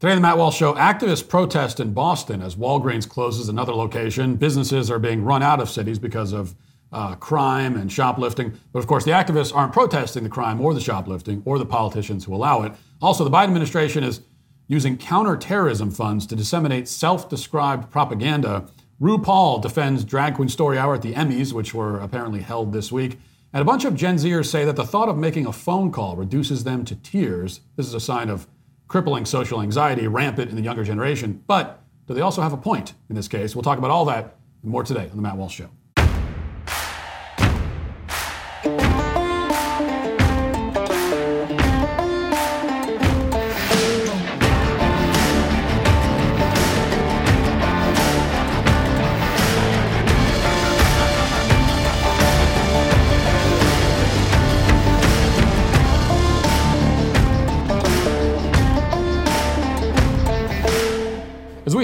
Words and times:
Today, 0.00 0.14
the 0.14 0.20
Matt 0.20 0.38
Walsh 0.38 0.56
Show 0.56 0.74
activists 0.74 1.28
protest 1.28 1.80
in 1.80 1.92
Boston 1.92 2.40
as 2.40 2.54
Walgreens 2.54 3.08
closes 3.08 3.48
another 3.48 3.74
location. 3.74 4.36
Businesses 4.36 4.92
are 4.92 5.00
being 5.00 5.24
run 5.24 5.42
out 5.42 5.58
of 5.58 5.68
cities 5.68 5.98
because 5.98 6.32
of 6.32 6.54
uh, 6.92 7.16
crime 7.16 7.76
and 7.76 7.90
shoplifting. 7.90 8.56
But 8.72 8.78
of 8.78 8.86
course, 8.86 9.04
the 9.04 9.10
activists 9.10 9.52
aren't 9.52 9.72
protesting 9.72 10.22
the 10.22 10.28
crime 10.28 10.60
or 10.60 10.72
the 10.72 10.80
shoplifting 10.80 11.42
or 11.44 11.58
the 11.58 11.66
politicians 11.66 12.24
who 12.24 12.32
allow 12.32 12.62
it. 12.62 12.74
Also, 13.02 13.24
the 13.24 13.30
Biden 13.30 13.46
administration 13.46 14.04
is 14.04 14.20
using 14.68 14.96
counterterrorism 14.96 15.90
funds 15.90 16.28
to 16.28 16.36
disseminate 16.36 16.86
self 16.86 17.28
described 17.28 17.90
propaganda. 17.90 18.68
RuPaul 19.00 19.60
defends 19.60 20.04
Drag 20.04 20.36
Queen 20.36 20.48
Story 20.48 20.78
Hour 20.78 20.94
at 20.94 21.02
the 21.02 21.14
Emmys, 21.14 21.52
which 21.52 21.74
were 21.74 21.98
apparently 21.98 22.42
held 22.42 22.72
this 22.72 22.92
week. 22.92 23.18
And 23.52 23.62
a 23.62 23.64
bunch 23.64 23.84
of 23.84 23.96
Gen 23.96 24.14
Zers 24.14 24.46
say 24.46 24.64
that 24.64 24.76
the 24.76 24.86
thought 24.86 25.08
of 25.08 25.18
making 25.18 25.46
a 25.46 25.52
phone 25.52 25.90
call 25.90 26.14
reduces 26.14 26.62
them 26.62 26.84
to 26.84 26.94
tears. 26.94 27.62
This 27.74 27.88
is 27.88 27.94
a 27.94 28.00
sign 28.00 28.30
of 28.30 28.46
crippling 28.88 29.24
social 29.24 29.60
anxiety 29.60 30.08
rampant 30.08 30.50
in 30.50 30.56
the 30.56 30.62
younger 30.62 30.82
generation. 30.82 31.42
But 31.46 31.82
do 32.06 32.14
they 32.14 32.22
also 32.22 32.42
have 32.42 32.52
a 32.52 32.56
point 32.56 32.94
in 33.08 33.14
this 33.14 33.28
case? 33.28 33.54
We'll 33.54 33.62
talk 33.62 33.78
about 33.78 33.90
all 33.90 34.06
that 34.06 34.36
and 34.62 34.72
more 34.72 34.82
today 34.82 35.08
on 35.10 35.16
The 35.16 35.22
Matt 35.22 35.36
Walsh 35.36 35.54
Show. 35.54 35.70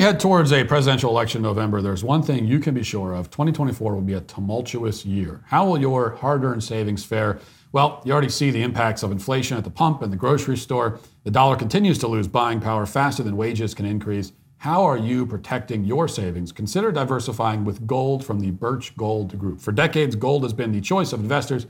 Head 0.04 0.20
towards 0.20 0.52
a 0.52 0.62
presidential 0.64 1.08
election 1.08 1.38
in 1.38 1.42
November, 1.44 1.80
there's 1.80 2.04
one 2.04 2.22
thing 2.22 2.46
you 2.46 2.60
can 2.60 2.74
be 2.74 2.82
sure 2.82 3.14
of 3.14 3.30
2024 3.30 3.94
will 3.94 4.02
be 4.02 4.12
a 4.12 4.20
tumultuous 4.20 5.06
year. 5.06 5.42
How 5.46 5.64
will 5.64 5.80
your 5.80 6.16
hard 6.16 6.44
earned 6.44 6.62
savings 6.62 7.02
fare? 7.02 7.38
Well, 7.72 8.02
you 8.04 8.12
already 8.12 8.28
see 8.28 8.50
the 8.50 8.62
impacts 8.62 9.02
of 9.02 9.10
inflation 9.10 9.56
at 9.56 9.64
the 9.64 9.70
pump 9.70 10.02
and 10.02 10.12
the 10.12 10.18
grocery 10.18 10.58
store. 10.58 11.00
The 11.22 11.30
dollar 11.30 11.56
continues 11.56 11.96
to 12.00 12.06
lose 12.06 12.28
buying 12.28 12.60
power 12.60 12.84
faster 12.84 13.22
than 13.22 13.34
wages 13.38 13.72
can 13.72 13.86
increase. 13.86 14.32
How 14.58 14.84
are 14.84 14.98
you 14.98 15.24
protecting 15.24 15.86
your 15.86 16.06
savings? 16.06 16.52
Consider 16.52 16.92
diversifying 16.92 17.64
with 17.64 17.86
gold 17.86 18.26
from 18.26 18.40
the 18.40 18.50
Birch 18.50 18.94
Gold 18.98 19.38
Group. 19.38 19.58
For 19.58 19.72
decades, 19.72 20.16
gold 20.16 20.42
has 20.42 20.52
been 20.52 20.72
the 20.72 20.82
choice 20.82 21.14
of 21.14 21.20
investors 21.20 21.66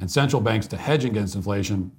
and 0.00 0.10
central 0.10 0.42
banks 0.42 0.66
to 0.66 0.76
hedge 0.76 1.04
against 1.04 1.36
inflation. 1.36 1.92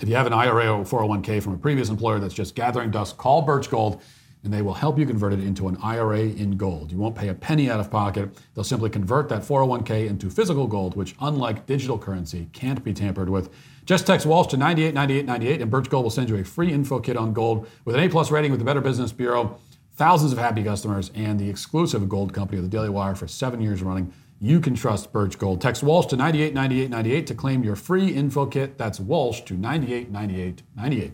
If 0.00 0.08
you 0.08 0.16
have 0.16 0.26
an 0.26 0.32
IRA 0.32 0.76
or 0.76 0.84
401k 0.84 1.40
from 1.40 1.54
a 1.54 1.58
previous 1.58 1.88
employer 1.88 2.18
that's 2.18 2.34
just 2.34 2.56
gathering 2.56 2.90
dust, 2.90 3.16
call 3.16 3.42
Birch 3.42 3.70
Gold 3.70 4.02
and 4.48 4.54
they 4.54 4.62
will 4.62 4.72
help 4.72 4.98
you 4.98 5.04
convert 5.04 5.34
it 5.34 5.40
into 5.40 5.68
an 5.68 5.76
IRA 5.82 6.20
in 6.20 6.56
gold. 6.56 6.90
You 6.90 6.96
won't 6.96 7.14
pay 7.14 7.28
a 7.28 7.34
penny 7.34 7.70
out 7.70 7.80
of 7.80 7.90
pocket. 7.90 8.30
They'll 8.54 8.64
simply 8.64 8.88
convert 8.88 9.28
that 9.28 9.42
401k 9.42 10.08
into 10.08 10.30
physical 10.30 10.66
gold, 10.66 10.96
which, 10.96 11.14
unlike 11.20 11.66
digital 11.66 11.98
currency, 11.98 12.48
can't 12.54 12.82
be 12.82 12.94
tampered 12.94 13.28
with. 13.28 13.50
Just 13.84 14.06
text 14.06 14.24
Walsh 14.24 14.46
to 14.46 14.56
989898, 14.56 15.60
and 15.60 15.70
Birch 15.70 15.90
Gold 15.90 16.04
will 16.04 16.10
send 16.10 16.30
you 16.30 16.36
a 16.36 16.44
free 16.44 16.72
info 16.72 16.98
kit 16.98 17.14
on 17.18 17.34
gold 17.34 17.68
with 17.84 17.94
an 17.94 18.00
A 18.00 18.08
plus 18.08 18.30
rating 18.30 18.50
with 18.50 18.58
the 18.58 18.64
Better 18.64 18.80
Business 18.80 19.12
Bureau, 19.12 19.58
thousands 19.96 20.32
of 20.32 20.38
happy 20.38 20.64
customers, 20.64 21.10
and 21.14 21.38
the 21.38 21.50
exclusive 21.50 22.08
gold 22.08 22.32
company 22.32 22.56
of 22.56 22.64
the 22.64 22.70
Daily 22.70 22.88
Wire 22.88 23.14
for 23.14 23.28
seven 23.28 23.60
years 23.60 23.82
running. 23.82 24.14
You 24.40 24.60
can 24.60 24.74
trust 24.74 25.12
Birch 25.12 25.36
Gold. 25.36 25.60
Text 25.60 25.82
Walsh 25.82 26.06
to 26.06 26.16
989898 26.16 27.26
to 27.26 27.34
claim 27.34 27.62
your 27.62 27.76
free 27.76 28.08
info 28.08 28.46
kit. 28.46 28.78
That's 28.78 28.98
Walsh 28.98 29.42
to 29.42 29.52
989898 29.52 31.12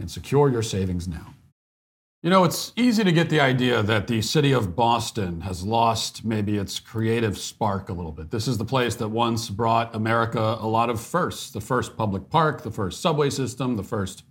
and 0.00 0.10
secure 0.10 0.50
your 0.50 0.62
savings 0.62 1.06
now. 1.06 1.33
You 2.24 2.30
know, 2.30 2.44
it's 2.44 2.72
easy 2.74 3.04
to 3.04 3.12
get 3.12 3.28
the 3.28 3.40
idea 3.40 3.82
that 3.82 4.06
the 4.06 4.22
city 4.22 4.52
of 4.52 4.74
Boston 4.74 5.42
has 5.42 5.62
lost 5.62 6.24
maybe 6.24 6.56
its 6.56 6.80
creative 6.80 7.36
spark 7.36 7.90
a 7.90 7.92
little 7.92 8.12
bit. 8.12 8.30
This 8.30 8.48
is 8.48 8.56
the 8.56 8.64
place 8.64 8.94
that 8.94 9.08
once 9.08 9.50
brought 9.50 9.94
America 9.94 10.40
a 10.40 10.66
lot 10.66 10.88
of 10.88 11.02
firsts 11.02 11.50
the 11.50 11.60
first 11.60 11.98
public 11.98 12.30
park, 12.30 12.62
the 12.62 12.70
first 12.70 13.02
subway 13.02 13.28
system, 13.28 13.76
the 13.76 13.82
first 13.82 14.24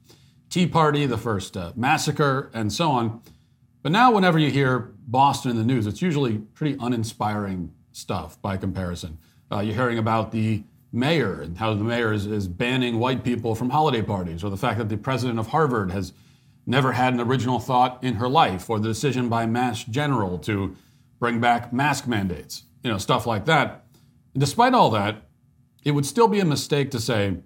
Tea 0.50 0.66
Party, 0.66 1.06
the 1.06 1.19
first 1.19 1.56
uh, 1.56 1.72
massacre, 1.75 2.50
and 2.56 2.73
so 2.73 2.90
on. 2.90 3.22
But 3.84 3.91
now, 3.91 4.12
whenever 4.12 4.40
you 4.40 4.50
hear 4.50 4.91
Boston 5.06 5.51
in 5.51 5.57
the 5.57 5.63
news, 5.63 5.85
it's 5.85 6.01
usually 6.01 6.40
pretty 6.40 6.75
uninspiring 6.79 7.72
stuff 7.91 8.41
by 8.41 8.57
comparison. 8.57 9.19
Uh, 9.51 9.59
you're 9.59 9.75
hearing 9.75 10.00
about 10.00 10.31
the 10.31 10.63
mayor 10.91 11.41
and 11.41 11.59
how 11.59 11.75
the 11.75 11.84
mayor 11.84 12.12
is, 12.12 12.25
is 12.25 12.47
banning 12.47 12.97
white 12.97 13.23
people 13.23 13.53
from 13.53 13.69
holiday 13.69 14.01
parties, 14.01 14.44
or 14.44 14.50
the 14.50 14.57
fact 14.57 14.79
that 14.79 14.90
the 14.90 14.97
president 14.97 15.38
of 15.38 15.46
Harvard 15.46 15.91
has 15.91 16.12
never 16.66 16.94
had 16.94 17.13
an 17.13 17.19
original 17.19 17.59
thought 17.59 18.03
in 18.03 18.16
her 18.16 18.29
life, 18.29 18.69
or 18.69 18.79
the 18.79 18.88
decision 18.88 19.29
by 19.29 19.46
Mass 19.46 19.84
General 19.84 20.38
to 20.40 20.75
bring 21.19 21.40
back 21.40 21.74
mask 21.74 22.07
mandates, 22.07 22.63
you 22.84 22.91
know, 22.91 22.97
stuff 22.97 23.25
like 23.25 23.46
that. 23.46 23.85
And 24.34 24.41
despite 24.41 24.73
all 24.73 24.90
that, 24.91 25.23
it 25.84 25.91
would 25.91 26.06
still 26.06 26.28
be 26.28 26.40
a 26.40 26.46
mistake 26.46 26.91
to 26.91 27.00
say 27.00 27.38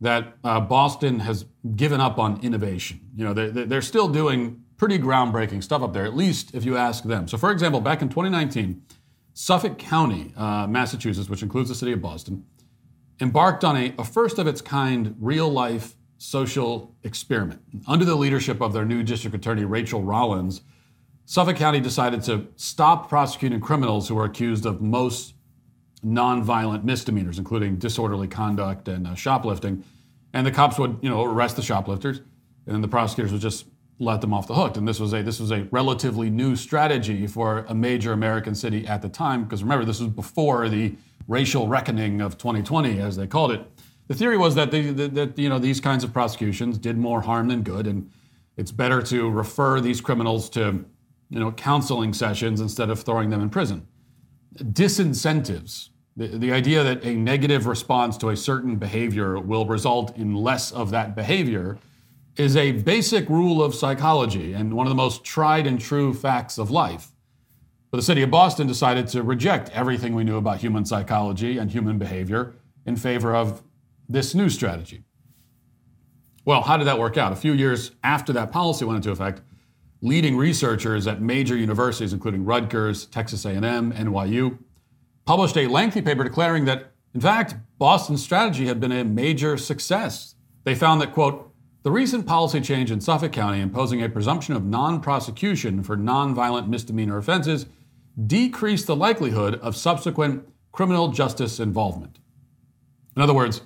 that 0.00 0.36
uh, 0.44 0.60
Boston 0.60 1.20
has 1.20 1.46
given 1.74 2.00
up 2.00 2.18
on 2.18 2.40
innovation. 2.42 3.00
You 3.16 3.24
know, 3.24 3.32
they're, 3.32 3.50
they're 3.50 3.82
still 3.82 4.08
doing 4.08 4.62
pretty 4.76 4.98
groundbreaking 4.98 5.62
stuff 5.62 5.82
up 5.82 5.92
there, 5.94 6.04
at 6.04 6.14
least 6.14 6.54
if 6.54 6.64
you 6.64 6.76
ask 6.76 7.04
them. 7.04 7.26
So, 7.28 7.38
for 7.38 7.50
example, 7.50 7.80
back 7.80 8.02
in 8.02 8.08
2019, 8.08 8.82
Suffolk 9.32 9.78
County, 9.78 10.32
uh, 10.36 10.66
Massachusetts, 10.66 11.28
which 11.28 11.42
includes 11.42 11.68
the 11.68 11.74
city 11.74 11.92
of 11.92 12.02
Boston, 12.02 12.44
embarked 13.20 13.64
on 13.64 13.76
a, 13.76 13.94
a 13.98 14.04
first 14.04 14.38
of 14.38 14.46
its 14.46 14.60
kind 14.60 15.14
real 15.18 15.48
life 15.48 15.94
social 16.18 16.94
experiment. 17.02 17.60
Under 17.86 18.04
the 18.04 18.14
leadership 18.14 18.60
of 18.60 18.72
their 18.72 18.84
new 18.84 19.02
district 19.02 19.36
attorney, 19.36 19.64
Rachael 19.64 20.02
Rollins, 20.02 20.62
Suffolk 21.24 21.56
County 21.56 21.80
decided 21.80 22.22
to 22.22 22.46
stop 22.56 23.08
prosecuting 23.08 23.60
criminals 23.60 24.08
who 24.08 24.16
are 24.18 24.24
accused 24.24 24.64
of 24.64 24.80
most 24.80 25.34
nonviolent 26.04 26.84
misdemeanors, 26.84 27.38
including 27.38 27.76
disorderly 27.76 28.28
conduct 28.28 28.86
and 28.86 29.06
uh, 29.06 29.14
shoplifting. 29.14 29.82
And 30.32 30.46
the 30.46 30.52
cops 30.52 30.78
would, 30.78 30.98
you 31.02 31.10
know, 31.10 31.24
arrest 31.24 31.56
the 31.56 31.62
shoplifters, 31.62 32.18
and 32.18 32.74
then 32.74 32.80
the 32.80 32.88
prosecutors 32.88 33.32
would 33.32 33.40
just 33.40 33.66
let 33.98 34.20
them 34.20 34.32
off 34.32 34.46
the 34.46 34.54
hook. 34.54 34.76
And 34.76 34.86
this 34.86 35.00
was 35.00 35.12
a 35.14 35.22
this 35.22 35.40
was 35.40 35.50
a 35.50 35.66
relatively 35.70 36.30
new 36.30 36.54
strategy 36.54 37.26
for 37.26 37.64
a 37.68 37.74
major 37.74 38.12
American 38.12 38.54
city 38.54 38.86
at 38.86 39.02
the 39.02 39.08
time, 39.08 39.44
because 39.44 39.62
remember, 39.62 39.84
this 39.84 40.00
was 40.00 40.10
before 40.10 40.68
the 40.68 40.94
racial 41.26 41.66
reckoning 41.66 42.20
of 42.20 42.38
2020, 42.38 43.00
as 43.00 43.16
they 43.16 43.26
called 43.26 43.52
it. 43.52 43.66
The 44.08 44.14
theory 44.14 44.36
was 44.36 44.54
that, 44.54 44.70
the, 44.70 44.90
that 44.92 45.38
you 45.38 45.48
know 45.48 45.58
these 45.58 45.80
kinds 45.80 46.04
of 46.04 46.12
prosecutions 46.12 46.78
did 46.78 46.96
more 46.96 47.20
harm 47.20 47.48
than 47.48 47.62
good, 47.62 47.86
and 47.86 48.10
it's 48.56 48.70
better 48.70 49.02
to 49.02 49.28
refer 49.30 49.80
these 49.80 50.00
criminals 50.00 50.48
to 50.50 50.84
you 51.28 51.40
know 51.40 51.50
counseling 51.52 52.12
sessions 52.12 52.60
instead 52.60 52.88
of 52.88 53.00
throwing 53.00 53.30
them 53.30 53.40
in 53.40 53.50
prison. 53.50 53.86
Disincentives, 54.56 55.90
the, 56.16 56.28
the 56.28 56.52
idea 56.52 56.84
that 56.84 57.04
a 57.04 57.14
negative 57.14 57.66
response 57.66 58.16
to 58.18 58.30
a 58.30 58.36
certain 58.36 58.76
behavior 58.76 59.38
will 59.40 59.66
result 59.66 60.16
in 60.16 60.34
less 60.34 60.70
of 60.70 60.90
that 60.90 61.16
behavior, 61.16 61.78
is 62.36 62.56
a 62.56 62.72
basic 62.72 63.28
rule 63.28 63.62
of 63.62 63.74
psychology 63.74 64.52
and 64.52 64.72
one 64.72 64.86
of 64.86 64.90
the 64.90 64.96
most 64.96 65.24
tried 65.24 65.66
and 65.66 65.80
true 65.80 66.14
facts 66.14 66.58
of 66.58 66.70
life. 66.70 67.08
But 67.90 67.98
the 67.98 68.02
city 68.02 68.22
of 68.22 68.30
Boston 68.30 68.66
decided 68.66 69.08
to 69.08 69.22
reject 69.22 69.70
everything 69.70 70.14
we 70.14 70.24
knew 70.24 70.36
about 70.36 70.58
human 70.58 70.84
psychology 70.84 71.58
and 71.58 71.70
human 71.70 71.98
behavior 71.98 72.54
in 72.84 72.96
favor 72.96 73.34
of 73.34 73.62
this 74.08 74.34
new 74.34 74.48
strategy. 74.48 75.04
Well, 76.44 76.62
how 76.62 76.76
did 76.76 76.86
that 76.86 76.98
work 76.98 77.16
out? 77.16 77.32
A 77.32 77.36
few 77.36 77.52
years 77.52 77.92
after 78.04 78.32
that 78.32 78.52
policy 78.52 78.84
went 78.84 78.96
into 78.96 79.10
effect, 79.10 79.42
leading 80.00 80.36
researchers 80.36 81.06
at 81.06 81.20
major 81.20 81.56
universities 81.56 82.12
including 82.12 82.44
Rutgers, 82.44 83.06
Texas 83.06 83.44
A&M, 83.44 83.92
NYU 83.92 84.58
published 85.24 85.56
a 85.56 85.66
lengthy 85.66 86.00
paper 86.00 86.24
declaring 86.24 86.64
that 86.66 86.92
in 87.12 87.20
fact, 87.20 87.54
Boston's 87.78 88.22
strategy 88.22 88.66
had 88.66 88.78
been 88.78 88.92
a 88.92 89.02
major 89.02 89.56
success. 89.56 90.34
They 90.64 90.74
found 90.74 91.00
that 91.00 91.14
quote, 91.14 91.50
the 91.82 91.90
recent 91.90 92.26
policy 92.26 92.60
change 92.60 92.90
in 92.90 93.00
Suffolk 93.00 93.32
County 93.32 93.60
imposing 93.60 94.02
a 94.02 94.08
presumption 94.08 94.54
of 94.54 94.64
non-prosecution 94.64 95.82
for 95.82 95.96
non-violent 95.96 96.68
misdemeanor 96.68 97.16
offenses 97.16 97.66
decreased 98.26 98.86
the 98.86 98.96
likelihood 98.96 99.54
of 99.60 99.76
subsequent 99.76 100.46
criminal 100.72 101.08
justice 101.08 101.58
involvement. 101.58 102.18
In 103.16 103.22
other 103.22 103.32
words, 103.32 103.62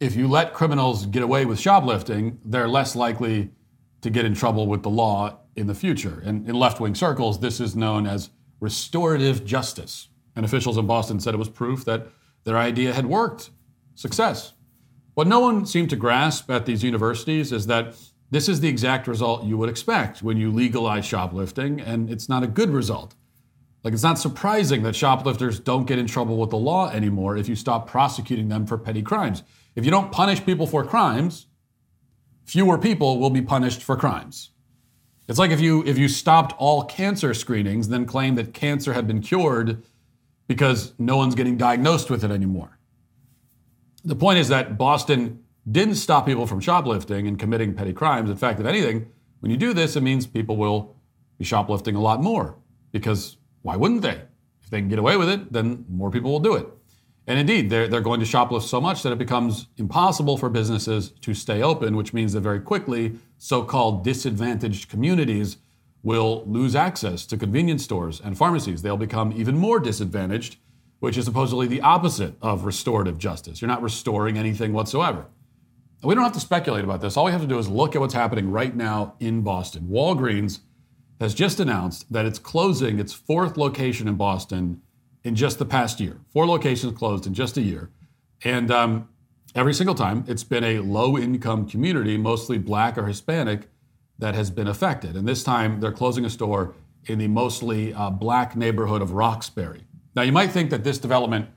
if 0.00 0.14
you 0.14 0.28
let 0.28 0.54
criminals 0.54 1.06
get 1.06 1.22
away 1.22 1.44
with 1.44 1.58
shoplifting, 1.58 2.38
they're 2.44 2.68
less 2.68 2.94
likely 2.94 3.50
to 4.00 4.10
get 4.10 4.24
in 4.24 4.34
trouble 4.34 4.66
with 4.66 4.82
the 4.82 4.90
law 4.90 5.38
in 5.56 5.66
the 5.66 5.74
future. 5.74 6.22
And 6.24 6.48
in 6.48 6.54
left 6.54 6.80
wing 6.80 6.94
circles, 6.94 7.40
this 7.40 7.60
is 7.60 7.74
known 7.74 8.06
as 8.06 8.30
restorative 8.60 9.44
justice. 9.44 10.08
And 10.36 10.44
officials 10.44 10.78
in 10.78 10.86
Boston 10.86 11.18
said 11.18 11.34
it 11.34 11.38
was 11.38 11.48
proof 11.48 11.84
that 11.84 12.06
their 12.44 12.56
idea 12.56 12.92
had 12.94 13.06
worked. 13.06 13.50
Success. 13.94 14.52
What 15.14 15.26
no 15.26 15.40
one 15.40 15.66
seemed 15.66 15.90
to 15.90 15.96
grasp 15.96 16.48
at 16.48 16.64
these 16.64 16.84
universities 16.84 17.50
is 17.50 17.66
that 17.66 17.96
this 18.30 18.48
is 18.48 18.60
the 18.60 18.68
exact 18.68 19.08
result 19.08 19.44
you 19.44 19.56
would 19.56 19.68
expect 19.68 20.22
when 20.22 20.36
you 20.36 20.52
legalize 20.52 21.04
shoplifting, 21.04 21.80
and 21.80 22.08
it's 22.08 22.28
not 22.28 22.44
a 22.44 22.46
good 22.46 22.70
result. 22.70 23.16
Like, 23.82 23.94
it's 23.94 24.02
not 24.02 24.18
surprising 24.18 24.82
that 24.82 24.94
shoplifters 24.94 25.58
don't 25.58 25.86
get 25.86 25.98
in 25.98 26.06
trouble 26.06 26.36
with 26.36 26.50
the 26.50 26.58
law 26.58 26.90
anymore 26.90 27.36
if 27.36 27.48
you 27.48 27.56
stop 27.56 27.88
prosecuting 27.88 28.48
them 28.48 28.66
for 28.66 28.76
petty 28.76 29.02
crimes. 29.02 29.42
If 29.78 29.84
you 29.84 29.92
don't 29.92 30.10
punish 30.10 30.44
people 30.44 30.66
for 30.66 30.84
crimes, 30.84 31.46
fewer 32.44 32.78
people 32.78 33.20
will 33.20 33.30
be 33.30 33.40
punished 33.40 33.80
for 33.80 33.94
crimes. 33.94 34.50
It's 35.28 35.38
like 35.38 35.52
if 35.52 35.60
you 35.60 35.84
if 35.86 35.96
you 35.96 36.08
stopped 36.08 36.52
all 36.58 36.82
cancer 36.82 37.32
screenings, 37.32 37.88
then 37.88 38.04
claim 38.04 38.34
that 38.34 38.52
cancer 38.52 38.92
had 38.92 39.06
been 39.06 39.20
cured 39.20 39.84
because 40.48 40.94
no 40.98 41.16
one's 41.16 41.36
getting 41.36 41.56
diagnosed 41.56 42.10
with 42.10 42.24
it 42.24 42.32
anymore. 42.32 42.80
The 44.02 44.16
point 44.16 44.40
is 44.40 44.48
that 44.48 44.78
Boston 44.78 45.44
didn't 45.70 45.94
stop 45.94 46.26
people 46.26 46.48
from 46.48 46.58
shoplifting 46.58 47.28
and 47.28 47.38
committing 47.38 47.72
petty 47.72 47.92
crimes. 47.92 48.30
In 48.30 48.36
fact, 48.36 48.58
if 48.58 48.66
anything, 48.66 49.06
when 49.38 49.52
you 49.52 49.56
do 49.56 49.72
this, 49.72 49.94
it 49.94 50.02
means 50.02 50.26
people 50.26 50.56
will 50.56 50.96
be 51.38 51.44
shoplifting 51.44 51.94
a 51.94 52.00
lot 52.00 52.20
more 52.20 52.56
because 52.90 53.36
why 53.62 53.76
wouldn't 53.76 54.02
they? 54.02 54.22
If 54.60 54.70
they 54.70 54.80
can 54.80 54.88
get 54.88 54.98
away 54.98 55.16
with 55.16 55.28
it, 55.28 55.52
then 55.52 55.84
more 55.88 56.10
people 56.10 56.32
will 56.32 56.40
do 56.40 56.56
it. 56.56 56.66
And 57.28 57.38
indeed, 57.38 57.68
they're, 57.68 57.86
they're 57.88 58.00
going 58.00 58.20
to 58.20 58.26
shoplift 58.26 58.62
so 58.62 58.80
much 58.80 59.02
that 59.02 59.12
it 59.12 59.18
becomes 59.18 59.66
impossible 59.76 60.38
for 60.38 60.48
businesses 60.48 61.10
to 61.20 61.34
stay 61.34 61.62
open, 61.62 61.94
which 61.94 62.14
means 62.14 62.32
that 62.32 62.40
very 62.40 62.58
quickly, 62.58 63.18
so 63.36 63.62
called 63.62 64.02
disadvantaged 64.02 64.88
communities 64.88 65.58
will 66.02 66.42
lose 66.46 66.74
access 66.74 67.26
to 67.26 67.36
convenience 67.36 67.84
stores 67.84 68.18
and 68.18 68.38
pharmacies. 68.38 68.80
They'll 68.80 68.96
become 68.96 69.34
even 69.36 69.58
more 69.58 69.78
disadvantaged, 69.78 70.56
which 71.00 71.18
is 71.18 71.26
supposedly 71.26 71.66
the 71.66 71.82
opposite 71.82 72.34
of 72.40 72.64
restorative 72.64 73.18
justice. 73.18 73.60
You're 73.60 73.68
not 73.68 73.82
restoring 73.82 74.38
anything 74.38 74.72
whatsoever. 74.72 75.26
We 76.02 76.14
don't 76.14 76.24
have 76.24 76.32
to 76.32 76.40
speculate 76.40 76.84
about 76.84 77.02
this. 77.02 77.18
All 77.18 77.26
we 77.26 77.32
have 77.32 77.42
to 77.42 77.46
do 77.46 77.58
is 77.58 77.68
look 77.68 77.94
at 77.94 78.00
what's 78.00 78.14
happening 78.14 78.50
right 78.50 78.74
now 78.74 79.16
in 79.20 79.42
Boston. 79.42 79.88
Walgreens 79.90 80.60
has 81.20 81.34
just 81.34 81.60
announced 81.60 82.10
that 82.10 82.24
it's 82.24 82.38
closing 82.38 82.98
its 82.98 83.12
fourth 83.12 83.58
location 83.58 84.08
in 84.08 84.14
Boston 84.14 84.80
in 85.28 85.34
just 85.34 85.58
the 85.58 85.66
past 85.66 86.00
year. 86.00 86.16
Four 86.32 86.46
locations 86.46 86.96
closed 86.96 87.26
in 87.26 87.34
just 87.34 87.58
a 87.58 87.60
year. 87.60 87.90
And 88.44 88.70
um, 88.70 89.08
every 89.54 89.74
single 89.74 89.94
time, 89.94 90.24
it's 90.26 90.42
been 90.42 90.64
a 90.64 90.78
low 90.78 91.18
income 91.18 91.68
community, 91.68 92.16
mostly 92.16 92.56
black 92.56 92.96
or 92.96 93.06
Hispanic, 93.06 93.68
that 94.18 94.34
has 94.34 94.50
been 94.50 94.66
affected. 94.66 95.14
And 95.16 95.28
this 95.28 95.44
time, 95.44 95.80
they're 95.80 95.92
closing 95.92 96.24
a 96.24 96.30
store 96.30 96.74
in 97.04 97.18
the 97.18 97.28
mostly 97.28 97.92
uh, 97.92 98.08
black 98.08 98.56
neighborhood 98.56 99.02
of 99.02 99.12
Roxbury. 99.12 99.82
Now, 100.16 100.22
you 100.22 100.32
might 100.32 100.50
think 100.50 100.70
that 100.70 100.82
this 100.82 100.98
development 100.98 101.50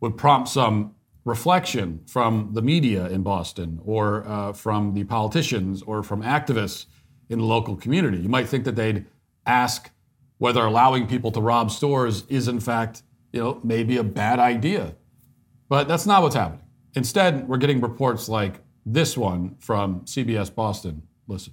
would 0.00 0.18
prompt 0.18 0.50
some 0.50 0.94
reflection 1.24 2.02
from 2.06 2.50
the 2.52 2.60
media 2.60 3.06
in 3.08 3.22
Boston 3.22 3.80
or 3.86 4.28
uh, 4.28 4.52
from 4.52 4.92
the 4.92 5.04
politicians 5.04 5.82
or 5.82 6.02
from 6.02 6.22
activists 6.22 6.84
in 7.30 7.38
the 7.38 7.44
local 7.46 7.74
community. 7.74 8.18
You 8.18 8.28
might 8.28 8.48
think 8.48 8.64
that 8.64 8.76
they'd 8.76 9.06
ask 9.46 9.90
whether 10.36 10.60
allowing 10.60 11.06
people 11.06 11.32
to 11.32 11.40
rob 11.40 11.70
stores 11.70 12.24
is 12.28 12.48
in 12.48 12.60
fact, 12.60 13.02
you 13.34 13.40
know, 13.40 13.60
maybe 13.64 13.96
a 13.96 14.04
bad 14.04 14.38
idea. 14.38 14.94
But 15.68 15.88
that's 15.88 16.06
not 16.06 16.22
what's 16.22 16.36
happening. 16.36 16.64
Instead, 16.94 17.48
we're 17.48 17.58
getting 17.58 17.80
reports 17.80 18.28
like 18.28 18.60
this 18.86 19.18
one 19.18 19.56
from 19.58 20.02
CBS 20.02 20.54
Boston. 20.54 21.02
Listen. 21.26 21.52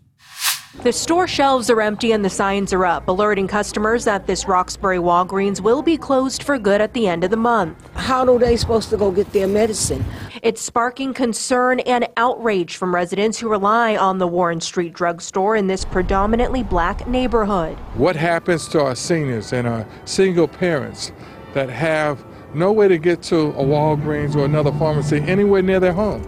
The 0.83 0.93
store 0.93 1.27
shelves 1.27 1.69
are 1.69 1.81
empty 1.81 2.11
and 2.11 2.23
the 2.23 2.29
signs 2.29 2.71
are 2.71 2.85
up, 2.85 3.07
alerting 3.07 3.47
customers 3.47 4.05
that 4.05 4.27
this 4.27 4.47
Roxbury 4.47 4.99
Walgreens 4.99 5.59
will 5.59 5.81
be 5.81 5.97
closed 5.97 6.43
for 6.43 6.57
good 6.57 6.79
at 6.79 6.93
the 6.93 7.07
end 7.07 7.23
of 7.23 7.29
the 7.31 7.35
month. 7.35 7.89
How 7.95 8.31
are 8.31 8.39
they 8.39 8.55
supposed 8.55 8.89
to 8.91 8.97
go 8.97 9.11
get 9.11 9.33
their 9.33 9.47
medicine? 9.47 10.05
It's 10.43 10.61
sparking 10.61 11.13
concern 11.13 11.81
and 11.81 12.07
outrage 12.15 12.77
from 12.77 12.95
residents 12.95 13.39
who 13.39 13.49
rely 13.49 13.97
on 13.97 14.19
the 14.19 14.27
Warren 14.27 14.61
Street 14.61 14.93
drugstore 14.93 15.55
in 15.55 15.67
this 15.67 15.83
predominantly 15.83 16.63
black 16.63 17.05
neighborhood. 17.07 17.77
What 17.95 18.15
happens 18.15 18.67
to 18.69 18.81
our 18.81 18.95
seniors 18.95 19.51
and 19.51 19.67
our 19.67 19.85
single 20.05 20.47
parents 20.47 21.11
that 21.53 21.69
have 21.69 22.23
no 22.53 22.71
way 22.71 22.87
to 22.87 22.97
get 22.97 23.21
to 23.23 23.49
a 23.51 23.63
Walgreens 23.63 24.35
or 24.35 24.45
another 24.45 24.71
pharmacy 24.73 25.17
anywhere 25.17 25.61
near 25.61 25.79
their 25.79 25.93
home? 25.93 26.27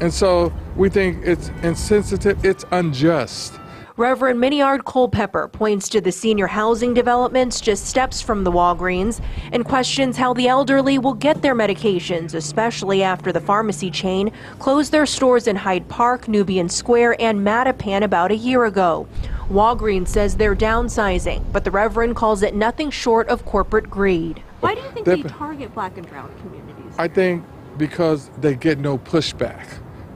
And 0.00 0.12
so 0.12 0.52
we 0.76 0.88
think 0.88 1.24
it's 1.24 1.50
insensitive, 1.62 2.44
it's 2.44 2.64
unjust. 2.70 3.58
Reverend 3.98 4.38
Miniard 4.38 4.84
Culpepper 4.84 5.48
points 5.48 5.88
to 5.88 6.00
the 6.00 6.12
senior 6.12 6.46
housing 6.46 6.94
developments 6.94 7.60
just 7.60 7.86
steps 7.86 8.22
from 8.22 8.44
the 8.44 8.52
Walgreens 8.52 9.20
and 9.50 9.64
questions 9.64 10.16
how 10.16 10.32
the 10.34 10.46
elderly 10.46 10.98
will 10.98 11.14
get 11.14 11.42
their 11.42 11.56
medications, 11.56 12.34
especially 12.34 13.02
after 13.02 13.32
the 13.32 13.40
pharmacy 13.40 13.90
chain 13.90 14.30
closed 14.60 14.92
their 14.92 15.04
stores 15.04 15.48
in 15.48 15.56
Hyde 15.56 15.88
Park, 15.88 16.28
Nubian 16.28 16.68
Square, 16.68 17.20
and 17.20 17.44
Mattapan 17.44 18.04
about 18.04 18.30
a 18.30 18.36
year 18.36 18.66
ago. 18.66 19.08
Walgreens 19.50 20.06
says 20.06 20.36
they're 20.36 20.54
downsizing, 20.54 21.42
but 21.50 21.64
the 21.64 21.72
Reverend 21.72 22.14
calls 22.14 22.44
it 22.44 22.54
nothing 22.54 22.92
short 22.92 23.26
of 23.26 23.44
corporate 23.44 23.90
greed. 23.90 24.44
Why 24.60 24.74
do 24.74 24.80
you 24.80 24.90
think 24.90 25.06
they 25.06 25.22
target 25.22 25.74
black 25.74 25.96
and 25.96 26.08
brown 26.08 26.32
communities? 26.40 26.94
I 26.98 27.08
think 27.08 27.44
because 27.76 28.28
they 28.40 28.54
get 28.54 28.78
no 28.78 28.98
pushback 28.98 29.66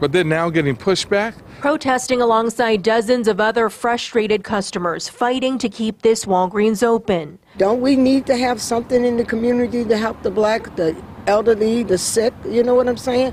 but 0.02 0.10
they're 0.10 0.24
now 0.24 0.50
getting 0.50 0.74
pushback. 0.74 1.32
Protesting 1.60 2.20
alongside 2.20 2.82
dozens 2.82 3.28
of 3.28 3.40
other 3.40 3.70
frustrated 3.70 4.42
customers 4.42 5.08
fighting 5.08 5.58
to 5.58 5.68
keep 5.68 6.02
this 6.02 6.24
Walgreens 6.24 6.82
open. 6.82 7.38
Don't 7.56 7.80
we 7.80 7.94
need 7.94 8.26
to 8.26 8.36
have 8.36 8.60
something 8.60 9.04
in 9.04 9.16
the 9.16 9.24
community 9.24 9.84
to 9.84 9.96
help 9.96 10.20
the 10.24 10.30
black, 10.32 10.74
the 10.74 11.00
elderly, 11.28 11.84
the 11.84 11.98
sick? 11.98 12.34
You 12.48 12.64
know 12.64 12.74
what 12.74 12.88
I'm 12.88 12.96
saying? 12.96 13.32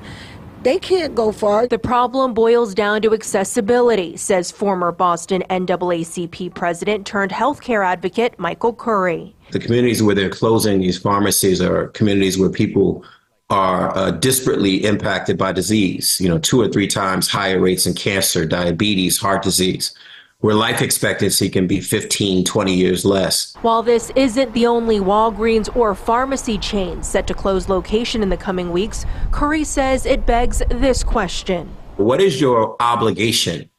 They 0.61 0.77
can't 0.77 1.15
go 1.15 1.31
far. 1.31 1.67
The 1.67 1.79
problem 1.79 2.35
boils 2.35 2.75
down 2.75 3.01
to 3.01 3.15
accessibility, 3.15 4.15
says 4.15 4.51
former 4.51 4.91
Boston 4.91 5.43
NAACP 5.49 6.53
president 6.53 7.07
turned 7.07 7.31
healthcare 7.31 7.83
advocate 7.83 8.37
Michael 8.37 8.73
Curry. 8.73 9.35
The 9.51 9.59
communities 9.59 10.03
where 10.03 10.15
they're 10.15 10.29
closing 10.29 10.79
these 10.79 10.97
pharmacies 10.97 11.61
are 11.61 11.87
communities 11.89 12.37
where 12.37 12.49
people 12.49 13.03
are 13.49 13.95
uh, 13.97 14.11
disparately 14.11 14.81
impacted 14.83 15.37
by 15.37 15.51
disease, 15.51 16.19
you 16.21 16.29
know, 16.29 16.37
two 16.37 16.61
or 16.61 16.67
three 16.67 16.87
times 16.87 17.27
higher 17.27 17.59
rates 17.59 17.87
in 17.87 17.95
cancer, 17.95 18.45
diabetes, 18.45 19.17
heart 19.17 19.41
disease, 19.41 19.95
where 20.41 20.53
life 20.53 20.81
expectancy 20.81 21.49
can 21.49 21.65
be 21.65 21.81
15, 21.81 22.45
20 22.45 22.73
years 22.73 23.03
less. 23.03 23.55
While 23.61 23.81
this 23.81 24.11
isn't 24.15 24.53
the 24.53 24.67
only 24.67 24.99
Walgreens 24.99 25.75
or 25.75 25.95
pharmacy 25.95 26.57
chain 26.59 27.01
set 27.01 27.25
to 27.27 27.33
close 27.33 27.67
location 27.67 28.21
in 28.21 28.29
the 28.29 28.37
coming 28.37 28.71
weeks, 28.71 29.05
Curry 29.31 29.63
says 29.63 30.05
it 30.05 30.25
begs 30.27 30.61
this 30.69 31.03
question. 31.03 31.75
What 31.97 32.21
is 32.21 32.39
your 32.39 32.77
obligation? 32.79 33.69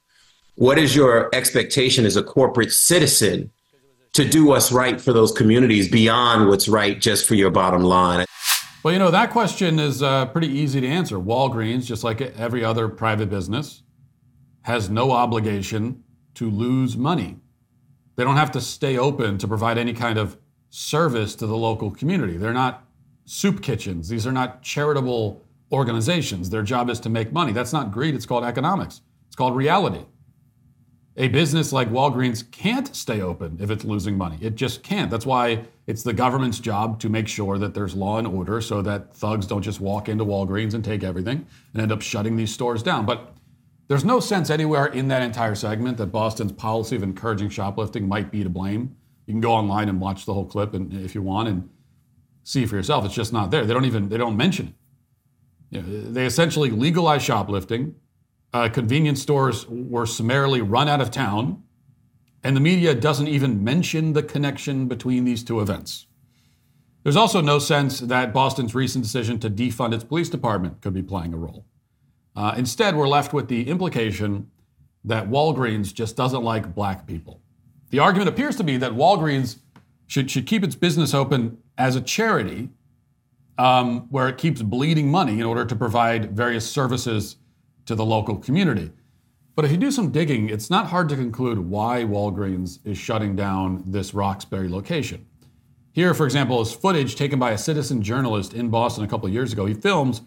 What 0.56 0.78
is 0.78 0.94
your 0.94 1.34
expectation 1.34 2.04
as 2.04 2.16
a 2.16 2.22
corporate 2.22 2.72
citizen 2.72 3.50
to 4.12 4.28
do 4.28 4.44
what's 4.44 4.72
right 4.72 5.00
for 5.00 5.12
those 5.12 5.32
communities 5.32 5.88
beyond 5.88 6.48
what's 6.48 6.68
right 6.68 7.00
just 7.00 7.26
for 7.26 7.34
your 7.34 7.50
bottom 7.50 7.82
line? 7.82 8.26
Well, 8.82 8.92
you 8.92 8.98
know, 8.98 9.10
that 9.10 9.30
question 9.30 9.78
is 9.78 10.02
uh, 10.02 10.26
pretty 10.26 10.48
easy 10.48 10.80
to 10.80 10.86
answer. 10.86 11.18
Walgreens, 11.18 11.84
just 11.84 12.02
like 12.02 12.20
every 12.20 12.64
other 12.64 12.88
private 12.88 13.28
business, 13.28 13.82
has 14.62 14.88
no 14.88 15.12
obligation 15.12 16.02
to 16.34 16.50
lose 16.50 16.96
money. 16.96 17.36
They 18.16 18.24
don't 18.24 18.36
have 18.36 18.52
to 18.52 18.60
stay 18.60 18.98
open 18.98 19.38
to 19.38 19.48
provide 19.48 19.78
any 19.78 19.92
kind 19.92 20.18
of 20.18 20.38
service 20.70 21.34
to 21.36 21.46
the 21.46 21.56
local 21.56 21.90
community. 21.90 22.36
They're 22.36 22.52
not 22.52 22.84
soup 23.24 23.62
kitchens. 23.62 24.08
These 24.08 24.26
are 24.26 24.32
not 24.32 24.62
charitable 24.62 25.44
organizations. 25.72 26.50
Their 26.50 26.62
job 26.62 26.90
is 26.90 27.00
to 27.00 27.08
make 27.08 27.32
money. 27.32 27.52
That's 27.52 27.72
not 27.72 27.92
greed, 27.92 28.14
it's 28.14 28.26
called 28.26 28.44
economics, 28.44 29.02
it's 29.26 29.36
called 29.36 29.56
reality. 29.56 30.04
A 31.20 31.28
business 31.28 31.70
like 31.70 31.90
Walgreens 31.90 32.50
can't 32.50 32.96
stay 32.96 33.20
open 33.20 33.58
if 33.60 33.70
it's 33.70 33.84
losing 33.84 34.16
money. 34.16 34.38
It 34.40 34.54
just 34.54 34.82
can't. 34.82 35.10
That's 35.10 35.26
why 35.26 35.64
it's 35.86 36.02
the 36.02 36.14
government's 36.14 36.58
job 36.58 36.98
to 37.00 37.10
make 37.10 37.28
sure 37.28 37.58
that 37.58 37.74
there's 37.74 37.94
law 37.94 38.16
and 38.16 38.26
order 38.26 38.62
so 38.62 38.80
that 38.80 39.14
thugs 39.14 39.46
don't 39.46 39.60
just 39.60 39.82
walk 39.82 40.08
into 40.08 40.24
Walgreens 40.24 40.72
and 40.72 40.82
take 40.82 41.04
everything 41.04 41.46
and 41.74 41.82
end 41.82 41.92
up 41.92 42.00
shutting 42.00 42.36
these 42.36 42.54
stores 42.54 42.82
down. 42.82 43.04
But 43.04 43.34
there's 43.86 44.02
no 44.02 44.18
sense 44.18 44.48
anywhere 44.48 44.86
in 44.86 45.08
that 45.08 45.20
entire 45.20 45.54
segment 45.54 45.98
that 45.98 46.06
Boston's 46.06 46.52
policy 46.52 46.96
of 46.96 47.02
encouraging 47.02 47.50
shoplifting 47.50 48.08
might 48.08 48.30
be 48.30 48.42
to 48.42 48.48
blame. 48.48 48.96
You 49.26 49.34
can 49.34 49.42
go 49.42 49.52
online 49.52 49.90
and 49.90 50.00
watch 50.00 50.24
the 50.24 50.32
whole 50.32 50.46
clip 50.46 50.72
and, 50.72 50.90
if 51.04 51.14
you 51.14 51.20
want 51.20 51.50
and 51.50 51.68
see 52.44 52.64
for 52.64 52.76
yourself. 52.76 53.04
It's 53.04 53.14
just 53.14 53.30
not 53.30 53.50
there. 53.50 53.66
They 53.66 53.74
don't 53.74 53.84
even 53.84 54.08
they 54.08 54.16
don't 54.16 54.38
mention 54.38 54.68
it. 54.68 54.74
You 55.76 55.82
know, 55.82 56.12
they 56.12 56.24
essentially 56.24 56.70
legalize 56.70 57.22
shoplifting 57.22 57.96
uh, 58.52 58.68
convenience 58.68 59.22
stores 59.22 59.66
were 59.68 60.06
summarily 60.06 60.60
run 60.60 60.88
out 60.88 61.00
of 61.00 61.10
town, 61.10 61.62
and 62.42 62.56
the 62.56 62.60
media 62.60 62.94
doesn't 62.94 63.28
even 63.28 63.62
mention 63.62 64.12
the 64.12 64.22
connection 64.22 64.88
between 64.88 65.24
these 65.24 65.44
two 65.44 65.60
events. 65.60 66.06
There's 67.02 67.16
also 67.16 67.40
no 67.40 67.58
sense 67.58 68.00
that 68.00 68.34
Boston's 68.34 68.74
recent 68.74 69.04
decision 69.04 69.38
to 69.40 69.50
defund 69.50 69.94
its 69.94 70.04
police 70.04 70.28
department 70.28 70.80
could 70.80 70.92
be 70.92 71.02
playing 71.02 71.32
a 71.32 71.36
role. 71.36 71.64
Uh, 72.36 72.54
instead, 72.56 72.96
we're 72.96 73.08
left 73.08 73.32
with 73.32 73.48
the 73.48 73.68
implication 73.68 74.50
that 75.04 75.28
Walgreens 75.30 75.94
just 75.94 76.16
doesn't 76.16 76.42
like 76.42 76.74
black 76.74 77.06
people. 77.06 77.40
The 77.90 77.98
argument 77.98 78.28
appears 78.28 78.56
to 78.56 78.64
be 78.64 78.76
that 78.76 78.92
Walgreens 78.92 79.58
should, 80.06 80.30
should 80.30 80.46
keep 80.46 80.62
its 80.62 80.74
business 80.74 81.14
open 81.14 81.58
as 81.78 81.96
a 81.96 82.00
charity 82.00 82.68
um, 83.58 84.08
where 84.10 84.28
it 84.28 84.38
keeps 84.38 84.62
bleeding 84.62 85.10
money 85.10 85.34
in 85.40 85.44
order 85.44 85.64
to 85.64 85.76
provide 85.76 86.36
various 86.36 86.70
services 86.70 87.36
to 87.90 87.96
the 87.96 88.04
local 88.04 88.36
community. 88.36 88.92
But 89.56 89.64
if 89.64 89.72
you 89.72 89.76
do 89.76 89.90
some 89.90 90.12
digging, 90.12 90.48
it's 90.48 90.70
not 90.70 90.86
hard 90.86 91.08
to 91.08 91.16
conclude 91.16 91.58
why 91.58 92.04
Walgreens 92.04 92.78
is 92.84 92.96
shutting 92.96 93.34
down 93.34 93.82
this 93.84 94.14
Roxbury 94.14 94.68
location. 94.68 95.26
Here, 95.90 96.14
for 96.14 96.24
example, 96.24 96.60
is 96.60 96.72
footage 96.72 97.16
taken 97.16 97.40
by 97.40 97.50
a 97.50 97.58
citizen 97.58 98.00
journalist 98.00 98.54
in 98.54 98.68
Boston 98.68 99.02
a 99.02 99.08
couple 99.08 99.26
of 99.26 99.32
years 99.32 99.52
ago. 99.52 99.66
He 99.66 99.74
films 99.74 100.22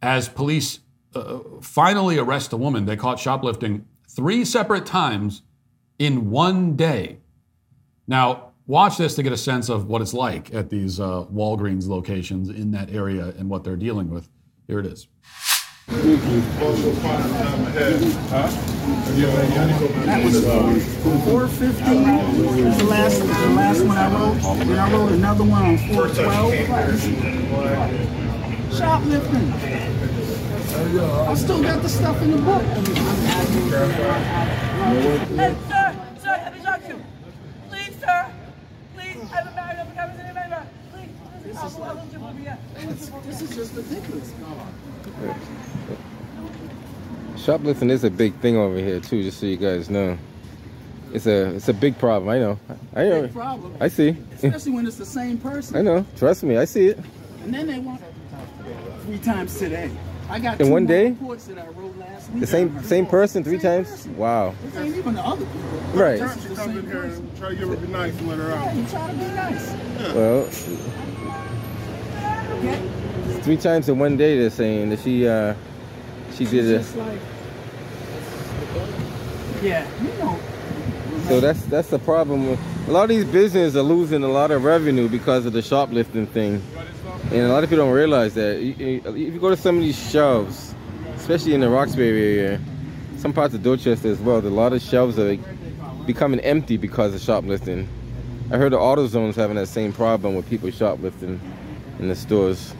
as 0.00 0.28
police 0.28 0.78
uh, 1.16 1.40
finally 1.60 2.16
arrest 2.16 2.52
a 2.52 2.56
woman 2.56 2.86
they 2.86 2.96
caught 2.96 3.18
shoplifting 3.18 3.86
three 4.08 4.44
separate 4.44 4.86
times 4.86 5.42
in 5.98 6.30
one 6.30 6.76
day. 6.76 7.18
Now, 8.06 8.52
watch 8.68 8.98
this 8.98 9.16
to 9.16 9.24
get 9.24 9.32
a 9.32 9.36
sense 9.36 9.68
of 9.68 9.88
what 9.88 10.00
it's 10.00 10.14
like 10.14 10.54
at 10.54 10.70
these 10.70 11.00
uh, 11.00 11.24
Walgreens 11.24 11.88
locations 11.88 12.48
in 12.48 12.70
that 12.70 12.94
area 12.94 13.34
and 13.36 13.50
what 13.50 13.64
they're 13.64 13.74
dealing 13.74 14.10
with. 14.10 14.28
Here 14.68 14.78
it 14.78 14.86
is. 14.86 15.08
That 15.90 16.06
was 20.24 20.38
four 21.24 21.48
fifteen. 21.48 22.04
The 22.04 22.84
last, 22.84 23.18
the 23.18 23.26
last 23.26 23.80
one 23.82 23.96
I 23.96 24.08
wrote. 24.14 24.38
Then 24.58 24.78
I 24.78 24.92
wrote 24.92 25.12
another 25.12 25.42
one 25.42 25.64
on 25.64 25.78
four 25.78 26.06
twelve. 26.08 26.54
Shoplifting. 28.72 29.52
I 31.28 31.34
still 31.34 31.60
got 31.60 31.82
the 31.82 31.88
stuff 31.88 32.22
in 32.22 32.30
the 32.30 32.38
book. 32.38 32.62
Hey, 35.36 35.56
sir, 35.68 35.96
sir, 36.22 36.36
let 36.44 36.54
me 36.54 36.60
talk 36.62 36.80
to 36.82 36.88
you. 36.88 36.98
Please, 37.68 37.94
sir. 37.98 38.26
Please, 38.94 39.18
I 39.18 39.34
have 39.34 39.46
a 39.48 39.50
married 39.56 39.78
up 39.80 39.92
cameras 39.94 40.20
in 40.20 40.26
the 40.28 40.34
member. 40.34 40.66
Please, 40.92 41.49
this 41.62 41.72
is 41.72 41.78
awful. 41.78 41.84
I 41.84 41.92
love 41.92 42.12
you, 42.12 42.18
Olivia. 42.24 42.58
This 43.26 43.42
is 43.42 43.54
just 43.56 43.74
ridiculous. 43.74 44.32
Shoplifting 47.36 47.90
is 47.90 48.04
a 48.04 48.10
big 48.10 48.34
thing 48.36 48.56
over 48.56 48.76
here 48.76 49.00
too, 49.00 49.22
just 49.22 49.40
so 49.40 49.46
you 49.46 49.56
guys 49.56 49.88
know. 49.88 50.18
It's 51.12 51.26
a 51.26 51.54
it's 51.56 51.68
a 51.68 51.74
big 51.74 51.98
problem. 51.98 52.28
I 52.28 52.38
know. 52.38 52.58
I 52.94 53.04
know. 53.04 53.22
Big 53.22 53.32
problem. 53.32 53.74
I 53.80 53.88
see. 53.88 54.16
Especially 54.34 54.72
when 54.72 54.86
it's 54.86 54.96
the 54.96 55.06
same 55.06 55.38
person. 55.38 55.76
I 55.76 55.82
know. 55.82 56.04
Trust 56.16 56.42
me, 56.44 56.56
I 56.56 56.64
see 56.64 56.86
it. 56.88 56.98
And 57.44 57.52
then 57.54 57.66
they 57.66 57.78
want 57.78 58.00
three 59.02 59.18
times 59.18 59.58
today. 59.58 59.90
I 60.28 60.38
got 60.38 60.60
In 60.60 60.66
two 60.66 60.72
one 60.72 60.86
day? 60.86 61.08
reports 61.10 61.46
that 61.46 61.58
I 61.58 61.66
wrote 61.70 61.96
last 61.96 62.30
week. 62.30 62.40
The 62.40 62.46
same 62.46 62.82
same 62.84 63.06
person 63.06 63.42
three 63.42 63.58
Same 63.58 63.84
times? 63.84 63.90
person. 63.90 64.16
Wow. 64.16 64.54
This 64.62 64.76
ain't 64.76 64.96
even 64.96 65.14
the 65.14 65.22
other 65.26 65.44
people. 65.44 65.60
Right. 65.94 66.20
This 66.20 66.36
is 66.36 66.48
the 66.50 66.56
same 66.56 66.82
person. 66.88 67.30
Try 67.36 67.48
to 67.48 67.54
give 67.56 67.68
her 67.68 67.76
be 67.76 67.88
nice 67.88 68.16
and 68.16 68.28
let 68.28 68.38
her 68.38 68.48
Yeah, 68.50 68.72
you 68.74 68.86
try 68.86 69.10
to 69.10 69.16
be 69.16 69.24
nice. 69.24 70.14
Well, 70.14 70.48
three 73.42 73.56
times 73.56 73.88
in 73.88 73.98
one 73.98 74.16
day 74.16 74.38
they're 74.38 74.50
saying 74.50 74.90
that 74.90 75.00
she 75.00 75.26
uh 75.26 75.54
she 76.34 76.44
did 76.44 76.66
it. 76.66 76.96
Like, 76.96 77.18
yeah, 79.62 79.86
you 80.00 80.08
know. 80.18 80.38
So 81.28 81.40
that's 81.40 81.64
that's 81.66 81.88
the 81.88 81.98
problem. 81.98 82.58
A 82.86 82.90
lot 82.90 83.04
of 83.04 83.08
these 83.10 83.24
businesses 83.24 83.76
are 83.76 83.82
losing 83.82 84.22
a 84.22 84.28
lot 84.28 84.50
of 84.50 84.64
revenue 84.64 85.08
because 85.08 85.46
of 85.46 85.52
the 85.52 85.62
shoplifting 85.62 86.26
thing, 86.26 86.62
and 87.24 87.40
a 87.40 87.48
lot 87.48 87.62
of 87.62 87.70
people 87.70 87.84
don't 87.84 87.94
realize 87.94 88.34
that. 88.34 88.58
If 88.58 89.16
you 89.16 89.38
go 89.38 89.50
to 89.50 89.56
some 89.56 89.76
of 89.76 89.82
these 89.82 90.10
shelves, 90.10 90.74
especially 91.16 91.54
in 91.54 91.60
the 91.60 91.68
Roxbury 91.68 92.38
area, 92.38 92.60
some 93.18 93.32
parts 93.32 93.54
of 93.54 93.62
Dorchester 93.62 94.08
as 94.08 94.18
well, 94.18 94.38
a 94.38 94.48
lot 94.48 94.72
of 94.72 94.82
shelves 94.82 95.18
are 95.18 95.36
becoming 96.06 96.40
empty 96.40 96.76
because 96.76 97.14
of 97.14 97.20
shoplifting. 97.20 97.88
I 98.50 98.56
heard 98.56 98.72
the 98.72 98.78
AutoZone's 98.78 99.36
having 99.36 99.56
that 99.56 99.68
same 99.68 99.92
problem 99.92 100.34
with 100.34 100.48
people 100.48 100.70
shoplifting 100.70 101.40
in 102.00 102.08
the 102.08 102.16
stores. 102.16 102.74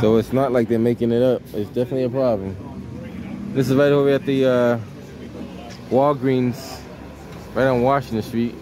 So 0.00 0.16
it's 0.16 0.32
not 0.32 0.52
like 0.52 0.68
they're 0.68 0.78
making 0.78 1.12
it 1.12 1.22
up. 1.22 1.42
It's 1.52 1.68
definitely 1.70 2.04
a 2.04 2.10
problem. 2.10 2.56
This 3.54 3.68
is 3.68 3.76
right 3.76 3.92
over 3.92 4.10
at 4.10 4.24
the 4.24 4.46
uh, 4.46 4.78
Walgreens, 5.90 6.80
right 7.54 7.66
on 7.66 7.82
Washington 7.82 8.22
Street. 8.22 8.54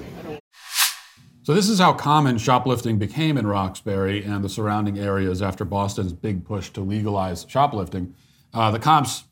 So, 1.42 1.54
this 1.54 1.68
is 1.68 1.78
how 1.78 1.92
common 1.94 2.38
shoplifting 2.38 2.98
became 2.98 3.36
in 3.38 3.46
Roxbury 3.46 4.22
and 4.22 4.44
the 4.44 4.48
surrounding 4.48 4.98
areas 4.98 5.40
after 5.40 5.64
Boston's 5.64 6.12
big 6.12 6.44
push 6.44 6.70
to 6.70 6.80
legalize 6.80 7.46
shoplifting. 7.48 8.14
Uh, 8.52 8.70
the 8.70 8.78
cops, 8.78 9.24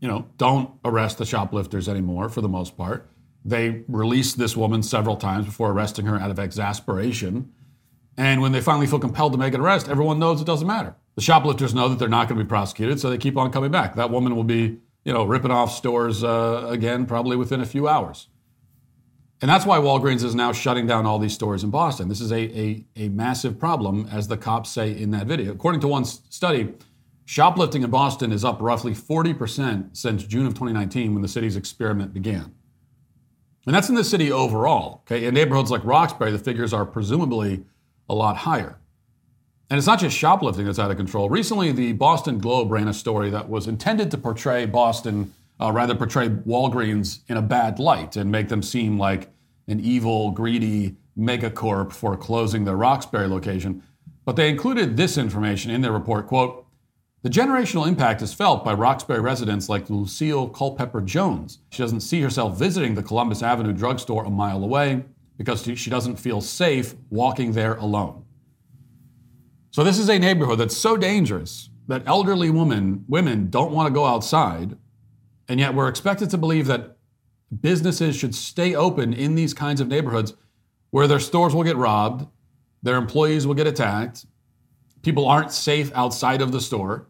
you 0.00 0.08
know, 0.08 0.26
don't 0.36 0.70
arrest 0.84 1.18
the 1.18 1.26
shoplifters 1.26 1.88
anymore 1.88 2.28
for 2.28 2.40
the 2.40 2.48
most 2.48 2.76
part. 2.76 3.08
They 3.44 3.82
released 3.88 4.38
this 4.38 4.56
woman 4.56 4.82
several 4.82 5.16
times 5.16 5.44
before 5.44 5.70
arresting 5.70 6.06
her 6.06 6.18
out 6.18 6.30
of 6.30 6.38
exasperation. 6.38 7.52
And 8.16 8.40
when 8.40 8.52
they 8.52 8.60
finally 8.60 8.86
feel 8.86 8.98
compelled 9.00 9.32
to 9.32 9.38
make 9.38 9.54
an 9.54 9.60
arrest, 9.60 9.88
everyone 9.88 10.18
knows 10.18 10.40
it 10.40 10.44
doesn't 10.44 10.66
matter. 10.66 10.94
The 11.16 11.22
shoplifters 11.22 11.74
know 11.74 11.88
that 11.88 11.98
they're 11.98 12.08
not 12.08 12.28
going 12.28 12.38
to 12.38 12.44
be 12.44 12.48
prosecuted, 12.48 13.00
so 13.00 13.10
they 13.10 13.18
keep 13.18 13.36
on 13.36 13.50
coming 13.50 13.70
back. 13.70 13.96
That 13.96 14.10
woman 14.10 14.36
will 14.36 14.44
be, 14.44 14.78
you 15.04 15.12
know, 15.12 15.24
ripping 15.24 15.50
off 15.50 15.72
stores 15.72 16.22
uh, 16.22 16.66
again 16.68 17.06
probably 17.06 17.36
within 17.36 17.60
a 17.60 17.66
few 17.66 17.88
hours. 17.88 18.28
And 19.40 19.50
that's 19.50 19.66
why 19.66 19.78
Walgreens 19.78 20.24
is 20.24 20.34
now 20.34 20.52
shutting 20.52 20.86
down 20.86 21.06
all 21.06 21.18
these 21.18 21.34
stores 21.34 21.64
in 21.64 21.70
Boston. 21.70 22.08
This 22.08 22.20
is 22.20 22.32
a, 22.32 22.58
a, 22.58 22.86
a 22.96 23.08
massive 23.08 23.58
problem, 23.58 24.08
as 24.10 24.28
the 24.28 24.36
cops 24.36 24.70
say 24.70 24.90
in 24.96 25.10
that 25.10 25.26
video. 25.26 25.52
According 25.52 25.80
to 25.82 25.88
one 25.88 26.04
study, 26.04 26.72
shoplifting 27.24 27.82
in 27.82 27.90
Boston 27.90 28.32
is 28.32 28.44
up 28.44 28.62
roughly 28.62 28.92
40% 28.92 29.96
since 29.96 30.24
June 30.24 30.46
of 30.46 30.54
2019 30.54 31.12
when 31.12 31.22
the 31.22 31.28
city's 31.28 31.56
experiment 31.56 32.14
began. 32.14 32.54
And 33.66 33.74
that's 33.74 33.88
in 33.88 33.94
the 33.94 34.04
city 34.04 34.30
overall. 34.30 35.02
Okay, 35.02 35.26
in 35.26 35.34
neighborhoods 35.34 35.70
like 35.70 35.84
Roxbury, 35.84 36.30
the 36.30 36.38
figures 36.38 36.72
are 36.72 36.84
presumably 36.84 37.64
a 38.08 38.14
lot 38.14 38.38
higher. 38.38 38.78
And 39.70 39.78
it's 39.78 39.86
not 39.86 39.98
just 39.98 40.16
shoplifting 40.16 40.66
that's 40.66 40.78
out 40.78 40.90
of 40.90 40.96
control. 40.96 41.30
Recently, 41.30 41.72
the 41.72 41.92
Boston 41.92 42.38
Globe 42.38 42.70
ran 42.70 42.86
a 42.86 42.94
story 42.94 43.30
that 43.30 43.48
was 43.48 43.66
intended 43.66 44.10
to 44.10 44.18
portray 44.18 44.66
Boston, 44.66 45.32
uh, 45.60 45.72
rather 45.72 45.94
portray 45.94 46.28
Walgreens 46.28 47.20
in 47.28 47.36
a 47.36 47.42
bad 47.42 47.78
light 47.78 48.16
and 48.16 48.30
make 48.30 48.48
them 48.48 48.62
seem 48.62 48.98
like 48.98 49.30
an 49.66 49.80
evil, 49.80 50.30
greedy 50.30 50.96
megacorp 51.18 51.92
for 51.92 52.16
closing 52.16 52.64
their 52.64 52.76
Roxbury 52.76 53.26
location. 53.26 53.82
But 54.24 54.36
they 54.36 54.48
included 54.48 54.96
this 54.96 55.16
information 55.16 55.70
in 55.70 55.80
their 55.80 55.92
report, 55.92 56.26
quote, 56.26 56.64
the 57.22 57.30
generational 57.30 57.88
impact 57.88 58.20
is 58.20 58.34
felt 58.34 58.66
by 58.66 58.74
Roxbury 58.74 59.20
residents 59.20 59.70
like 59.70 59.88
Lucille 59.88 60.46
Culpepper 60.50 61.00
Jones. 61.00 61.60
She 61.70 61.82
doesn't 61.82 62.00
see 62.00 62.20
herself 62.20 62.58
visiting 62.58 62.94
the 62.94 63.02
Columbus 63.02 63.42
Avenue 63.42 63.72
drugstore 63.72 64.26
a 64.26 64.30
mile 64.30 64.62
away 64.62 65.04
because 65.36 65.62
she- 65.62 65.90
doesn't 65.90 66.16
feel 66.16 66.40
safe 66.40 66.94
walking 67.10 67.52
there 67.52 67.74
alone. 67.74 68.24
So 69.70 69.82
this 69.82 69.98
is 69.98 70.08
a 70.08 70.18
neighborhood 70.18 70.60
that's 70.60 70.76
so 70.76 70.96
dangerous 70.96 71.70
that 71.88 72.02
elderly 72.06 72.50
women 72.50 73.04
women 73.08 73.50
don't 73.50 73.72
want 73.72 73.88
to 73.88 73.92
go 73.92 74.06
outside, 74.06 74.76
and 75.48 75.60
yet 75.60 75.74
we're 75.74 75.88
expected 75.88 76.30
to 76.30 76.38
believe 76.38 76.66
that 76.66 76.96
businesses 77.60 78.16
should 78.16 78.34
stay 78.34 78.74
open 78.74 79.12
in 79.12 79.34
these 79.34 79.52
kinds 79.52 79.80
of 79.80 79.88
neighborhoods 79.88 80.34
where 80.90 81.06
their 81.06 81.20
stores 81.20 81.54
will 81.54 81.64
get 81.64 81.76
robbed, 81.76 82.26
their 82.82 82.96
employees 82.96 83.46
will 83.46 83.54
get 83.54 83.66
attacked, 83.66 84.26
people 85.02 85.26
aren't 85.26 85.52
safe 85.52 85.92
outside 85.94 86.40
of 86.40 86.52
the 86.52 86.60
store 86.60 87.06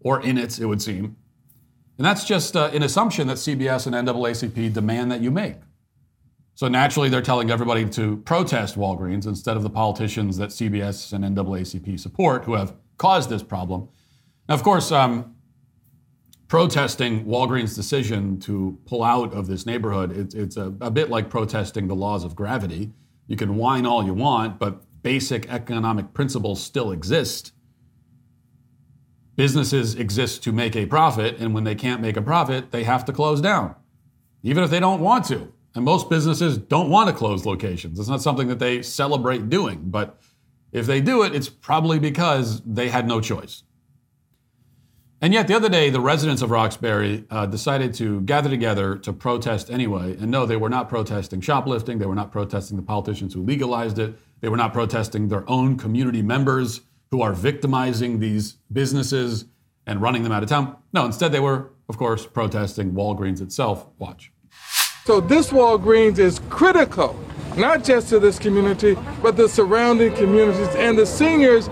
or 0.00 0.20
in 0.22 0.38
it, 0.38 0.58
it 0.58 0.66
would 0.66 0.82
seem. 0.82 1.16
And 1.98 2.04
that's 2.04 2.24
just 2.24 2.56
uh, 2.56 2.70
an 2.72 2.82
assumption 2.82 3.28
that 3.28 3.36
CBS 3.36 3.86
and 3.86 3.94
NAACP 3.94 4.72
demand 4.72 5.12
that 5.12 5.20
you 5.20 5.30
make. 5.30 5.56
So 6.62 6.68
naturally, 6.68 7.08
they're 7.08 7.20
telling 7.20 7.50
everybody 7.50 7.84
to 7.88 8.18
protest 8.18 8.76
Walgreens 8.76 9.26
instead 9.26 9.56
of 9.56 9.64
the 9.64 9.68
politicians 9.68 10.36
that 10.36 10.50
CBS 10.50 11.12
and 11.12 11.24
NAACP 11.24 11.98
support 11.98 12.44
who 12.44 12.54
have 12.54 12.76
caused 12.98 13.30
this 13.30 13.42
problem. 13.42 13.88
Now, 14.48 14.54
of 14.54 14.62
course, 14.62 14.92
um, 14.92 15.34
protesting 16.46 17.24
Walgreens' 17.24 17.74
decision 17.74 18.38
to 18.42 18.78
pull 18.86 19.02
out 19.02 19.34
of 19.34 19.48
this 19.48 19.66
neighborhood, 19.66 20.16
it's, 20.16 20.36
it's 20.36 20.56
a, 20.56 20.72
a 20.80 20.88
bit 20.88 21.10
like 21.10 21.28
protesting 21.28 21.88
the 21.88 21.96
laws 21.96 22.22
of 22.22 22.36
gravity. 22.36 22.92
You 23.26 23.36
can 23.36 23.56
whine 23.56 23.84
all 23.84 24.04
you 24.04 24.14
want, 24.14 24.60
but 24.60 24.84
basic 25.02 25.50
economic 25.50 26.14
principles 26.14 26.62
still 26.62 26.92
exist. 26.92 27.50
Businesses 29.34 29.96
exist 29.96 30.44
to 30.44 30.52
make 30.52 30.76
a 30.76 30.86
profit, 30.86 31.38
and 31.40 31.54
when 31.54 31.64
they 31.64 31.74
can't 31.74 32.00
make 32.00 32.16
a 32.16 32.22
profit, 32.22 32.70
they 32.70 32.84
have 32.84 33.04
to 33.06 33.12
close 33.12 33.40
down, 33.40 33.74
even 34.44 34.62
if 34.62 34.70
they 34.70 34.78
don't 34.78 35.00
want 35.00 35.24
to. 35.24 35.52
And 35.74 35.84
most 35.84 36.10
businesses 36.10 36.58
don't 36.58 36.90
want 36.90 37.08
to 37.08 37.14
close 37.14 37.46
locations. 37.46 37.98
It's 37.98 38.08
not 38.08 38.22
something 38.22 38.48
that 38.48 38.58
they 38.58 38.82
celebrate 38.82 39.48
doing, 39.48 39.82
but 39.84 40.20
if 40.70 40.86
they 40.86 41.00
do 41.00 41.22
it, 41.22 41.34
it's 41.34 41.48
probably 41.48 41.98
because 41.98 42.60
they 42.62 42.88
had 42.88 43.06
no 43.06 43.20
choice. 43.20 43.62
And 45.22 45.32
yet, 45.32 45.46
the 45.46 45.54
other 45.54 45.68
day, 45.68 45.88
the 45.88 46.00
residents 46.00 46.42
of 46.42 46.50
Roxbury 46.50 47.24
uh, 47.30 47.46
decided 47.46 47.94
to 47.94 48.22
gather 48.22 48.50
together 48.50 48.96
to 48.98 49.12
protest 49.12 49.70
anyway. 49.70 50.16
And 50.16 50.32
no, 50.32 50.46
they 50.46 50.56
were 50.56 50.68
not 50.68 50.88
protesting 50.88 51.40
shoplifting. 51.40 52.00
They 52.00 52.06
were 52.06 52.16
not 52.16 52.32
protesting 52.32 52.76
the 52.76 52.82
politicians 52.82 53.32
who 53.32 53.42
legalized 53.42 54.00
it. 54.00 54.18
They 54.40 54.48
were 54.48 54.56
not 54.56 54.72
protesting 54.72 55.28
their 55.28 55.48
own 55.48 55.78
community 55.78 56.22
members 56.22 56.80
who 57.12 57.22
are 57.22 57.32
victimizing 57.32 58.18
these 58.18 58.56
businesses 58.72 59.44
and 59.86 60.02
running 60.02 60.24
them 60.24 60.32
out 60.32 60.42
of 60.42 60.48
town. 60.48 60.76
No, 60.92 61.06
instead, 61.06 61.30
they 61.30 61.38
were, 61.38 61.70
of 61.88 61.98
course, 61.98 62.26
protesting 62.26 62.92
Walgreens 62.92 63.40
itself. 63.40 63.86
Watch. 63.98 64.31
So 65.04 65.20
this 65.20 65.50
Walgreens 65.50 66.20
is 66.20 66.40
critical, 66.48 67.18
not 67.56 67.82
just 67.82 68.10
to 68.10 68.20
this 68.20 68.38
community, 68.38 68.96
but 69.20 69.36
the 69.36 69.48
surrounding 69.48 70.14
communities 70.14 70.68
and 70.76 70.96
the 70.96 71.06
seniors. 71.06 71.68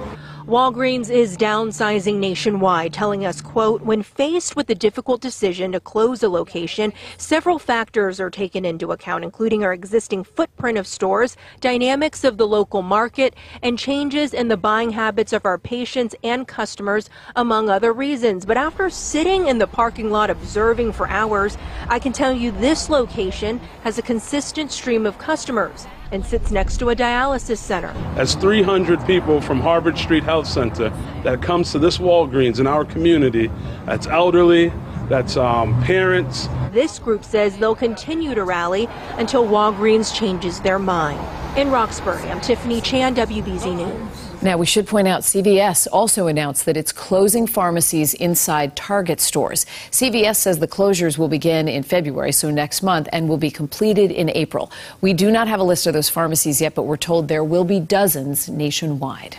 Walgreens 0.51 1.09
is 1.11 1.37
downsizing 1.37 2.17
nationwide, 2.17 2.93
telling 2.93 3.25
us, 3.25 3.41
quote, 3.41 3.83
when 3.83 4.03
faced 4.03 4.57
with 4.57 4.67
the 4.67 4.75
difficult 4.75 5.21
decision 5.21 5.71
to 5.71 5.79
close 5.79 6.25
a 6.25 6.29
location, 6.29 6.93
several 7.19 7.61
factors 7.61 8.19
are 8.19 8.31
taken 8.31 8.65
into 8.65 8.91
account, 8.91 9.23
including 9.23 9.63
our 9.63 9.73
existing 9.73 10.25
footprint 10.25 10.77
of 10.77 10.89
stores, 10.89 11.37
dynamics 11.61 12.25
of 12.25 12.37
the 12.37 12.49
local 12.49 12.83
market, 12.83 13.37
and 13.63 13.79
changes 13.79 14.35
in 14.35 14.49
the 14.49 14.57
buying 14.57 14.91
habits 14.91 15.33
of 15.33 15.47
our 15.47 15.57
patients 15.57 16.17
and 16.25 16.49
customers, 16.49 17.09
among 17.37 17.71
other 17.71 17.93
reasons. 17.93 18.45
But 18.45 18.57
after 18.57 18.91
sitting 18.91 19.47
in 19.47 19.59
the 19.59 19.69
parking 19.69 20.11
lot 20.11 20.31
observing 20.31 20.95
for 20.95 21.09
hours, 21.09 21.57
I 21.87 22.01
can 22.01 22.13
tell 22.13 22.33
you 22.33 22.51
this 22.51 22.91
location 22.91 23.61
has 23.85 23.99
a 23.99 24.03
consistent 24.03 24.73
stream 24.73 25.07
of 25.07 25.17
customers 25.17 25.87
and 26.13 26.25
sits 26.25 26.51
next 26.51 26.79
to 26.79 26.91
a 26.91 26.97
dialysis 26.97 27.59
center. 27.59 27.93
That's 28.15 28.35
300 28.35 29.05
people 29.07 29.41
from 29.41 29.61
Harvard 29.61 29.97
Street 29.99 30.25
Health 30.25 30.47
Center 30.47 30.91
that 31.23 31.43
comes 31.43 31.73
to 31.73 31.79
this 31.79 31.99
Walgreens 31.99 32.61
in 32.61 32.67
our 32.67 32.85
community. 32.85 33.51
That's 33.87 34.07
elderly, 34.07 34.73
that's 35.09 35.37
um, 35.37 35.81
parents. 35.83 36.49
This 36.73 36.99
group 36.99 37.25
says 37.25 37.57
they'll 37.59 37.75
continue 37.75 38.35
to 38.35 38.45
rally 38.45 38.89
until 39.17 39.45
Walgreens 39.45 40.15
changes 40.15 40.61
their 40.61 40.79
mind. 40.79 41.21
In 41.59 41.71
Roxbury, 41.71 42.23
I'm 42.31 42.41
Tiffany 42.41 42.81
Chan, 42.81 43.17
WBZ 43.17 43.77
News. 43.77 44.30
Now, 44.43 44.57
we 44.57 44.65
should 44.65 44.87
point 44.87 45.07
out 45.07 45.21
CVS 45.21 45.87
also 45.93 46.27
announced 46.27 46.65
that 46.65 46.75
it's 46.75 46.93
closing 46.93 47.47
pharmacies 47.47 48.15
inside 48.15 48.75
Target 48.75 49.21
stores. 49.21 49.67
CVS 49.91 50.37
says 50.37 50.59
the 50.59 50.67
closures 50.67 51.19
will 51.19 51.29
begin 51.29 51.69
in 51.69 51.83
February, 51.83 52.33
so 52.33 52.51
next 52.51 52.83
month, 52.83 53.07
and 53.13 53.29
will 53.29 53.37
be 53.37 53.51
completed 53.51 54.11
in 54.11 54.31
April. 54.31 54.73
We 55.03 55.13
do 55.13 55.31
not 55.31 55.47
have 55.47 55.61
a 55.61 55.63
list 55.63 55.87
of 55.87 55.93
those 55.93 56.09
pharmacies 56.09 56.59
yet, 56.59 56.75
but 56.75 56.85
we're 56.85 56.97
told 56.97 57.29
there 57.29 57.45
will 57.45 57.65
be 57.65 57.81
dozens 57.81 58.49
nationwide. 58.49 59.37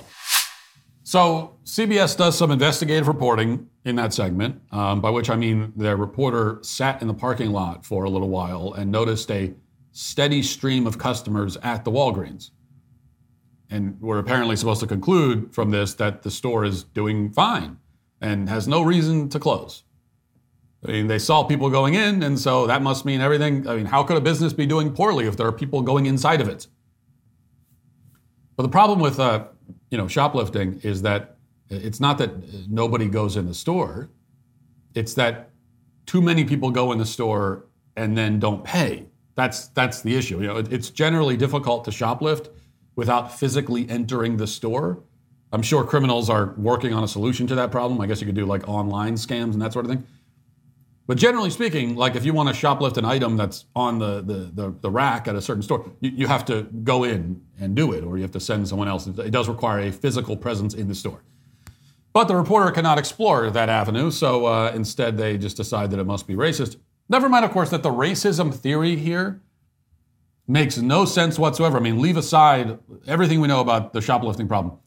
So, 1.02 1.56
CBS 1.64 2.16
does 2.16 2.38
some 2.38 2.52
investigative 2.52 3.08
reporting 3.08 3.68
in 3.86 3.96
that 3.96 4.14
segment, 4.14 4.62
um, 4.72 5.02
by 5.02 5.10
which 5.10 5.32
I 5.32 5.36
mean 5.36 5.74
their 5.76 5.98
reporter 5.98 6.60
sat 6.62 7.02
in 7.02 7.08
the 7.08 7.14
parking 7.16 7.52
lot 7.52 7.84
for 7.84 8.04
a 8.04 8.10
little 8.10 8.30
while 8.30 8.74
and 8.74 8.92
noticed 8.92 9.32
a 9.32 9.52
steady 9.94 10.44
stream 10.44 10.86
of 10.86 11.00
customers 11.00 11.58
at 11.64 11.84
the 11.86 11.92
Walgreens. 11.92 12.52
And 13.72 14.00
we're 14.02 14.20
apparently 14.20 14.58
supposed 14.58 14.82
to 14.82 14.88
conclude 14.88 15.54
from 15.56 15.72
this 15.72 15.94
that 15.96 16.24
the 16.24 16.30
store 16.30 16.66
is 16.66 16.84
doing 16.84 17.32
fine 17.32 17.78
and 18.20 18.50
has 18.50 18.68
no 18.68 18.82
reason 18.82 19.30
to 19.30 19.40
close. 19.40 19.84
I 20.86 20.92
mean, 20.92 21.08
they 21.08 21.20
saw 21.20 21.44
people 21.44 21.70
going 21.70 21.94
in, 21.94 22.22
and 22.22 22.38
so 22.38 22.68
that 22.68 22.82
must 22.82 23.06
mean 23.06 23.22
everything. 23.22 23.68
I 23.68 23.78
mean, 23.78 23.86
how 23.86 24.04
could 24.04 24.18
a 24.18 24.22
business 24.22 24.52
be 24.52 24.66
doing 24.66 24.92
poorly 24.92 25.26
if 25.26 25.38
there 25.38 25.48
are 25.48 25.52
people 25.54 25.82
going 25.82 26.06
inside 26.06 26.42
of 26.42 26.50
it? 26.50 26.68
But 28.58 28.64
the 28.64 28.70
problem 28.70 29.00
with, 29.00 29.20
uh, 29.20 29.46
you 29.90 29.98
know, 29.98 30.08
shoplifting 30.08 30.82
is 30.84 31.02
that 31.04 31.38
it's 31.70 32.00
not 32.00 32.18
that 32.18 32.70
nobody 32.70 33.08
goes 33.08 33.38
in 33.38 33.46
the 33.48 33.54
store; 33.54 34.10
it's 34.96 35.14
that 35.14 35.52
too 36.06 36.22
many 36.22 36.44
people 36.44 36.72
go 36.72 36.92
in 36.92 36.98
the 36.98 37.06
store 37.06 37.68
and 37.96 38.18
then 38.18 38.40
don't 38.40 38.64
pay. 38.64 39.06
That's 39.36 39.68
that's 39.70 40.02
the 40.02 40.16
issue. 40.16 40.42
You 40.42 40.48
know, 40.48 40.58
it, 40.58 40.74
it's 40.74 40.90
generally 40.90 41.38
difficult 41.38 41.86
to 41.86 41.92
shoplift 41.92 42.50
without 42.96 43.38
physically 43.38 43.90
entering 43.90 44.38
the 44.38 44.48
store. 44.48 45.00
I'm 45.54 45.62
sure 45.62 45.84
criminals 45.84 46.30
are 46.30 46.54
working 46.58 46.94
on 46.94 47.04
a 47.04 47.08
solution 47.08 47.48
to 47.48 47.56
that 47.56 47.72
problem. 47.72 48.00
I 48.00 48.08
guess 48.08 48.22
you 48.22 48.26
could 48.26 48.36
do 48.36 48.46
like 48.46 48.68
online 48.68 49.16
scams 49.16 49.54
and 49.54 49.62
that 49.62 49.74
sort 49.74 49.86
of 49.86 49.92
thing. 49.92 50.06
But 51.08 51.18
generally 51.18 51.50
speaking, 51.50 51.96
like 51.96 52.16
if 52.16 52.24
you 52.24 52.34
want 52.34 52.48
to 52.50 52.56
shoplift 52.56 52.96
an 52.96 53.04
item 53.04 53.36
that's 53.36 53.66
on 53.76 54.00
the, 54.00 54.22
the, 54.22 54.52
the, 54.54 54.76
the 54.80 54.90
rack 54.90 55.28
at 55.28 55.36
a 55.36 55.42
certain 55.42 55.62
store, 55.62 55.92
you, 56.00 56.12
you 56.12 56.28
have 56.28 56.46
to 56.46 56.64
go 56.64 57.04
in 57.04 57.42
and 57.60 57.76
do 57.76 57.92
it, 57.92 58.04
or 58.04 58.18
you 58.18 58.22
have 58.22 58.32
to 58.32 58.40
send 58.40 58.68
someone 58.68 58.88
else. 58.88 59.08
It 59.08 59.32
does 59.32 59.50
require 59.50 59.80
a 59.80 59.92
physical 59.92 60.38
presence 60.38 60.74
in 60.74 60.88
the 60.88 60.96
store. 60.96 61.22
But 62.14 62.26
the 62.26 62.36
reporter 62.36 62.72
cannot 62.72 62.98
explore 62.98 63.50
that 63.50 63.68
avenue, 63.68 64.12
so 64.12 64.46
uh, 64.46 64.72
instead 64.74 65.18
they 65.18 65.38
just 65.38 65.58
decide 65.58 65.92
that 65.92 66.00
it 66.00 66.06
must 66.06 66.28
be 66.28 66.36
racist. 66.36 66.78
Never 67.10 67.28
mind, 67.28 67.44
of 67.44 67.52
course, 67.52 67.70
that 67.72 67.84
the 67.84 67.90
racism 67.92 68.54
theory 68.54 68.96
here 68.96 69.42
makes 70.52 70.78
no 70.78 71.06
sense 71.06 71.40
whatsoever. 71.40 71.78
I 71.78 71.82
mean, 71.82 72.02
leave 72.02 72.18
aside 72.18 72.78
everything 73.08 73.40
we 73.40 73.48
know 73.48 73.62
about 73.62 73.94
the 73.94 74.02
shoplifting 74.02 74.48
problem. 74.48 74.78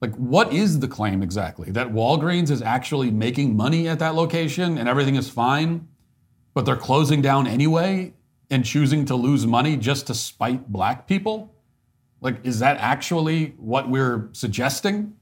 Like, 0.00 0.14
what 0.16 0.52
is 0.52 0.80
the 0.80 0.88
claim 0.88 1.22
exactly? 1.22 1.70
That 1.70 1.92
Walgreens 1.92 2.50
is 2.50 2.60
actually 2.60 3.10
making 3.10 3.56
money 3.56 3.88
at 3.88 3.98
that 4.00 4.14
location 4.14 4.76
and 4.76 4.88
everything 4.88 5.14
is 5.14 5.30
fine, 5.30 5.88
but 6.52 6.66
they're 6.66 6.76
closing 6.76 7.22
down 7.22 7.46
anyway 7.46 8.12
and 8.50 8.64
choosing 8.64 9.04
to 9.06 9.14
lose 9.14 9.46
money 9.46 9.76
just 9.76 10.06
to 10.08 10.14
spite 10.14 10.70
black 10.70 11.06
people? 11.06 11.54
Like, 12.20 12.44
is 12.44 12.58
that 12.60 12.76
actually 12.78 13.54
what 13.56 13.88
we're 13.88 14.28
suggesting? 14.32 15.14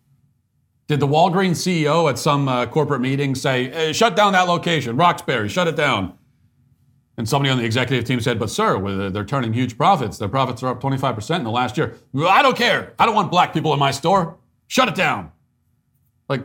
Did 0.89 1.01
the 1.01 1.07
Walgreens 1.07 1.57
CEO 1.57 2.11
at 2.11 2.19
some 2.19 2.49
uh, 2.49 2.67
corporate 2.67 3.01
meeting 3.01 3.35
say, 3.35 3.71
hey, 3.71 3.93
shut 3.93 4.17
down 4.17 4.33
that 4.33 4.49
location, 4.49 4.97
Roxbury, 4.97 5.49
shut 5.49 5.69
it 5.69 5.77
down? 5.77 6.19
And 7.19 7.29
somebody 7.29 7.51
on 7.51 7.59
the 7.59 7.65
executive 7.65 8.07
team 8.07 8.21
said, 8.21 8.39
but 8.39 8.49
sir, 8.49 9.11
they're 9.11 9.25
turning 9.25 9.53
huge 9.53 9.77
profits. 9.77 10.17
Their 10.17 10.29
profits 10.29 10.63
are 10.63 10.69
up 10.69 10.81
25% 10.81 11.37
in 11.37 11.45
the 11.45 11.51
last 11.51 11.77
year. 11.77 11.95
I 12.17 12.41
don't 12.41 12.57
care. 12.57 12.95
I 12.99 13.05
don't 13.05 13.15
want 13.15 13.31
black 13.31 13.53
people 13.53 13.73
in 13.75 13.79
my 13.79 13.91
store. 13.91 14.39
Shut 14.67 14.89
it 14.89 14.95
down. 14.95 15.31
Like, 16.29 16.45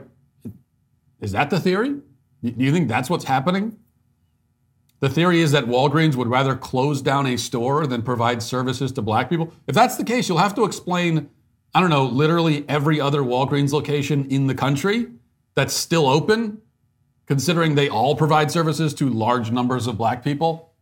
is 1.21 1.31
that 1.31 1.49
the 1.49 1.59
theory? 1.59 1.95
Do 2.43 2.53
you 2.57 2.73
think 2.73 2.89
that's 2.89 3.09
what's 3.09 3.23
happening? 3.23 3.77
The 4.99 5.09
theory 5.09 5.41
is 5.41 5.51
that 5.51 5.65
Walgreens 5.65 6.15
would 6.15 6.27
rather 6.27 6.55
close 6.55 7.01
down 7.01 7.27
a 7.27 7.37
store 7.37 7.87
than 7.87 8.01
provide 8.01 8.43
services 8.43 8.91
to 8.93 9.01
black 9.01 9.29
people. 9.29 9.53
If 9.67 9.75
that's 9.75 9.95
the 9.95 10.03
case, 10.03 10.27
you'll 10.27 10.39
have 10.39 10.55
to 10.55 10.65
explain, 10.65 11.29
I 11.73 11.79
don't 11.79 11.89
know, 11.89 12.05
literally 12.05 12.65
every 12.67 12.99
other 12.99 13.21
Walgreens 13.21 13.71
location 13.71 14.25
in 14.29 14.47
the 14.47 14.55
country 14.55 15.07
that's 15.55 15.73
still 15.73 16.07
open 16.07 16.61
considering 17.27 17.75
they 17.75 17.89
all 17.89 18.15
provide 18.15 18.49
services 18.49 18.93
to 18.95 19.09
large 19.09 19.51
numbers 19.51 19.85
of 19.85 19.97
black 19.97 20.23
people. 20.23 20.73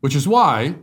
Which 0.00 0.14
is 0.14 0.26
why 0.26 0.76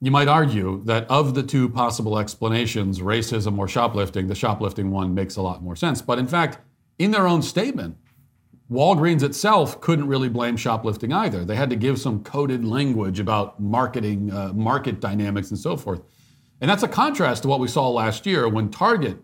you 0.00 0.10
might 0.10 0.28
argue 0.28 0.82
that 0.84 1.08
of 1.08 1.34
the 1.34 1.42
two 1.42 1.68
possible 1.68 2.18
explanations, 2.18 3.00
racism 3.00 3.58
or 3.58 3.68
shoplifting, 3.68 4.26
the 4.26 4.34
shoplifting 4.34 4.90
one 4.90 5.14
makes 5.14 5.36
a 5.36 5.42
lot 5.42 5.62
more 5.62 5.76
sense. 5.76 6.02
But 6.02 6.18
in 6.18 6.26
fact, 6.26 6.58
in 6.98 7.10
their 7.10 7.26
own 7.26 7.42
statement, 7.42 7.96
Walgreens 8.70 9.22
itself 9.22 9.80
couldn't 9.80 10.08
really 10.08 10.28
blame 10.28 10.56
shoplifting 10.56 11.12
either. 11.12 11.44
They 11.44 11.56
had 11.56 11.70
to 11.70 11.76
give 11.76 11.98
some 11.98 12.24
coded 12.24 12.64
language 12.64 13.20
about 13.20 13.60
marketing, 13.60 14.32
uh, 14.32 14.52
market 14.54 15.00
dynamics, 15.00 15.50
and 15.50 15.58
so 15.58 15.76
forth. 15.76 16.02
And 16.60 16.70
that's 16.70 16.82
a 16.82 16.88
contrast 16.88 17.42
to 17.42 17.48
what 17.48 17.60
we 17.60 17.68
saw 17.68 17.90
last 17.90 18.24
year 18.24 18.48
when 18.48 18.70
Target 18.70 19.18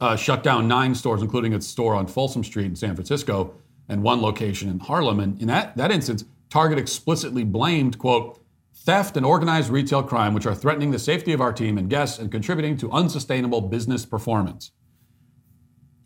uh, 0.00 0.16
shut 0.16 0.42
down 0.42 0.68
nine 0.68 0.94
stores, 0.94 1.22
including 1.22 1.52
its 1.52 1.66
store 1.66 1.94
on 1.94 2.06
Folsom 2.06 2.44
Street 2.44 2.66
in 2.66 2.76
San 2.76 2.94
Francisco 2.94 3.54
and 3.88 4.02
one 4.02 4.20
location 4.20 4.68
in 4.68 4.78
Harlem. 4.80 5.20
And 5.20 5.40
in 5.40 5.48
that, 5.48 5.76
that 5.76 5.90
instance, 5.90 6.24
Target 6.50 6.78
explicitly 6.78 7.44
blamed, 7.44 7.98
quote, 7.98 8.42
theft 8.74 9.16
and 9.16 9.26
organized 9.26 9.70
retail 9.70 10.02
crime, 10.02 10.34
which 10.34 10.46
are 10.46 10.54
threatening 10.54 10.90
the 10.90 10.98
safety 10.98 11.32
of 11.32 11.40
our 11.40 11.52
team 11.52 11.78
and 11.78 11.90
guests 11.90 12.18
and 12.18 12.30
contributing 12.30 12.76
to 12.78 12.90
unsustainable 12.92 13.60
business 13.60 14.04
performance. 14.04 14.70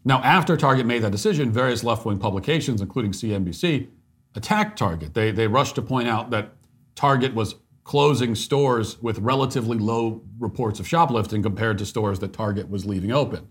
Now, 0.05 0.23
after 0.23 0.57
Target 0.57 0.87
made 0.87 1.03
that 1.03 1.13
decision, 1.13 1.53
various 1.53 1.85
left 1.85 2.07
wing 2.07 2.19
publications, 2.19 2.81
including 2.81 3.13
CNBC, 3.13 3.89
attacked 4.35 4.79
Target. 4.79 5.13
They, 5.13 5.31
they 5.31 5.47
rushed 5.47 5.75
to 5.75 5.83
point 5.83 6.09
out 6.09 6.31
that 6.31 6.53
Target 6.95 7.35
was 7.35 7.57
closing 7.85 8.35
stores 8.35 9.01
with 9.03 9.19
relatively 9.19 9.77
low 9.77 10.23
reports 10.39 10.81
of 10.81 10.89
shoplifting 10.89 11.43
compared 11.43 11.77
to 11.79 11.85
stores 11.85 12.19
that 12.21 12.33
Target 12.33 12.71
was 12.71 12.87
leaving 12.87 13.13
open. 13.13 13.49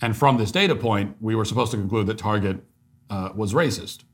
And 0.00 0.16
from 0.16 0.38
this 0.38 0.52
data 0.52 0.76
point, 0.76 1.16
we 1.20 1.34
were 1.34 1.44
supposed 1.44 1.70
to 1.72 1.76
conclude 1.76 2.06
that 2.06 2.18
Target 2.18 2.62
uh, 3.10 3.30
was 3.34 3.52
racist. 3.52 4.04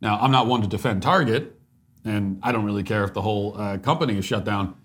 Now, 0.00 0.18
I'm 0.20 0.30
not 0.30 0.46
one 0.46 0.62
to 0.62 0.68
defend 0.68 1.02
Target, 1.02 1.58
and 2.04 2.38
I 2.42 2.52
don't 2.52 2.64
really 2.64 2.82
care 2.82 3.04
if 3.04 3.12
the 3.12 3.22
whole 3.22 3.60
uh, 3.60 3.78
company 3.78 4.16
is 4.16 4.24
shut 4.24 4.44
down. 4.44 4.76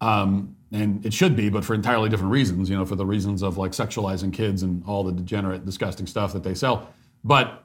Um, 0.00 0.56
and 0.70 1.04
it 1.06 1.14
should 1.14 1.36
be, 1.36 1.48
but 1.48 1.64
for 1.64 1.74
entirely 1.74 2.08
different 2.08 2.32
reasons, 2.32 2.68
you 2.68 2.76
know, 2.76 2.84
for 2.84 2.96
the 2.96 3.06
reasons 3.06 3.42
of 3.42 3.56
like 3.56 3.72
sexualizing 3.72 4.32
kids 4.32 4.62
and 4.62 4.82
all 4.86 5.04
the 5.04 5.12
degenerate, 5.12 5.64
disgusting 5.64 6.06
stuff 6.06 6.32
that 6.32 6.42
they 6.42 6.54
sell. 6.54 6.92
But, 7.22 7.64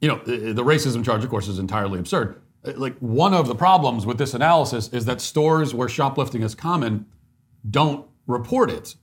you 0.00 0.08
know, 0.08 0.20
the, 0.26 0.52
the 0.52 0.64
racism 0.64 1.04
charge, 1.04 1.24
of 1.24 1.30
course, 1.30 1.48
is 1.48 1.58
entirely 1.58 1.98
absurd. 1.98 2.42
Uh, 2.64 2.72
like, 2.76 2.98
one 2.98 3.32
of 3.32 3.46
the 3.46 3.54
problems 3.54 4.04
with 4.04 4.18
this 4.18 4.34
analysis 4.34 4.88
is 4.92 5.04
that 5.04 5.20
stores 5.20 5.74
where 5.74 5.88
shoplifting 5.88 6.42
is 6.42 6.54
common 6.54 7.06
don't 7.70 8.06
report 8.26 8.70
it. 8.70 8.96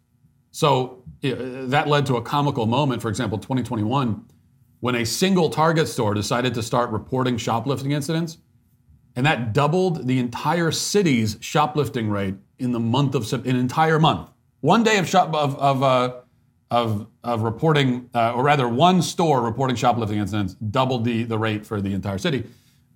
So 0.52 1.04
that 1.22 1.88
led 1.88 2.06
to 2.08 2.16
a 2.16 2.22
comical 2.22 2.66
moment, 2.66 3.02
for 3.02 3.10
example, 3.10 3.38
2021, 3.38 4.26
when 4.80 4.96
a 4.96 5.06
single 5.06 5.50
Target 5.50 5.88
store 5.88 6.14
decided 6.14 6.54
to 6.56 6.64
start 6.64 6.90
reporting 6.90 7.38
shoplifting 7.38 7.92
incidents. 7.92 8.38
And 9.16 9.26
that 9.26 9.54
doubled 9.54 10.08
the 10.08 10.20
entire 10.20 10.72
city's 10.72 11.38
shoplifting 11.42 12.10
rate 12.10 12.36
in 12.58 12.72
the 12.72 12.80
month 12.80 13.16
of 13.16 13.32
an 13.34 13.56
entire 13.56 14.00
month. 14.00 14.30
One 14.62 14.84
day 14.84 14.98
of 14.98 15.08
shop 15.08 15.34
of 15.34 15.58
of 15.58 15.84
uh, 15.84 16.14
of, 16.72 17.08
of 17.24 17.42
reporting, 17.42 18.10
uh, 18.14 18.34
or 18.34 18.44
rather, 18.44 18.68
one 18.68 19.02
store 19.02 19.42
reporting 19.42 19.76
shoplifting 19.76 20.20
incidents 20.20 20.54
doubled 20.54 21.04
the 21.06 21.24
the 21.24 21.38
rate 21.38 21.66
for 21.66 21.82
the 21.82 21.94
entire 21.94 22.18
city, 22.18 22.46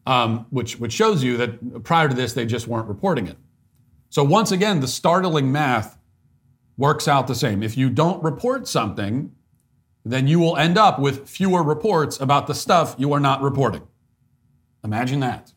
um, 0.06 0.46
which 0.50 0.80
which 0.80 0.94
shows 0.94 1.24
you 1.24 1.38
that 1.38 1.84
prior 1.84 2.08
to 2.08 2.14
this 2.14 2.34
they 2.34 2.46
just 2.46 2.68
weren't 2.68 2.88
reporting 2.88 3.28
it. 3.28 3.38
So 4.10 4.24
once 4.24 4.52
again, 4.52 4.80
the 4.80 4.88
startling 4.88 5.52
math 5.52 5.98
works 6.78 7.08
out 7.08 7.28
the 7.28 7.36
same. 7.36 7.62
If 7.62 7.78
you 7.78 7.90
don't 7.90 8.24
report 8.24 8.68
something, 8.68 9.32
then 10.06 10.28
you 10.28 10.40
will 10.40 10.58
end 10.58 10.78
up 10.78 11.00
with 11.00 11.30
fewer 11.30 11.64
reports 11.64 12.20
about 12.20 12.48
the 12.48 12.56
stuff 12.56 12.96
you 12.98 13.14
are 13.14 13.20
not 13.20 13.42
reporting. 13.42 13.88
Imagine 14.84 15.20
that. 15.22 15.54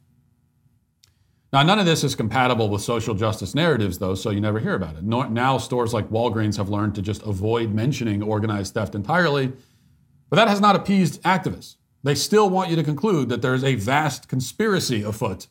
Now, 1.52 1.62
none 1.62 1.78
of 1.78 1.86
this 1.86 2.04
is 2.04 2.14
compatible 2.14 2.68
with 2.68 2.82
social 2.82 3.14
justice 3.14 3.54
narratives, 3.54 3.98
though, 3.98 4.14
so 4.14 4.30
you 4.30 4.40
never 4.40 4.58
hear 4.58 4.74
about 4.74 4.96
it. 4.96 5.04
Now, 5.04 5.58
stores 5.58 5.94
like 5.94 6.10
Walgreens 6.10 6.56
have 6.58 6.68
learned 6.68 6.94
to 6.96 7.02
just 7.02 7.22
avoid 7.22 7.72
mentioning 7.72 8.22
organized 8.22 8.74
theft 8.74 8.94
entirely, 8.94 9.52
but 10.28 10.36
that 10.36 10.48
has 10.48 10.60
not 10.60 10.76
appeased 10.76 11.22
activists. 11.22 11.76
They 12.02 12.14
still 12.14 12.50
want 12.50 12.70
you 12.70 12.76
to 12.76 12.84
conclude 12.84 13.28
that 13.30 13.42
there 13.42 13.54
is 13.54 13.64
a 13.64 13.76
vast 13.76 14.28
conspiracy 14.28 15.02
afoot 15.02 15.46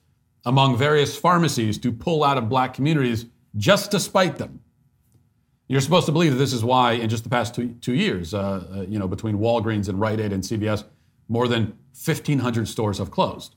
among 0.45 0.77
various 0.77 1.17
pharmacies 1.17 1.77
to 1.79 1.91
pull 1.91 2.23
out 2.23 2.37
of 2.37 2.49
black 2.49 2.73
communities 2.73 3.25
just 3.57 3.89
to 3.91 3.99
spite 3.99 4.37
them. 4.37 4.61
You're 5.67 5.81
supposed 5.81 6.05
to 6.05 6.11
believe 6.11 6.31
that 6.31 6.37
this 6.37 6.53
is 6.53 6.63
why, 6.63 6.93
in 6.93 7.09
just 7.09 7.23
the 7.23 7.29
past 7.29 7.55
two, 7.55 7.73
two 7.81 7.95
years, 7.95 8.33
uh, 8.33 8.67
uh, 8.71 8.81
you 8.81 8.99
know, 8.99 9.07
between 9.07 9.37
Walgreens 9.37 9.89
and 9.89 9.99
Rite 9.99 10.19
Aid 10.19 10.31
and 10.31 10.43
CVS, 10.43 10.83
more 11.27 11.47
than 11.47 11.77
1,500 12.05 12.67
stores 12.67 12.99
have 12.99 13.09
closed. 13.09 13.55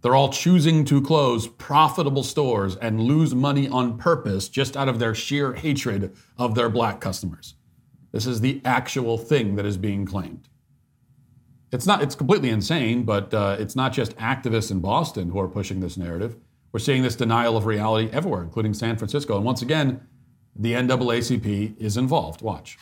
They're 0.00 0.14
all 0.14 0.30
choosing 0.30 0.84
to 0.86 1.00
close 1.00 1.46
profitable 1.46 2.22
stores 2.22 2.76
and 2.76 3.00
lose 3.00 3.34
money 3.34 3.68
on 3.68 3.98
purpose 3.98 4.48
just 4.48 4.76
out 4.76 4.88
of 4.88 4.98
their 4.98 5.14
sheer 5.14 5.54
hatred 5.54 6.16
of 6.36 6.54
their 6.54 6.68
black 6.68 7.00
customers. 7.00 7.54
This 8.12 8.26
is 8.26 8.40
the 8.40 8.60
actual 8.64 9.18
thing 9.18 9.56
that 9.56 9.66
is 9.66 9.76
being 9.76 10.06
claimed. 10.06 10.48
It's 11.70 11.86
not. 11.86 12.00
It's 12.00 12.14
completely 12.14 12.48
insane, 12.48 13.02
but 13.02 13.34
uh, 13.34 13.56
it's 13.58 13.76
not 13.76 13.92
just 13.92 14.16
activists 14.16 14.70
in 14.70 14.80
Boston 14.80 15.28
who 15.28 15.38
are 15.38 15.48
pushing 15.48 15.80
this 15.80 15.98
narrative. 15.98 16.36
We're 16.72 16.80
seeing 16.80 17.02
this 17.02 17.16
denial 17.16 17.56
of 17.56 17.66
reality 17.66 18.08
everywhere, 18.10 18.42
including 18.42 18.72
San 18.72 18.96
Francisco. 18.96 19.36
And 19.36 19.44
once 19.44 19.60
again, 19.60 20.00
the 20.58 20.72
NAACP 20.72 21.76
is 21.78 21.96
involved. 21.96 22.42
Watch. 22.42 22.78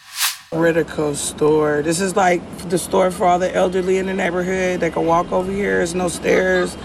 Radical 0.51 1.15
store. 1.15 1.83
This 1.83 2.01
is 2.01 2.17
like 2.17 2.41
the 2.71 2.79
store 2.79 3.11
for 3.11 3.27
all 3.27 3.39
the 3.39 3.55
elderly 3.55 3.99
in 3.99 4.07
the 4.07 4.15
neighborhood. 4.15 4.81
They 4.81 4.91
can 4.91 5.05
walk 5.05 5.31
over 5.31 5.51
here. 5.53 5.79
There's 5.79 5.95
no 5.95 6.09
stairs. 6.09 6.77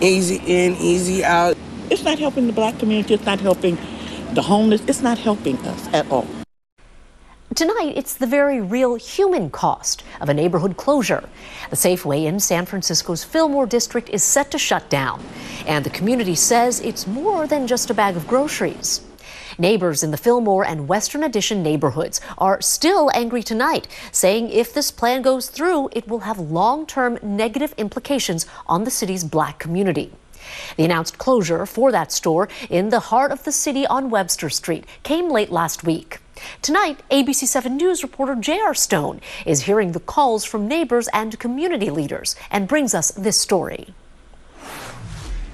Easy 0.00 0.42
in, 0.46 0.76
easy 0.76 1.24
out. 1.24 1.56
It's 1.88 2.02
not 2.02 2.18
helping 2.18 2.46
the 2.46 2.52
black 2.52 2.78
community. 2.78 3.14
It's 3.14 3.24
not 3.24 3.40
helping 3.40 3.78
the 4.34 4.42
homeless. 4.42 4.82
It's 4.86 5.00
not 5.00 5.18
helping 5.18 5.56
us 5.58 5.88
at 5.94 6.10
all. 6.10 6.26
Tonight, 7.54 7.94
it's 7.96 8.16
the 8.16 8.26
very 8.26 8.60
real 8.60 8.96
human 8.96 9.48
cost 9.48 10.04
of 10.20 10.28
a 10.28 10.34
neighborhood 10.34 10.76
closure. 10.76 11.26
The 11.70 11.76
Safeway 11.76 12.26
in 12.26 12.38
San 12.38 12.66
Francisco's 12.66 13.24
Fillmore 13.24 13.64
district 13.64 14.10
is 14.10 14.22
set 14.22 14.50
to 14.50 14.58
shut 14.58 14.90
down, 14.90 15.24
and 15.66 15.82
the 15.82 15.90
community 15.90 16.34
says 16.34 16.80
it's 16.80 17.06
more 17.06 17.46
than 17.46 17.66
just 17.66 17.88
a 17.88 17.94
bag 17.94 18.14
of 18.14 18.26
groceries. 18.26 19.00
Neighbors 19.58 20.02
in 20.02 20.10
the 20.10 20.18
Fillmore 20.18 20.66
and 20.66 20.86
Western 20.86 21.22
Addition 21.22 21.62
neighborhoods 21.62 22.20
are 22.36 22.60
still 22.60 23.10
angry 23.14 23.42
tonight, 23.42 23.88
saying 24.12 24.50
if 24.50 24.74
this 24.74 24.90
plan 24.90 25.22
goes 25.22 25.48
through, 25.48 25.88
it 25.92 26.06
will 26.06 26.20
have 26.20 26.38
long 26.38 26.86
term 26.86 27.18
negative 27.22 27.72
implications 27.78 28.44
on 28.66 28.84
the 28.84 28.90
city's 28.90 29.24
black 29.24 29.58
community. 29.58 30.12
The 30.76 30.84
announced 30.84 31.16
closure 31.16 31.64
for 31.64 31.90
that 31.90 32.12
store 32.12 32.48
in 32.68 32.90
the 32.90 33.00
heart 33.00 33.32
of 33.32 33.44
the 33.44 33.52
city 33.52 33.86
on 33.86 34.10
Webster 34.10 34.50
Street 34.50 34.84
came 35.02 35.30
late 35.30 35.50
last 35.50 35.84
week. 35.84 36.18
Tonight, 36.60 37.00
ABC 37.10 37.46
7 37.46 37.78
News 37.78 38.02
reporter 38.02 38.34
J.R. 38.34 38.74
Stone 38.74 39.22
is 39.46 39.62
hearing 39.62 39.92
the 39.92 40.00
calls 40.00 40.44
from 40.44 40.68
neighbors 40.68 41.08
and 41.14 41.38
community 41.38 41.88
leaders 41.88 42.36
and 42.50 42.68
brings 42.68 42.94
us 42.94 43.10
this 43.12 43.38
story. 43.38 43.94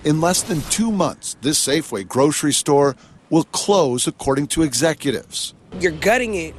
In 0.04 0.20
less 0.20 0.42
than 0.42 0.62
two 0.62 0.90
months, 0.90 1.36
this 1.42 1.64
Safeway 1.64 2.08
grocery 2.08 2.52
store 2.52 2.96
will 3.32 3.44
close, 3.44 4.06
according 4.06 4.46
to 4.46 4.62
executives. 4.62 5.54
You're 5.80 5.92
gutting 5.92 6.34
it. 6.34 6.54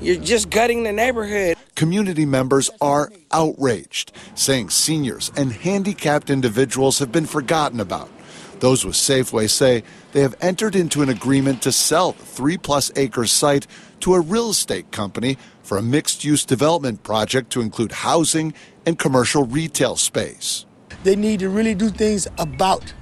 You're 0.00 0.22
just 0.22 0.48
gutting 0.48 0.84
the 0.84 0.92
neighborhood. 0.92 1.56
Community 1.74 2.24
members 2.24 2.70
are 2.80 3.10
outraged, 3.32 4.12
saying 4.36 4.70
seniors 4.70 5.32
and 5.36 5.52
handicapped 5.52 6.30
individuals 6.30 7.00
have 7.00 7.10
been 7.10 7.26
forgotten 7.26 7.80
about. 7.80 8.08
Those 8.60 8.84
with 8.84 8.94
Safeway 8.94 9.50
say 9.50 9.82
they 10.12 10.20
have 10.20 10.36
entered 10.40 10.76
into 10.76 11.02
an 11.02 11.08
agreement 11.08 11.62
to 11.62 11.72
sell 11.72 12.12
the 12.12 12.24
three 12.24 12.56
plus 12.56 12.92
acre 12.94 13.26
site 13.26 13.66
to 14.00 14.14
a 14.14 14.20
real 14.20 14.50
estate 14.50 14.92
company 14.92 15.36
for 15.64 15.78
a 15.78 15.82
mixed 15.82 16.22
use 16.22 16.44
development 16.44 17.02
project 17.02 17.50
to 17.50 17.60
include 17.60 17.90
housing 17.90 18.54
and 18.86 19.00
commercial 19.00 19.44
retail 19.44 19.96
space. 19.96 20.64
They 21.02 21.16
need 21.16 21.40
to 21.40 21.48
really 21.48 21.74
do 21.74 21.88
things 21.88 22.28
about 22.38 22.92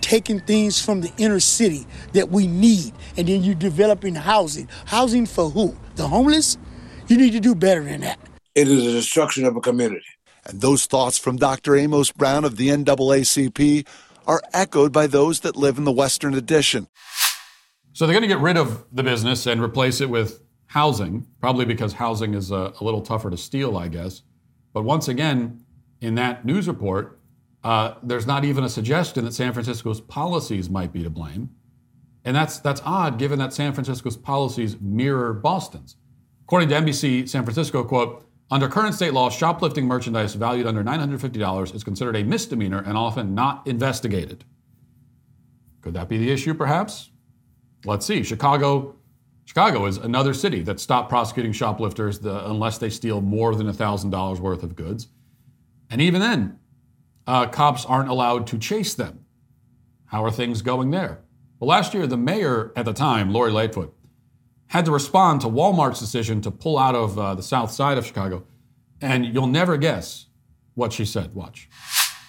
taking 0.00 0.40
things 0.40 0.84
from 0.84 1.00
the 1.00 1.12
inner 1.18 1.40
city 1.40 1.86
that 2.12 2.30
we 2.30 2.46
need, 2.46 2.92
and 3.16 3.28
then 3.28 3.42
you're 3.42 3.54
developing 3.54 4.14
housing. 4.14 4.68
Housing 4.86 5.26
for 5.26 5.50
who? 5.50 5.76
The 5.96 6.08
homeless? 6.08 6.58
You 7.08 7.16
need 7.16 7.32
to 7.32 7.40
do 7.40 7.54
better 7.54 7.84
than 7.84 8.00
that. 8.02 8.18
It 8.54 8.68
is 8.68 8.86
a 8.86 8.92
destruction 8.92 9.44
of 9.44 9.56
a 9.56 9.60
community. 9.60 10.04
And 10.46 10.60
those 10.60 10.86
thoughts 10.86 11.18
from 11.18 11.36
Dr. 11.36 11.76
Amos 11.76 12.12
Brown 12.12 12.44
of 12.44 12.56
the 12.56 12.68
NAACP 12.68 13.86
are 14.26 14.42
echoed 14.52 14.92
by 14.92 15.06
those 15.06 15.40
that 15.40 15.56
live 15.56 15.78
in 15.78 15.84
the 15.84 15.92
Western 15.92 16.34
Addition. 16.34 16.88
So 17.92 18.06
they're 18.06 18.14
going 18.14 18.22
to 18.22 18.28
get 18.28 18.40
rid 18.40 18.56
of 18.56 18.84
the 18.92 19.02
business 19.02 19.46
and 19.46 19.62
replace 19.62 20.00
it 20.00 20.10
with 20.10 20.42
housing, 20.66 21.26
probably 21.40 21.64
because 21.64 21.94
housing 21.94 22.34
is 22.34 22.50
a, 22.50 22.72
a 22.80 22.84
little 22.84 23.00
tougher 23.00 23.30
to 23.30 23.36
steal, 23.36 23.76
I 23.76 23.88
guess. 23.88 24.22
But 24.72 24.82
once 24.82 25.08
again, 25.08 25.64
in 26.00 26.16
that 26.16 26.44
news 26.44 26.68
report, 26.68 27.15
uh, 27.66 27.98
there's 28.00 28.28
not 28.28 28.44
even 28.44 28.62
a 28.62 28.68
suggestion 28.68 29.24
that 29.24 29.34
San 29.34 29.52
Francisco's 29.52 30.00
policies 30.00 30.70
might 30.70 30.92
be 30.92 31.02
to 31.02 31.10
blame. 31.10 31.50
And 32.24 32.36
that's, 32.36 32.60
that's 32.60 32.80
odd 32.84 33.18
given 33.18 33.40
that 33.40 33.52
San 33.52 33.72
Francisco's 33.72 34.16
policies 34.16 34.80
mirror 34.80 35.32
Boston's. 35.32 35.96
According 36.44 36.68
to 36.68 36.76
NBC 36.76 37.28
San 37.28 37.42
Francisco, 37.42 37.82
quote, 37.82 38.24
under 38.52 38.68
current 38.68 38.94
state 38.94 39.12
law, 39.12 39.30
shoplifting 39.30 39.84
merchandise 39.84 40.36
valued 40.36 40.64
under 40.64 40.84
$950 40.84 41.74
is 41.74 41.82
considered 41.82 42.14
a 42.14 42.22
misdemeanor 42.22 42.84
and 42.86 42.96
often 42.96 43.34
not 43.34 43.66
investigated. 43.66 44.44
Could 45.80 45.94
that 45.94 46.08
be 46.08 46.18
the 46.18 46.30
issue, 46.30 46.54
perhaps? 46.54 47.10
Let's 47.84 48.06
see. 48.06 48.22
Chicago, 48.22 48.94
Chicago 49.44 49.86
is 49.86 49.96
another 49.96 50.34
city 50.34 50.62
that 50.62 50.78
stopped 50.78 51.08
prosecuting 51.08 51.50
shoplifters 51.50 52.20
the, 52.20 52.48
unless 52.48 52.78
they 52.78 52.90
steal 52.90 53.20
more 53.20 53.56
than 53.56 53.66
$1,000 53.66 54.38
worth 54.38 54.62
of 54.62 54.76
goods. 54.76 55.08
And 55.90 56.00
even 56.00 56.20
then, 56.20 56.60
uh, 57.26 57.46
cops 57.46 57.84
aren't 57.84 58.08
allowed 58.08 58.46
to 58.48 58.58
chase 58.58 58.94
them. 58.94 59.24
How 60.06 60.24
are 60.24 60.30
things 60.30 60.62
going 60.62 60.90
there? 60.90 61.22
Well, 61.58 61.68
last 61.68 61.94
year, 61.94 62.06
the 62.06 62.16
mayor 62.16 62.72
at 62.76 62.84
the 62.84 62.92
time, 62.92 63.32
Lori 63.32 63.50
Lightfoot, 63.50 63.94
had 64.68 64.84
to 64.84 64.90
respond 64.90 65.40
to 65.40 65.48
Walmart's 65.48 66.00
decision 66.00 66.40
to 66.42 66.50
pull 66.50 66.78
out 66.78 66.94
of 66.94 67.18
uh, 67.18 67.34
the 67.34 67.42
south 67.42 67.70
side 67.70 67.98
of 67.98 68.06
Chicago. 68.06 68.44
And 69.00 69.26
you'll 69.26 69.46
never 69.46 69.76
guess 69.76 70.26
what 70.74 70.92
she 70.92 71.04
said. 71.04 71.34
Watch. 71.34 71.68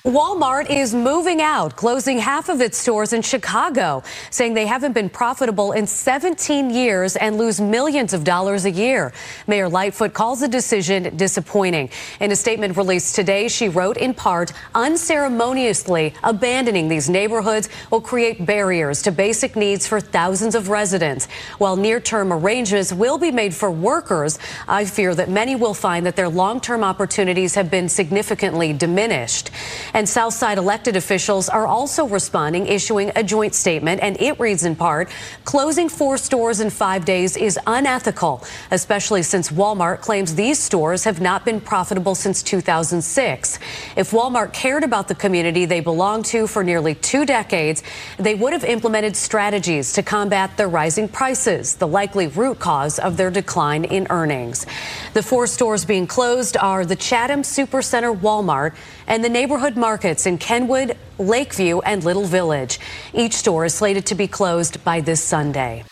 Walmart 0.08 0.70
is 0.70 0.96
moving 0.96 1.42
out, 1.42 1.76
closing 1.76 2.18
half 2.18 2.48
of 2.48 2.62
its 2.62 2.78
stores 2.78 3.12
in 3.12 3.22
Chicago, 3.22 4.04
saying 4.30 4.54
they 4.54 4.66
haven't 4.66 4.94
been 4.94 5.10
profitable 5.10 5.74
in 5.74 5.86
17 5.86 6.70
years 6.70 7.18
and 7.18 7.38
lose 7.38 7.60
millions 7.60 8.14
of 8.14 8.24
dollars 8.24 8.64
a 8.64 8.72
year. 8.72 9.12
Mayor 9.48 9.68
Lightfoot 9.68 10.14
calls 10.14 10.40
the 10.40 10.48
decision 10.48 11.18
disappointing. 11.18 11.90
In 12.22 12.32
a 12.32 12.38
statement 12.38 12.78
released 12.78 13.16
today, 13.16 13.50
she 13.50 13.68
wrote 13.68 13.98
in 13.98 14.14
part, 14.14 14.54
unceremoniously 14.74 16.14
abandoning 16.24 16.88
these 16.88 17.10
neighborhoods 17.10 17.68
will 17.92 18.00
create 18.00 18.46
barriers 18.46 19.02
to 19.02 19.12
basic 19.12 19.58
needs 19.58 19.86
for 19.86 20.00
thousands 20.00 20.56
of 20.56 20.70
residents. 20.70 21.26
While 21.58 21.76
near-term 21.76 22.32
arrangements 22.32 22.94
will 22.94 23.18
be 23.18 23.32
made 23.32 23.54
for 23.54 23.70
workers, 23.70 24.40
I 24.70 24.86
fear 24.86 25.14
that 25.16 25.30
many 25.30 25.58
will 25.58 25.74
find 25.74 26.06
that 26.06 26.16
their 26.16 26.30
long-term 26.30 26.82
opportunities 26.82 27.56
have 27.56 27.70
been 27.70 27.90
significantly 27.90 28.72
diminished. 28.72 29.52
And 29.98 30.08
Southside 30.08 30.60
elected 30.60 30.96
officials 30.96 31.50
are 31.50 31.66
also 31.66 32.06
responding, 32.06 32.68
issuing 32.68 33.12
a 33.16 33.24
joint 33.24 33.56
statement. 33.56 34.00
And 34.04 34.16
it 34.22 34.40
reads 34.40 34.64
in 34.64 34.76
part 34.76 35.10
closing 35.44 35.90
four 35.90 36.20
stores 36.20 36.60
in 36.60 36.70
five 36.70 37.04
days 37.04 37.36
is 37.36 37.58
unethical, 37.66 38.44
especially 38.70 39.24
since 39.24 39.50
Walmart 39.50 40.02
claims 40.02 40.36
these 40.36 40.60
stores 40.60 41.04
have 41.04 41.20
not 41.20 41.46
been 41.46 41.60
profitable 41.60 42.14
since 42.14 42.44
2006. 42.44 43.58
If 43.96 44.12
Walmart 44.12 44.54
cared 44.54 44.84
about 44.84 45.08
the 45.08 45.16
community 45.16 45.66
they 45.66 45.80
belong 45.80 46.22
to 46.26 46.46
for 46.46 46.64
nearly 46.64 46.94
two 46.94 47.26
decades, 47.26 47.82
they 48.20 48.36
would 48.36 48.54
have 48.54 48.66
implemented 48.66 49.16
strategies 49.16 49.94
to 49.94 50.04
combat 50.04 50.58
the 50.58 50.68
rising 50.68 51.08
prices, 51.08 51.74
the 51.74 51.88
likely 51.88 52.28
root 52.28 52.60
cause 52.60 53.00
of 53.00 53.18
their 53.18 53.32
decline 53.32 53.84
in 53.84 54.06
earnings. 54.12 54.68
The 55.16 55.24
four 55.24 55.48
stores 55.48 55.86
being 55.86 56.06
closed 56.06 56.56
are 56.56 56.86
the 56.86 56.96
Chatham 56.96 57.42
Supercenter 57.42 58.16
Walmart 58.16 58.76
and 59.08 59.24
the 59.24 59.30
neighborhood 59.30 59.76
markets 59.76 60.26
in 60.26 60.38
Kenwood, 60.38 60.98
Lakeview, 61.18 61.80
and 61.80 62.04
Little 62.04 62.26
Village. 62.26 62.80
Each 63.14 63.34
store 63.34 63.66
is 63.66 63.74
slated 63.74 64.06
to 64.08 64.16
be 64.16 64.28
closed 64.28 64.84
by 64.84 65.02
this 65.02 65.24
Sunday. 65.24 65.84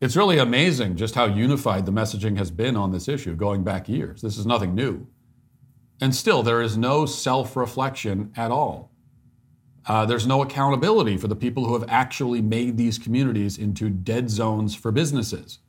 It's 0.00 0.16
really 0.16 0.38
amazing 0.38 0.96
just 0.96 1.14
how 1.14 1.26
unified 1.26 1.86
the 1.86 1.92
messaging 1.92 2.36
has 2.36 2.50
been 2.50 2.76
on 2.76 2.92
this 2.92 3.08
issue 3.08 3.34
going 3.34 3.64
back 3.64 3.88
years. 3.88 4.20
This 4.20 4.36
is 4.36 4.44
nothing 4.44 4.74
new. 4.74 5.06
And 6.00 6.14
still, 6.14 6.42
there 6.42 6.60
is 6.60 6.76
no 6.76 7.06
self 7.06 7.56
reflection 7.56 8.32
at 8.36 8.50
all. 8.50 8.92
Uh, 9.86 10.04
there's 10.04 10.26
no 10.26 10.42
accountability 10.42 11.16
for 11.16 11.28
the 11.28 11.36
people 11.36 11.64
who 11.64 11.72
have 11.74 11.88
actually 11.88 12.42
made 12.42 12.76
these 12.76 12.98
communities 12.98 13.56
into 13.56 13.88
dead 13.88 14.28
zones 14.28 14.74
for 14.74 14.90
businesses. 14.90 15.60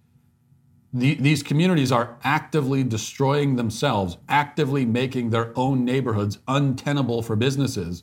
The, 0.98 1.14
these 1.14 1.44
communities 1.44 1.92
are 1.92 2.18
actively 2.24 2.84
destroying 2.84 3.56
themselves, 3.56 4.18
actively 4.28 4.84
making 4.84 5.30
their 5.30 5.54
own 5.56 5.86
neighborhoods 5.86 6.40
untenable 6.48 7.22
for 7.22 7.36
businesses, 7.36 8.02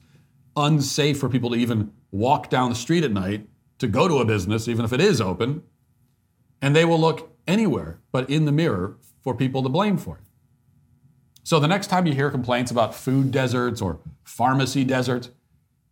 unsafe 0.55 1.19
for 1.19 1.29
people 1.29 1.51
to 1.51 1.57
even 1.57 1.93
walk 2.13 2.51
down 2.51 2.71
the 2.71 2.77
street 2.77 3.03
at 3.03 3.11
night 3.11 3.49
to 3.79 3.89
go 3.89 4.07
to 4.07 4.19
a 4.19 4.25
business, 4.25 4.69
even 4.69 4.85
if 4.85 4.93
it 4.93 5.01
is 5.01 5.21
open. 5.21 5.65
And 6.63 6.77
they 6.77 6.85
will 6.85 7.01
look 7.01 7.37
anywhere 7.49 7.99
but 8.13 8.31
in 8.31 8.45
the 8.45 8.53
mirror 8.53 8.97
for 9.23 9.35
people 9.35 9.65
to 9.65 9.69
blame 9.69 9.97
for 9.97 10.19
it. 10.19 10.25
So 11.43 11.59
the 11.59 11.67
next 11.67 11.89
time 11.89 12.07
you 12.07 12.15
hear 12.15 12.31
complaints 12.31 12.71
about 12.71 12.95
food 12.95 13.33
deserts 13.33 13.83
or 13.83 13.99
pharmacy 14.23 14.85
deserts, 14.85 15.31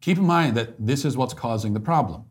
keep 0.00 0.18
in 0.18 0.24
mind 0.24 0.56
that 0.56 0.74
this 0.78 1.04
is 1.04 1.16
what's 1.16 1.34
causing 1.34 1.74
the 1.74 1.80
problem. 1.80 2.26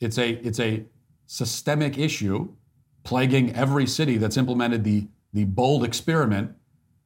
It's 0.00 0.16
a, 0.16 0.30
it's 0.30 0.58
a 0.58 0.86
systemic 1.26 1.98
issue 1.98 2.54
plaguing 3.06 3.54
every 3.54 3.86
city 3.86 4.18
that's 4.18 4.36
implemented 4.36 4.82
the, 4.82 5.06
the 5.32 5.44
bold 5.44 5.84
experiment 5.84 6.52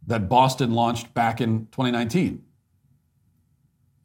that 0.06 0.30
Boston 0.30 0.72
launched 0.72 1.12
back 1.12 1.42
in 1.42 1.66
2019. 1.72 2.42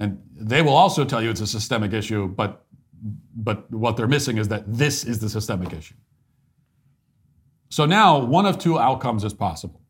And 0.02 0.22
they 0.36 0.62
will 0.62 0.76
also 0.76 1.06
tell 1.06 1.22
you 1.22 1.30
it's 1.30 1.40
a 1.40 1.48
systemic 1.48 1.94
issue, 1.94 2.28
but, 2.28 2.66
but 3.34 3.72
what 3.72 3.96
they're 3.96 4.10
missing 4.10 4.38
is 4.38 4.50
that 4.50 4.66
this 4.68 5.06
is 5.06 5.20
the 5.20 5.30
systemic 5.30 5.72
issue. 5.72 5.96
So 7.70 7.86
now 7.86 8.20
one 8.20 8.46
of 8.46 8.60
two 8.60 8.78
outcomes 8.78 9.24
is 9.24 9.34
possible. 9.34 9.82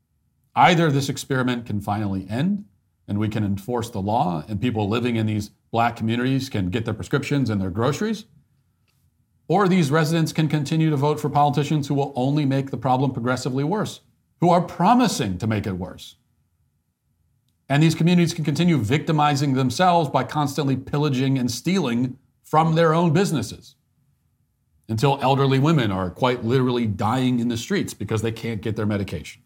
Either 0.56 0.92
this 0.92 1.10
experiment 1.10 1.66
can 1.66 1.82
finally 1.82 2.28
end 2.30 2.66
and 3.08 3.18
we 3.18 3.30
can 3.30 3.44
enforce 3.44 3.90
the 3.90 4.00
law 4.00 4.44
and 4.48 4.62
people 4.62 4.88
living 4.88 5.16
in 5.16 5.26
these 5.26 5.50
black 5.72 5.96
communities 5.96 6.50
can 6.50 6.70
get 6.70 6.86
their 6.86 6.94
prescriptions 6.94 7.50
and 7.50 7.60
their 7.60 7.72
groceries, 7.72 8.26
or 9.48 9.68
these 9.68 9.92
residents 9.92 10.34
can 10.34 10.48
continue 10.48 10.90
to 10.90 10.98
vote 10.98 11.20
for 11.20 11.30
politicians 11.30 11.88
who 11.88 11.94
will 11.94 12.14
only 12.16 12.46
make 12.46 12.72
the 12.72 12.78
problem 12.78 13.12
progressively 13.12 13.64
worse, 13.64 14.02
who 14.42 14.50
are 14.50 14.62
promising 14.62 15.38
to 15.38 15.48
make 15.48 15.68
it 15.68 15.74
worse. 15.74 16.16
And 17.70 17.82
these 17.82 17.96
communities 17.96 18.34
can 18.34 18.44
continue 18.44 18.78
victimizing 18.78 19.54
themselves 19.54 20.10
by 20.10 20.24
constantly 20.24 20.76
pillaging 20.76 21.38
and 21.38 21.50
stealing 21.50 22.18
from 22.44 22.76
their 22.76 22.94
own 22.94 23.12
businesses 23.12 23.76
until 24.88 25.20
elderly 25.22 25.58
women 25.58 25.92
are 25.92 26.12
quite 26.12 26.44
literally 26.44 26.86
dying 26.86 27.40
in 27.40 27.48
the 27.48 27.58
streets 27.58 27.94
because 27.94 28.22
they 28.22 28.32
can't 28.32 28.62
get 28.62 28.76
their 28.76 28.86
medication. 28.86 29.42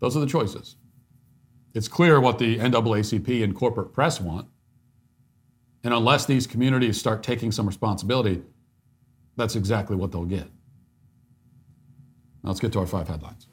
Those 0.00 0.16
are 0.16 0.20
the 0.20 0.26
choices. 0.26 0.76
It's 1.74 1.88
clear 1.88 2.20
what 2.20 2.38
the 2.38 2.58
NAACP 2.58 3.42
and 3.42 3.54
corporate 3.54 3.92
press 3.92 4.20
want. 4.20 4.48
And 5.84 5.92
unless 5.92 6.24
these 6.24 6.46
communities 6.46 6.98
start 6.98 7.22
taking 7.22 7.52
some 7.52 7.66
responsibility, 7.66 8.42
that's 9.36 9.54
exactly 9.54 9.96
what 9.96 10.12
they'll 10.12 10.24
get. 10.24 10.50
Now 12.42 12.50
let's 12.50 12.60
get 12.60 12.72
to 12.72 12.80
our 12.80 12.86
five 12.86 13.06
headlines. 13.06 13.46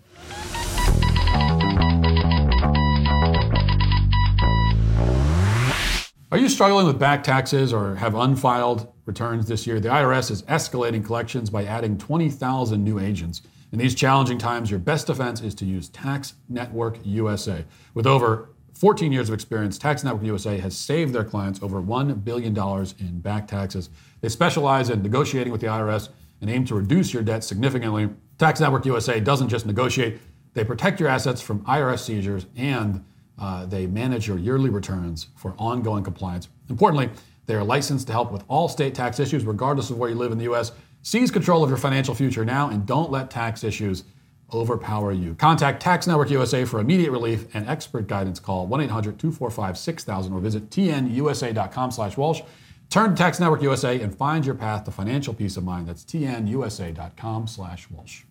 Are 6.31 6.37
you 6.37 6.47
struggling 6.47 6.87
with 6.87 6.97
back 6.97 7.23
taxes 7.23 7.73
or 7.73 7.95
have 7.95 8.15
unfiled 8.15 8.93
returns 9.05 9.49
this 9.49 9.67
year? 9.67 9.81
The 9.81 9.89
IRS 9.89 10.31
is 10.31 10.43
escalating 10.43 11.05
collections 11.05 11.49
by 11.49 11.65
adding 11.65 11.97
20,000 11.97 12.81
new 12.81 12.99
agents. 12.99 13.41
In 13.73 13.79
these 13.79 13.93
challenging 13.93 14.37
times, 14.37 14.71
your 14.71 14.79
best 14.79 15.07
defense 15.07 15.41
is 15.41 15.53
to 15.55 15.65
use 15.65 15.89
Tax 15.89 16.35
Network 16.47 16.99
USA. 17.03 17.65
With 17.93 18.07
over 18.07 18.50
14 18.81 19.11
years 19.11 19.29
of 19.29 19.35
experience, 19.35 19.77
Tax 19.77 20.03
Network 20.03 20.23
USA 20.23 20.57
has 20.57 20.75
saved 20.75 21.13
their 21.13 21.23
clients 21.23 21.61
over 21.61 21.79
$1 21.79 22.23
billion 22.23 22.57
in 22.97 23.19
back 23.19 23.47
taxes. 23.47 23.91
They 24.21 24.29
specialize 24.29 24.89
in 24.89 25.03
negotiating 25.03 25.51
with 25.51 25.61
the 25.61 25.67
IRS 25.67 26.09
and 26.41 26.49
aim 26.49 26.65
to 26.65 26.73
reduce 26.73 27.13
your 27.13 27.21
debt 27.21 27.43
significantly. 27.43 28.09
Tax 28.39 28.59
Network 28.59 28.87
USA 28.87 29.19
doesn't 29.19 29.49
just 29.49 29.67
negotiate, 29.67 30.19
they 30.55 30.63
protect 30.63 30.99
your 30.99 31.09
assets 31.09 31.41
from 31.41 31.63
IRS 31.65 31.99
seizures 31.99 32.47
and 32.55 33.05
uh, 33.37 33.67
they 33.67 33.85
manage 33.85 34.27
your 34.27 34.39
yearly 34.39 34.71
returns 34.71 35.27
for 35.35 35.53
ongoing 35.59 36.03
compliance. 36.03 36.47
Importantly, 36.67 37.11
they 37.45 37.53
are 37.53 37.63
licensed 37.63 38.07
to 38.07 38.13
help 38.13 38.31
with 38.31 38.43
all 38.47 38.67
state 38.67 38.95
tax 38.95 39.19
issues, 39.19 39.45
regardless 39.45 39.91
of 39.91 39.99
where 39.99 40.09
you 40.09 40.15
live 40.15 40.31
in 40.31 40.39
the 40.39 40.45
U.S. 40.45 40.71
Seize 41.03 41.29
control 41.29 41.63
of 41.63 41.69
your 41.69 41.77
financial 41.77 42.15
future 42.15 42.43
now 42.43 42.69
and 42.69 42.87
don't 42.87 43.11
let 43.11 43.29
tax 43.29 43.63
issues 43.63 44.05
overpower 44.53 45.11
you. 45.11 45.35
Contact 45.35 45.81
Tax 45.81 46.07
Network 46.07 46.29
USA 46.29 46.65
for 46.65 46.79
immediate 46.79 47.11
relief 47.11 47.45
and 47.53 47.67
expert 47.67 48.07
guidance. 48.07 48.39
Call 48.39 48.67
1-800-245-6000 48.67 50.31
or 50.31 50.39
visit 50.39 50.69
tnusa.com 50.69 51.91
slash 51.91 52.17
Walsh. 52.17 52.41
Turn 52.89 53.11
to 53.11 53.15
Tax 53.15 53.39
Network 53.39 53.61
USA 53.61 54.01
and 54.01 54.15
find 54.15 54.45
your 54.45 54.55
path 54.55 54.83
to 54.83 54.91
financial 54.91 55.33
peace 55.33 55.55
of 55.57 55.63
mind. 55.63 55.87
That's 55.87 56.03
tnusa.com 56.03 57.47
slash 57.47 57.89
Walsh. 57.89 58.23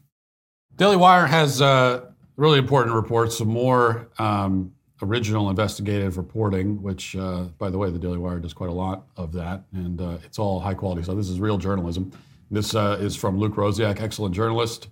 Daily 0.76 0.96
Wire 0.96 1.26
has 1.26 1.62
uh, 1.62 2.06
really 2.36 2.58
important 2.58 2.94
reports, 2.94 3.38
some 3.38 3.48
more 3.48 4.08
um, 4.18 4.72
original 5.02 5.50
investigative 5.50 6.16
reporting, 6.16 6.82
which, 6.82 7.16
uh, 7.16 7.44
by 7.58 7.70
the 7.70 7.78
way, 7.78 7.90
the 7.90 7.98
Daily 7.98 8.18
Wire 8.18 8.38
does 8.38 8.52
quite 8.52 8.70
a 8.70 8.74
lot 8.74 9.06
of 9.16 9.32
that, 9.32 9.64
and 9.72 10.00
uh, 10.00 10.18
it's 10.24 10.38
all 10.38 10.60
high 10.60 10.74
quality 10.74 11.02
So 11.02 11.14
This 11.14 11.28
is 11.28 11.40
real 11.40 11.58
journalism. 11.58 12.12
This 12.50 12.74
uh, 12.74 12.98
is 13.00 13.16
from 13.16 13.38
Luke 13.38 13.54
Rosiak, 13.54 14.00
excellent 14.00 14.34
journalist 14.34 14.88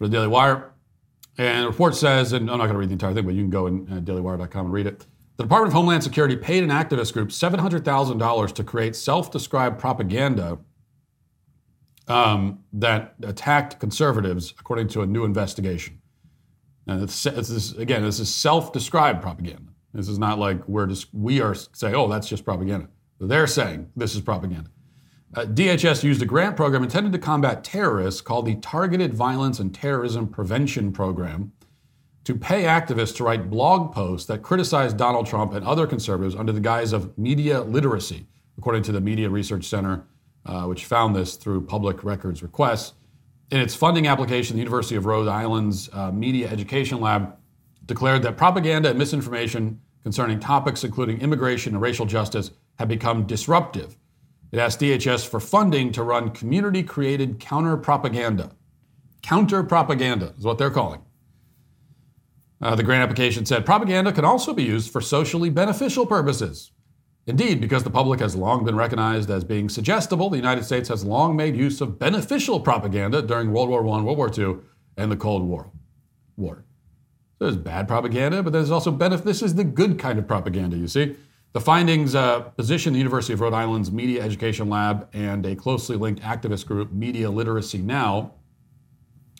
for 0.00 0.08
the 0.08 0.16
Daily 0.16 0.28
Wire. 0.28 0.72
And 1.36 1.64
the 1.64 1.68
report 1.68 1.94
says, 1.94 2.32
and 2.32 2.50
I'm 2.50 2.56
not 2.56 2.64
going 2.64 2.72
to 2.72 2.78
read 2.78 2.88
the 2.88 2.94
entire 2.94 3.12
thing, 3.12 3.26
but 3.26 3.34
you 3.34 3.42
can 3.42 3.50
go 3.50 3.66
in 3.66 3.86
uh, 3.92 4.00
dailywire.com 4.00 4.66
and 4.66 4.72
read 4.72 4.86
it. 4.86 5.06
The 5.36 5.44
Department 5.44 5.68
of 5.68 5.74
Homeland 5.74 6.02
Security 6.02 6.36
paid 6.36 6.64
an 6.64 6.70
activist 6.70 7.12
group 7.12 7.28
$700,000 7.28 8.54
to 8.54 8.64
create 8.64 8.96
self 8.96 9.30
described 9.30 9.78
propaganda 9.78 10.58
um, 12.08 12.60
that 12.72 13.14
attacked 13.22 13.78
conservatives, 13.78 14.54
according 14.58 14.88
to 14.88 15.02
a 15.02 15.06
new 15.06 15.24
investigation. 15.24 16.00
And 16.86 17.02
it's, 17.02 17.26
it's 17.26 17.48
this, 17.48 17.72
again, 17.72 18.02
this 18.02 18.20
is 18.20 18.34
self-described 18.34 19.20
propaganda. 19.20 19.70
This 19.92 20.08
is 20.08 20.18
not 20.18 20.38
like 20.38 20.66
we're 20.66 20.86
just 20.86 21.08
we 21.12 21.42
are 21.42 21.54
saying, 21.54 21.94
oh, 21.94 22.08
that's 22.08 22.28
just 22.28 22.44
propaganda. 22.44 22.88
They're 23.20 23.46
saying 23.46 23.90
this 23.96 24.14
is 24.14 24.22
propaganda. 24.22 24.70
Uh, 25.32 25.42
DHS 25.44 26.02
used 26.02 26.20
a 26.20 26.26
grant 26.26 26.56
program 26.56 26.82
intended 26.82 27.12
to 27.12 27.18
combat 27.18 27.62
terrorists 27.62 28.20
called 28.20 28.46
the 28.46 28.56
Targeted 28.56 29.14
Violence 29.14 29.60
and 29.60 29.72
Terrorism 29.72 30.26
Prevention 30.26 30.92
Program 30.92 31.52
to 32.24 32.34
pay 32.34 32.64
activists 32.64 33.14
to 33.16 33.24
write 33.24 33.48
blog 33.48 33.92
posts 33.92 34.26
that 34.26 34.42
criticize 34.42 34.92
Donald 34.92 35.26
Trump 35.26 35.52
and 35.52 35.64
other 35.64 35.86
conservatives 35.86 36.34
under 36.34 36.52
the 36.52 36.60
guise 36.60 36.92
of 36.92 37.16
media 37.16 37.62
literacy, 37.62 38.26
according 38.58 38.82
to 38.82 38.92
the 38.92 39.00
Media 39.00 39.30
Research 39.30 39.64
Center, 39.66 40.04
uh, 40.46 40.64
which 40.64 40.84
found 40.84 41.14
this 41.14 41.36
through 41.36 41.60
public 41.64 42.02
records 42.02 42.42
requests. 42.42 42.94
In 43.52 43.60
its 43.60 43.74
funding 43.74 44.08
application, 44.08 44.56
the 44.56 44.60
University 44.60 44.96
of 44.96 45.06
Rhode 45.06 45.28
Island's 45.28 45.88
uh, 45.92 46.10
Media 46.10 46.48
Education 46.48 47.00
Lab 47.00 47.36
declared 47.86 48.22
that 48.22 48.36
propaganda 48.36 48.90
and 48.90 48.98
misinformation 48.98 49.80
concerning 50.02 50.40
topics 50.40 50.82
including 50.82 51.20
immigration 51.20 51.74
and 51.74 51.82
racial 51.82 52.06
justice 52.06 52.50
have 52.80 52.88
become 52.88 53.26
disruptive. 53.26 53.96
It 54.52 54.58
asked 54.58 54.80
DHS 54.80 55.28
for 55.28 55.38
funding 55.38 55.92
to 55.92 56.02
run 56.02 56.30
community 56.30 56.82
created 56.82 57.38
counter 57.38 57.76
propaganda. 57.76 58.50
Counter 59.22 59.62
propaganda 59.62 60.34
is 60.36 60.44
what 60.44 60.58
they're 60.58 60.70
calling. 60.70 61.02
Uh, 62.60 62.74
the 62.74 62.82
grant 62.82 63.02
application 63.02 63.46
said 63.46 63.64
propaganda 63.64 64.12
can 64.12 64.24
also 64.24 64.52
be 64.52 64.64
used 64.64 64.92
for 64.92 65.00
socially 65.00 65.50
beneficial 65.50 66.04
purposes. 66.04 66.72
Indeed, 67.26 67.60
because 67.60 67.84
the 67.84 67.90
public 67.90 68.20
has 68.20 68.34
long 68.34 68.64
been 68.64 68.76
recognized 68.76 69.30
as 69.30 69.44
being 69.44 69.68
suggestible, 69.68 70.30
the 70.30 70.36
United 70.36 70.64
States 70.64 70.88
has 70.88 71.04
long 71.04 71.36
made 71.36 71.56
use 71.56 71.80
of 71.80 71.98
beneficial 71.98 72.60
propaganda 72.60 73.22
during 73.22 73.52
World 73.52 73.68
War 73.68 73.80
I, 73.80 74.02
World 74.02 74.18
War 74.18 74.30
II, 74.36 74.56
and 74.96 75.12
the 75.12 75.16
Cold 75.16 75.42
War. 75.44 75.70
War. 76.36 76.64
There's 77.38 77.56
bad 77.56 77.88
propaganda, 77.88 78.42
but 78.42 78.52
there's 78.52 78.70
also 78.70 78.90
benefit. 78.90 79.24
This 79.24 79.42
is 79.42 79.54
the 79.54 79.64
good 79.64 79.98
kind 79.98 80.18
of 80.18 80.26
propaganda, 80.26 80.76
you 80.76 80.88
see. 80.88 81.16
The 81.52 81.60
findings 81.60 82.14
uh, 82.14 82.40
position 82.40 82.92
the 82.92 83.00
University 83.00 83.32
of 83.32 83.40
Rhode 83.40 83.54
Island's 83.54 83.90
Media 83.90 84.22
Education 84.22 84.68
Lab 84.68 85.08
and 85.12 85.44
a 85.44 85.56
closely 85.56 85.96
linked 85.96 86.22
activist 86.22 86.64
group, 86.66 86.92
Media 86.92 87.28
Literacy 87.28 87.78
Now, 87.78 88.34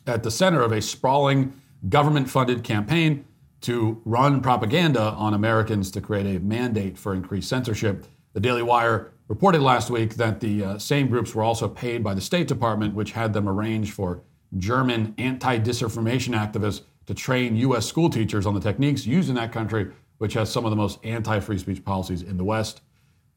at 0.08 0.24
the 0.24 0.30
center 0.30 0.60
of 0.60 0.72
a 0.72 0.82
sprawling 0.82 1.60
government 1.88 2.28
funded 2.28 2.64
campaign 2.64 3.24
to 3.60 4.02
run 4.04 4.40
propaganda 4.40 5.00
on 5.00 5.34
Americans 5.34 5.88
to 5.92 6.00
create 6.00 6.36
a 6.36 6.40
mandate 6.40 6.98
for 6.98 7.14
increased 7.14 7.48
censorship. 7.48 8.06
The 8.32 8.40
Daily 8.40 8.62
Wire 8.62 9.12
reported 9.28 9.62
last 9.62 9.88
week 9.88 10.16
that 10.16 10.40
the 10.40 10.64
uh, 10.64 10.78
same 10.78 11.06
groups 11.06 11.32
were 11.32 11.44
also 11.44 11.68
paid 11.68 12.02
by 12.02 12.14
the 12.14 12.20
State 12.20 12.48
Department, 12.48 12.92
which 12.94 13.12
had 13.12 13.32
them 13.32 13.48
arrange 13.48 13.92
for 13.92 14.22
German 14.58 15.14
anti 15.16 15.60
disinformation 15.60 16.34
activists 16.34 16.82
to 17.06 17.14
train 17.14 17.54
U.S. 17.56 17.86
school 17.86 18.10
teachers 18.10 18.46
on 18.46 18.54
the 18.54 18.60
techniques 18.60 19.06
used 19.06 19.28
in 19.28 19.36
that 19.36 19.52
country, 19.52 19.92
which 20.20 20.34
has 20.34 20.52
some 20.52 20.66
of 20.66 20.70
the 20.70 20.76
most 20.76 20.98
anti 21.02 21.40
free 21.40 21.56
speech 21.56 21.82
policies 21.82 22.20
in 22.20 22.36
the 22.36 22.44
West. 22.44 22.82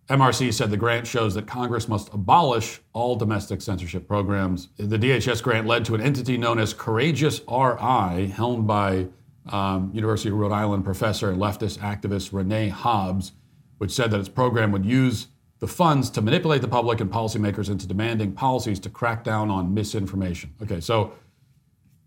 MRC 0.10 0.54
said 0.54 0.70
the 0.70 0.76
grant 0.76 1.08
shows 1.08 1.34
that 1.34 1.48
Congress 1.48 1.88
must 1.88 2.14
abolish 2.14 2.82
all 2.92 3.16
domestic 3.16 3.62
censorship 3.62 4.06
programs. 4.06 4.68
The 4.76 5.00
DHS 5.00 5.42
grant 5.42 5.66
led 5.66 5.86
to 5.86 5.96
an 5.96 6.02
entity 6.02 6.38
known 6.38 6.60
as 6.60 6.74
Courageous 6.74 7.40
RI, 7.50 8.28
helmed 8.28 8.68
by 8.68 9.08
um, 9.50 9.92
University 9.94 10.28
of 10.28 10.36
Rhode 10.36 10.52
Island 10.52 10.84
professor 10.84 11.30
and 11.30 11.40
leftist 11.42 11.80
activist 11.80 12.34
Renee 12.34 12.68
Hobbs, 12.68 13.32
which 13.78 13.92
said 13.92 14.12
that 14.12 14.20
its 14.20 14.28
program 14.28 14.74
would 14.74 14.86
use 14.86 15.28
the 15.60 15.68
funds 15.68 16.10
to 16.10 16.22
manipulate 16.22 16.62
the 16.62 16.68
public 16.68 17.00
and 17.00 17.10
policymakers 17.10 17.70
into 17.70 17.88
demanding 17.88 18.34
policies 18.34 18.82
to 18.82 18.90
crack 18.90 19.24
down 19.24 19.50
on 19.50 19.74
misinformation. 19.74 20.54
Okay, 20.62 20.82
so 20.82 21.14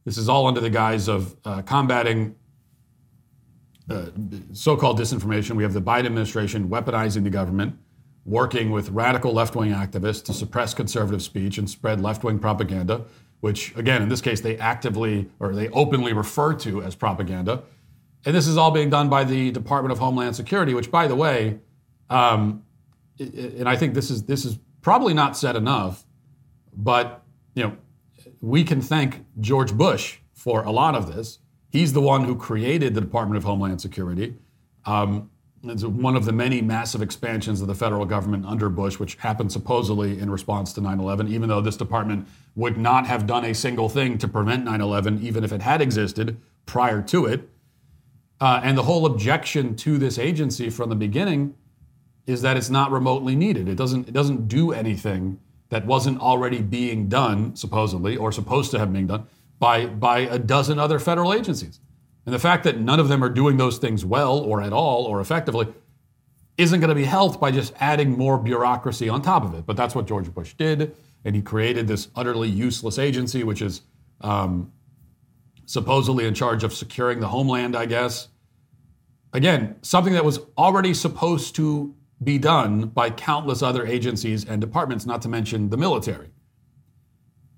this 0.04 0.18
is 0.18 0.28
all 0.28 0.46
under 0.46 0.60
the 0.60 0.68
guise 0.68 1.08
of 1.08 1.34
uh, 1.46 1.62
combating 1.62 2.34
uh, 3.88 4.06
so 4.52 4.76
called 4.76 4.98
disinformation. 4.98 5.56
We 5.56 5.62
have 5.62 5.72
the 5.72 5.82
Biden 5.82 6.06
administration 6.06 6.68
weaponizing 6.68 7.24
the 7.24 7.30
government, 7.30 7.76
working 8.24 8.70
with 8.70 8.90
radical 8.90 9.32
left 9.32 9.54
wing 9.54 9.72
activists 9.72 10.24
to 10.24 10.32
suppress 10.32 10.74
conservative 10.74 11.22
speech 11.22 11.58
and 11.58 11.68
spread 11.70 12.00
left 12.00 12.24
wing 12.24 12.38
propaganda, 12.38 13.04
which, 13.40 13.74
again, 13.76 14.02
in 14.02 14.08
this 14.08 14.20
case, 14.20 14.40
they 14.40 14.56
actively 14.58 15.30
or 15.38 15.54
they 15.54 15.68
openly 15.68 16.12
refer 16.12 16.52
to 16.54 16.82
as 16.82 16.94
propaganda. 16.94 17.62
And 18.24 18.34
this 18.34 18.48
is 18.48 18.56
all 18.56 18.72
being 18.72 18.90
done 18.90 19.08
by 19.08 19.22
the 19.22 19.52
Department 19.52 19.92
of 19.92 19.98
Homeland 19.98 20.34
Security, 20.34 20.74
which, 20.74 20.90
by 20.90 21.06
the 21.06 21.14
way, 21.14 21.60
um, 22.10 22.64
and 23.18 23.68
I 23.68 23.76
think 23.76 23.94
this 23.94 24.10
is 24.10 24.24
this 24.24 24.44
is 24.44 24.58
probably 24.82 25.14
not 25.14 25.36
said 25.36 25.56
enough, 25.56 26.04
but 26.76 27.22
you 27.54 27.62
know, 27.62 27.76
we 28.40 28.64
can 28.64 28.80
thank 28.80 29.24
George 29.40 29.72
Bush 29.72 30.18
for 30.34 30.62
a 30.62 30.70
lot 30.70 30.94
of 30.94 31.12
this. 31.14 31.38
He's 31.76 31.92
the 31.92 32.00
one 32.00 32.24
who 32.24 32.36
created 32.36 32.94
the 32.94 33.02
Department 33.02 33.36
of 33.36 33.44
Homeland 33.44 33.82
Security. 33.82 34.34
Um, 34.86 35.30
it's 35.62 35.84
one 35.84 36.16
of 36.16 36.24
the 36.24 36.32
many 36.32 36.62
massive 36.62 37.02
expansions 37.02 37.60
of 37.60 37.66
the 37.66 37.74
federal 37.74 38.06
government 38.06 38.46
under 38.46 38.70
Bush, 38.70 38.98
which 38.98 39.16
happened 39.16 39.52
supposedly 39.52 40.18
in 40.18 40.30
response 40.30 40.72
to 40.72 40.80
9 40.80 40.98
11, 40.98 41.28
even 41.28 41.50
though 41.50 41.60
this 41.60 41.76
department 41.76 42.26
would 42.54 42.78
not 42.78 43.06
have 43.06 43.26
done 43.26 43.44
a 43.44 43.54
single 43.54 43.90
thing 43.90 44.16
to 44.16 44.26
prevent 44.26 44.64
9 44.64 44.80
11, 44.80 45.20
even 45.22 45.44
if 45.44 45.52
it 45.52 45.60
had 45.60 45.82
existed 45.82 46.38
prior 46.64 47.02
to 47.02 47.26
it. 47.26 47.46
Uh, 48.40 48.58
and 48.64 48.78
the 48.78 48.84
whole 48.84 49.04
objection 49.04 49.76
to 49.76 49.98
this 49.98 50.18
agency 50.18 50.70
from 50.70 50.88
the 50.88 50.96
beginning 50.96 51.54
is 52.26 52.40
that 52.40 52.56
it's 52.56 52.70
not 52.70 52.90
remotely 52.90 53.36
needed. 53.36 53.68
It 53.68 53.74
doesn't, 53.74 54.08
it 54.08 54.12
doesn't 54.12 54.48
do 54.48 54.72
anything 54.72 55.40
that 55.68 55.84
wasn't 55.84 56.20
already 56.20 56.62
being 56.62 57.10
done, 57.10 57.54
supposedly, 57.54 58.16
or 58.16 58.32
supposed 58.32 58.70
to 58.70 58.78
have 58.78 58.94
been 58.94 59.08
done 59.08 59.26
by, 59.58 59.86
by 59.86 60.20
a 60.20 60.38
dozen 60.38 60.78
other 60.78 60.98
federal 60.98 61.32
agencies. 61.32 61.80
And 62.24 62.34
the 62.34 62.38
fact 62.38 62.64
that 62.64 62.78
none 62.78 63.00
of 63.00 63.08
them 63.08 63.22
are 63.22 63.28
doing 63.28 63.56
those 63.56 63.78
things 63.78 64.04
well 64.04 64.38
or 64.38 64.60
at 64.60 64.72
all 64.72 65.04
or 65.04 65.20
effectively 65.20 65.68
isn't 66.58 66.80
going 66.80 66.88
to 66.88 66.94
be 66.94 67.04
helped 67.04 67.40
by 67.40 67.50
just 67.50 67.72
adding 67.78 68.16
more 68.16 68.38
bureaucracy 68.38 69.08
on 69.08 69.22
top 69.22 69.44
of 69.44 69.54
it. 69.54 69.66
But 69.66 69.76
that's 69.76 69.94
what 69.94 70.06
George 70.06 70.32
Bush 70.32 70.54
did. 70.54 70.96
And 71.24 71.36
he 71.36 71.42
created 71.42 71.86
this 71.86 72.08
utterly 72.16 72.48
useless 72.48 72.98
agency, 72.98 73.44
which 73.44 73.62
is 73.62 73.82
um, 74.22 74.72
supposedly 75.66 76.26
in 76.26 76.34
charge 76.34 76.64
of 76.64 76.72
securing 76.72 77.20
the 77.20 77.28
homeland, 77.28 77.76
I 77.76 77.86
guess. 77.86 78.28
Again, 79.32 79.76
something 79.82 80.14
that 80.14 80.24
was 80.24 80.40
already 80.56 80.94
supposed 80.94 81.54
to 81.56 81.94
be 82.22 82.38
done 82.38 82.86
by 82.86 83.10
countless 83.10 83.62
other 83.62 83.86
agencies 83.86 84.44
and 84.44 84.60
departments, 84.60 85.04
not 85.04 85.20
to 85.22 85.28
mention 85.28 85.68
the 85.68 85.76
military. 85.76 86.30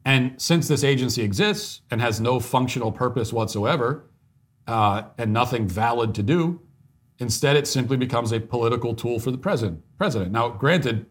And 0.09 0.41
since 0.41 0.69
this 0.69 0.85
agency 0.85 1.23
exists 1.23 1.83
and 1.91 2.01
has 2.01 2.19
no 2.19 2.41
functional 2.41 2.91
purpose 2.91 3.31
whatsoever 3.31 4.09
uh, 4.67 5.03
and 5.19 5.35
nothing 5.35 5.69
valid 5.69 6.15
to 6.15 6.23
do, 6.23 6.63
instead 7.19 7.57
it 7.57 7.67
simply 7.67 7.99
becomes 7.99 8.33
a 8.33 8.41
political 8.41 8.95
tool 8.95 9.21
for 9.21 9.31
the 9.31 9.37
president. 9.37 9.83
President. 9.99 10.33
Now, 10.33 10.49
granted, 10.49 11.05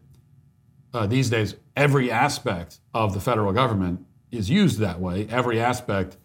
uh, 0.92 1.06
these 1.06 1.30
days 1.30 1.54
every 1.76 2.10
aspect 2.10 2.80
of 2.92 3.14
the 3.14 3.20
federal 3.20 3.52
government 3.52 4.04
is 4.32 4.50
used 4.50 4.80
that 4.80 4.98
way. 4.98 5.28
Every 5.30 5.60
aspect 5.60 6.16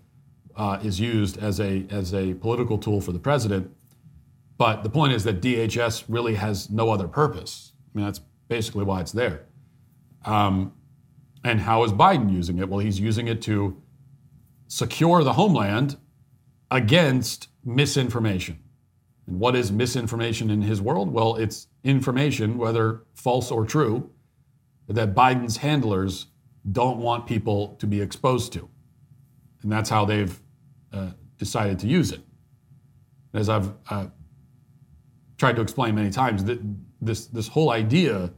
uh, 0.56 0.80
is 0.82 1.00
used 1.00 1.38
as 1.38 1.60
a 1.60 1.86
as 1.92 2.12
a 2.12 2.34
political 2.34 2.80
tool 2.80 3.02
for 3.02 3.12
the 3.12 3.20
president. 3.20 3.70
But 4.58 4.82
the 4.82 4.90
point 4.90 5.14
is 5.14 5.24
that 5.26 5.42
DHS 5.42 6.06
really 6.08 6.34
has 6.36 6.72
no 6.72 6.90
other 6.90 7.08
purpose. 7.08 7.74
I 7.94 8.00
mean, 8.00 8.06
that's 8.08 8.22
basically 8.48 8.84
why 8.84 9.02
it's 9.02 9.12
there. 9.12 9.46
Um, 10.26 10.74
and 11.44 11.62
how 11.62 11.84
is 11.84 11.92
Biden 11.92 12.32
using 12.32 12.58
it? 12.60 12.70
Well, 12.70 12.80
he's 12.80 13.00
using 13.00 13.28
it 13.28 13.42
to 13.44 13.82
secure 14.68 15.24
the 15.24 15.34
homeland 15.34 15.98
against 16.72 17.50
misinformation. 17.64 18.60
And 19.28 19.40
what 19.40 19.56
is 19.56 19.72
misinformation 19.72 20.50
in 20.50 20.62
his 20.62 20.82
world? 20.82 21.12
Well, 21.12 21.36
it's 21.36 21.68
information, 21.84 22.58
whether 22.58 23.04
false 23.14 23.52
or 23.52 23.66
true, 23.66 24.10
that 24.88 25.14
Biden's 25.14 25.58
handlers 25.58 26.28
don't 26.72 26.98
want 26.98 27.28
people 27.28 27.76
to 27.76 27.88
be 27.88 28.02
exposed 28.02 28.54
to. 28.54 28.70
And 29.62 29.72
that's 29.72 29.90
how 29.90 30.06
they've 30.06 30.38
uh, 30.92 31.12
decided 31.38 31.80
to 31.80 31.88
use 31.88 32.12
it. 32.12 32.22
As 33.34 33.50
I've 33.50 33.72
uh, 33.90 34.08
tried 35.38 35.56
to 35.56 35.62
explain 35.62 35.96
many 35.96 36.10
times, 36.10 36.44
that 36.46 36.60
this, 37.02 37.28
this 37.28 37.48
whole 37.48 37.72
idea 37.72 38.32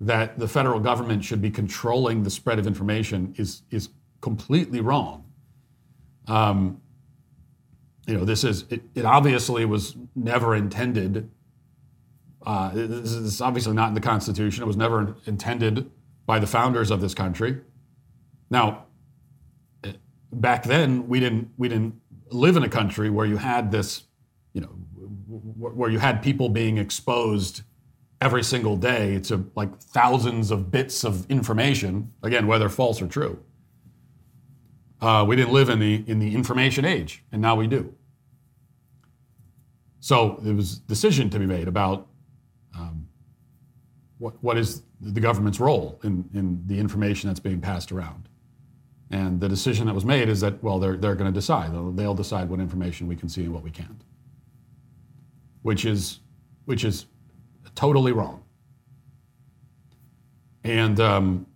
that 0.00 0.38
the 0.38 0.48
federal 0.48 0.80
government 0.80 1.22
should 1.22 1.42
be 1.42 1.50
controlling 1.50 2.22
the 2.22 2.30
spread 2.30 2.58
of 2.58 2.66
information 2.66 3.34
is, 3.36 3.62
is 3.70 3.90
completely 4.20 4.80
wrong. 4.80 5.24
Um, 6.26 6.80
you 8.06 8.14
know, 8.14 8.24
this 8.24 8.42
is, 8.44 8.64
it, 8.70 8.82
it 8.94 9.04
obviously 9.04 9.64
was 9.64 9.96
never 10.16 10.56
intended. 10.56 11.30
Uh, 12.44 12.70
this 12.72 13.12
is 13.12 13.40
obviously 13.42 13.74
not 13.74 13.88
in 13.88 13.94
the 13.94 14.00
Constitution. 14.00 14.62
It 14.62 14.66
was 14.66 14.76
never 14.76 15.16
intended 15.26 15.90
by 16.24 16.38
the 16.38 16.46
founders 16.46 16.90
of 16.90 17.02
this 17.02 17.14
country. 17.14 17.60
Now, 18.48 18.86
back 20.32 20.64
then, 20.64 21.08
we 21.08 21.20
didn't, 21.20 21.50
we 21.58 21.68
didn't 21.68 21.94
live 22.30 22.56
in 22.56 22.62
a 22.62 22.68
country 22.68 23.10
where 23.10 23.26
you 23.26 23.36
had 23.36 23.70
this, 23.70 24.04
you 24.54 24.62
know, 24.62 24.68
where 25.28 25.90
you 25.90 25.98
had 25.98 26.22
people 26.22 26.48
being 26.48 26.78
exposed 26.78 27.62
every 28.20 28.42
single 28.42 28.76
day 28.76 29.18
to 29.20 29.50
like 29.54 29.78
thousands 29.78 30.50
of 30.50 30.70
bits 30.70 31.04
of 31.04 31.30
information, 31.30 32.12
again, 32.22 32.46
whether 32.46 32.68
false 32.68 33.00
or 33.00 33.06
true. 33.06 33.42
Uh, 35.00 35.24
we 35.26 35.34
didn't 35.34 35.52
live 35.52 35.70
in 35.70 35.78
the 35.78 36.04
in 36.06 36.18
the 36.18 36.34
information 36.34 36.84
age, 36.84 37.24
and 37.32 37.40
now 37.40 37.54
we 37.56 37.66
do. 37.66 37.94
So 40.00 40.38
there 40.42 40.54
was 40.54 40.78
a 40.78 40.80
decision 40.80 41.30
to 41.30 41.38
be 41.38 41.46
made 41.46 41.68
about 41.68 42.08
um, 42.76 43.08
what 44.18 44.34
what 44.42 44.58
is 44.58 44.82
the 45.00 45.20
government's 45.20 45.60
role 45.60 45.98
in, 46.04 46.28
in 46.34 46.62
the 46.66 46.78
information 46.78 47.28
that's 47.28 47.40
being 47.40 47.60
passed 47.60 47.90
around. 47.90 48.28
And 49.10 49.40
the 49.40 49.48
decision 49.48 49.86
that 49.86 49.94
was 49.94 50.04
made 50.04 50.28
is 50.28 50.40
that, 50.40 50.62
well, 50.62 50.78
they're, 50.78 50.96
they're 50.96 51.16
going 51.16 51.32
to 51.32 51.34
decide. 51.34 51.72
They'll, 51.72 51.90
they'll 51.90 52.14
decide 52.14 52.48
what 52.48 52.60
information 52.60 53.08
we 53.08 53.16
can 53.16 53.28
see 53.28 53.42
and 53.44 53.52
what 53.52 53.64
we 53.64 53.70
can't, 53.70 54.04
which 55.62 55.84
is, 55.84 56.20
which 56.66 56.84
is 56.84 57.06
totally 57.74 58.12
wrong. 58.12 58.42
And 60.64 61.00
um, 61.00 61.46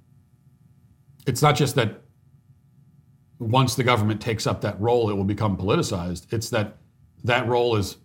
it's 1.27 1.42
not 1.42 1.57
just 1.57 1.74
that 1.74 2.03
once 3.38 3.74
the 3.74 3.85
government 3.85 4.20
takes 4.20 4.46
up 4.46 4.61
that 4.62 4.81
role, 4.81 5.11
it 5.11 5.14
will 5.14 5.24
become 5.24 5.57
politicized. 5.57 6.33
It's 6.33 6.50
that 6.50 6.79
that 7.24 7.46
role 7.46 7.77
is 7.77 7.96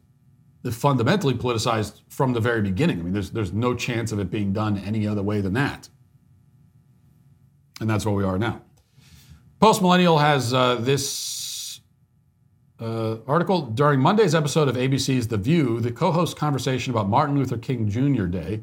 fundamentally 0.72 1.34
politicized 1.34 2.02
from 2.10 2.34
the 2.34 2.40
very 2.40 2.62
beginning. 2.62 3.00
I 3.00 3.04
mean, 3.04 3.14
there's, 3.14 3.32
there's 3.32 3.54
no 3.54 3.74
chance 3.74 4.12
of 4.12 4.20
it 4.20 4.30
being 4.30 4.52
done 4.52 4.78
any 4.80 5.08
other 5.08 5.24
way 5.24 5.42
than 5.42 5.54
that. 5.54 5.88
And 7.80 7.90
that's 7.90 8.06
where 8.06 8.16
we 8.16 8.26
are 8.26 8.38
now. 8.38 8.62
Post 9.60 9.82
Millennial 9.82 10.18
has 10.18 10.54
uh, 10.54 10.76
this 10.76 11.10
uh, 12.80 13.18
article. 13.28 13.62
During 13.62 14.00
Monday's 14.00 14.36
episode 14.36 14.68
of 14.68 14.76
ABC's 14.76 15.28
The 15.28 15.38
View, 15.38 15.80
the 15.80 15.92
co 15.92 16.12
host 16.12 16.38
conversation 16.38 16.92
about 16.92 17.10
Martin 17.10 17.38
Luther 17.38 17.58
King 17.58 17.90
Jr. 17.90 18.26
Day 18.26 18.62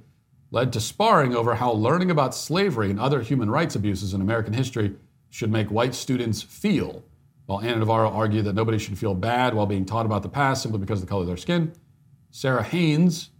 led 0.50 0.72
to 0.72 0.80
sparring 0.80 1.34
over 1.34 1.56
how 1.56 1.72
learning 1.72 2.10
about 2.10 2.34
slavery 2.34 2.90
and 2.90 3.00
other 3.00 3.20
human 3.20 3.50
rights 3.50 3.74
abuses 3.74 4.14
in 4.14 4.20
American 4.20 4.52
history 4.52 4.94
should 5.28 5.50
make 5.50 5.70
white 5.70 5.94
students 5.94 6.42
feel. 6.42 7.04
While 7.46 7.60
Ana 7.60 7.76
Navarro 7.76 8.10
argued 8.10 8.44
that 8.46 8.54
nobody 8.54 8.78
should 8.78 8.98
feel 8.98 9.14
bad 9.14 9.54
while 9.54 9.66
being 9.66 9.84
taught 9.84 10.06
about 10.06 10.22
the 10.22 10.28
past 10.28 10.62
simply 10.62 10.78
because 10.80 11.00
of 11.00 11.06
the 11.06 11.10
color 11.10 11.22
of 11.22 11.28
their 11.28 11.36
skin, 11.36 11.72
Sara 12.30 12.62
Haines 12.62 13.30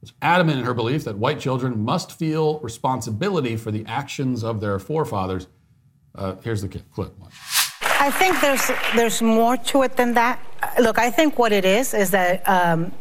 was 0.00 0.12
adamant 0.22 0.60
in 0.60 0.64
her 0.64 0.74
belief 0.74 1.04
that 1.04 1.18
white 1.18 1.40
children 1.40 1.84
must 1.84 2.12
feel 2.12 2.60
responsibility 2.60 3.56
for 3.56 3.70
the 3.70 3.84
actions 3.86 4.44
of 4.44 4.60
their 4.60 4.78
forefathers. 4.78 5.48
Uh, 6.14 6.36
here's 6.42 6.62
the 6.62 6.68
clip. 6.68 7.14
I 8.00 8.10
think 8.10 8.40
there's 8.40 8.70
there's 8.94 9.20
more 9.22 9.56
to 9.56 9.82
it 9.82 9.96
than 9.96 10.14
that. 10.14 10.38
Look, 10.80 10.98
I 10.98 11.10
think 11.10 11.38
what 11.38 11.52
it 11.52 11.64
is 11.64 11.94
is 11.94 12.10
that 12.12 12.48
um, 12.48 12.92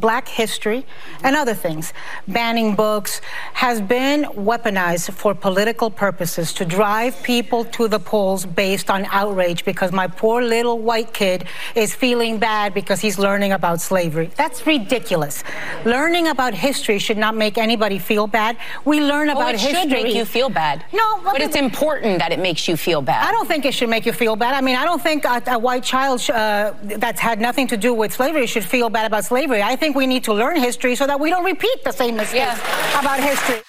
black 0.00 0.28
history 0.28 0.84
and 1.22 1.36
other 1.36 1.54
things, 1.54 1.92
banning 2.28 2.74
books, 2.74 3.20
has 3.54 3.80
been 3.80 4.24
weaponized 4.24 5.12
for 5.12 5.34
political 5.34 5.90
purposes 5.90 6.52
to 6.54 6.64
drive 6.64 7.20
people 7.22 7.64
to 7.64 7.88
the 7.88 7.98
polls 7.98 8.44
based 8.44 8.90
on 8.90 9.04
outrage 9.06 9.64
because 9.64 9.92
my 9.92 10.06
poor 10.06 10.42
little 10.42 10.78
white 10.78 11.12
kid 11.12 11.46
is 11.74 11.94
feeling 11.94 12.38
bad 12.38 12.74
because 12.74 13.00
he's 13.00 13.18
learning 13.18 13.52
about 13.52 13.80
slavery. 13.80 14.30
That's 14.36 14.66
ridiculous. 14.66 15.44
Learning 15.84 16.28
about 16.28 16.54
history 16.54 16.98
should 16.98 17.18
not 17.18 17.34
make 17.34 17.58
anybody 17.58 17.98
feel 17.98 18.26
bad. 18.26 18.56
We 18.84 19.00
learn 19.00 19.28
about 19.28 19.38
well, 19.38 19.54
it 19.54 19.60
history. 19.60 19.80
should 19.80 19.90
make 19.90 20.14
you 20.14 20.24
feel 20.24 20.48
bad. 20.48 20.84
No, 20.92 21.20
but 21.22 21.40
it's 21.40 21.56
important 21.56 22.18
that 22.18 22.32
it 22.32 22.40
makes 22.40 22.66
you 22.68 22.76
feel 22.76 23.02
bad. 23.02 23.26
I 23.26 23.30
don't 23.32 23.46
think 23.46 23.64
it 23.64 23.74
should 23.74 23.88
make 23.88 24.06
you 24.06 24.12
feel 24.12 24.36
bad. 24.36 24.54
I 24.54 24.60
mean, 24.60 24.76
I 24.76 24.84
don't 24.84 25.02
think 25.02 25.24
a, 25.24 25.42
a 25.46 25.58
white 25.58 25.84
child 25.84 26.18
uh, 26.30 26.72
that's 26.82 27.20
had 27.20 27.40
nothing 27.40 27.66
to 27.68 27.76
do 27.76 27.94
with 27.94 28.12
slavery 28.12 28.46
should 28.46 28.64
feel 28.64 28.88
bad 28.90 29.06
about 29.06 29.24
slavery. 29.24 29.62
I 29.62 29.76
think 29.76 29.85
think 29.86 29.96
we 29.96 30.06
need 30.08 30.24
to 30.24 30.34
learn 30.34 30.56
history 30.56 30.96
so 30.96 31.06
that 31.06 31.20
we 31.20 31.30
don't 31.30 31.44
repeat 31.44 31.84
the 31.84 31.92
same 31.92 32.16
mistakes 32.16 32.58
about 32.98 33.20
history. 33.20 33.60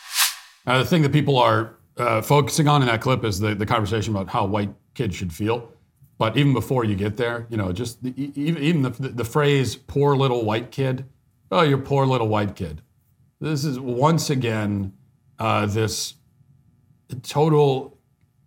Uh, 0.66 0.80
the 0.80 0.86
thing 0.86 1.04
that 1.04 1.12
people 1.12 1.38
are 1.38 1.76
uh, 1.98 2.24
focusing 2.24 2.68
on 2.68 2.82
in 2.82 2.88
that 2.88 3.02
clip 3.02 3.24
is 3.24 3.40
the, 3.40 3.54
the 3.54 3.68
conversation 3.68 4.16
about 4.16 4.28
how 4.28 4.44
white 4.44 4.74
kids 4.96 5.16
should 5.16 5.32
feel. 5.32 5.72
But 6.18 6.36
even 6.36 6.54
before 6.54 6.84
you 6.86 6.96
get 6.96 7.18
there, 7.18 7.46
you 7.52 7.58
know, 7.58 7.72
just 7.72 8.02
the, 8.02 8.14
e- 8.18 8.32
even, 8.34 8.64
even 8.64 8.82
the, 8.82 8.90
the 8.90 9.24
phrase 9.24 9.76
"poor 9.76 10.16
little 10.16 10.44
white 10.44 10.72
kid," 10.72 11.06
oh, 11.52 11.62
you're 11.62 11.78
poor 11.78 12.08
little 12.08 12.28
white 12.28 12.56
kid. 12.56 12.82
This 13.40 13.64
is 13.64 13.80
once 13.80 14.32
again 14.32 14.94
uh, 15.38 15.68
this 15.68 16.16
total 17.22 18.00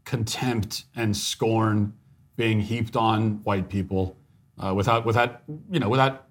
contempt 0.04 0.86
and 0.96 1.16
scorn 1.16 1.92
being 2.34 2.60
heaped 2.60 2.96
on 2.96 3.44
white 3.44 3.68
people 3.68 4.16
uh, 4.58 4.74
without, 4.74 5.06
without, 5.06 5.42
you 5.70 5.78
know, 5.78 5.88
without, 5.88 6.26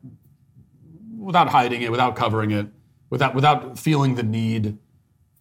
without 1.19 1.49
hiding 1.49 1.81
it, 1.81 1.91
without 1.91 2.15
covering 2.15 2.51
it, 2.51 2.67
without, 3.09 3.35
without 3.35 3.77
feeling 3.77 4.15
the 4.15 4.23
need 4.23 4.77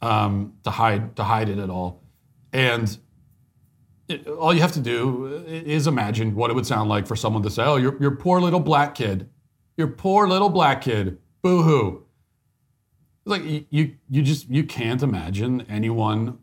um, 0.02 0.54
to 0.64 0.70
hide, 0.70 1.16
to 1.16 1.24
hide 1.24 1.48
it 1.48 1.58
at 1.58 1.70
all. 1.70 2.02
And 2.52 2.98
it, 4.08 4.26
all 4.26 4.54
you 4.54 4.60
have 4.60 4.72
to 4.72 4.80
do 4.80 5.44
is 5.46 5.86
imagine 5.86 6.34
what 6.34 6.50
it 6.50 6.54
would 6.54 6.66
sound 6.66 6.88
like 6.88 7.06
for 7.06 7.14
someone 7.14 7.42
to 7.42 7.50
say, 7.50 7.62
"Oh, 7.62 7.76
your 7.76 8.00
your 8.00 8.12
poor 8.12 8.40
little 8.40 8.60
black 8.60 8.94
kid, 8.94 9.28
your 9.76 9.88
poor 9.88 10.26
little 10.26 10.48
black 10.48 10.80
kid, 10.80 11.18
boo 11.42 11.62
hoo." 11.62 12.04
Like 13.26 13.42
you, 13.44 13.94
you, 14.08 14.22
just 14.22 14.48
you 14.48 14.64
can't 14.64 15.02
imagine 15.02 15.66
anyone 15.68 16.38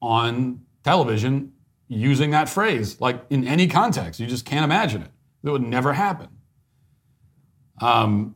on 0.00 0.60
television 0.84 1.52
using 1.88 2.30
that 2.30 2.48
phrase 2.48 3.00
like 3.00 3.24
in 3.28 3.44
any 3.44 3.66
context. 3.66 4.20
You 4.20 4.28
just 4.28 4.44
can't 4.44 4.64
imagine 4.64 5.02
it. 5.02 5.10
It 5.42 5.50
would 5.50 5.62
never 5.62 5.94
happen. 5.94 6.28
Um, 7.80 8.34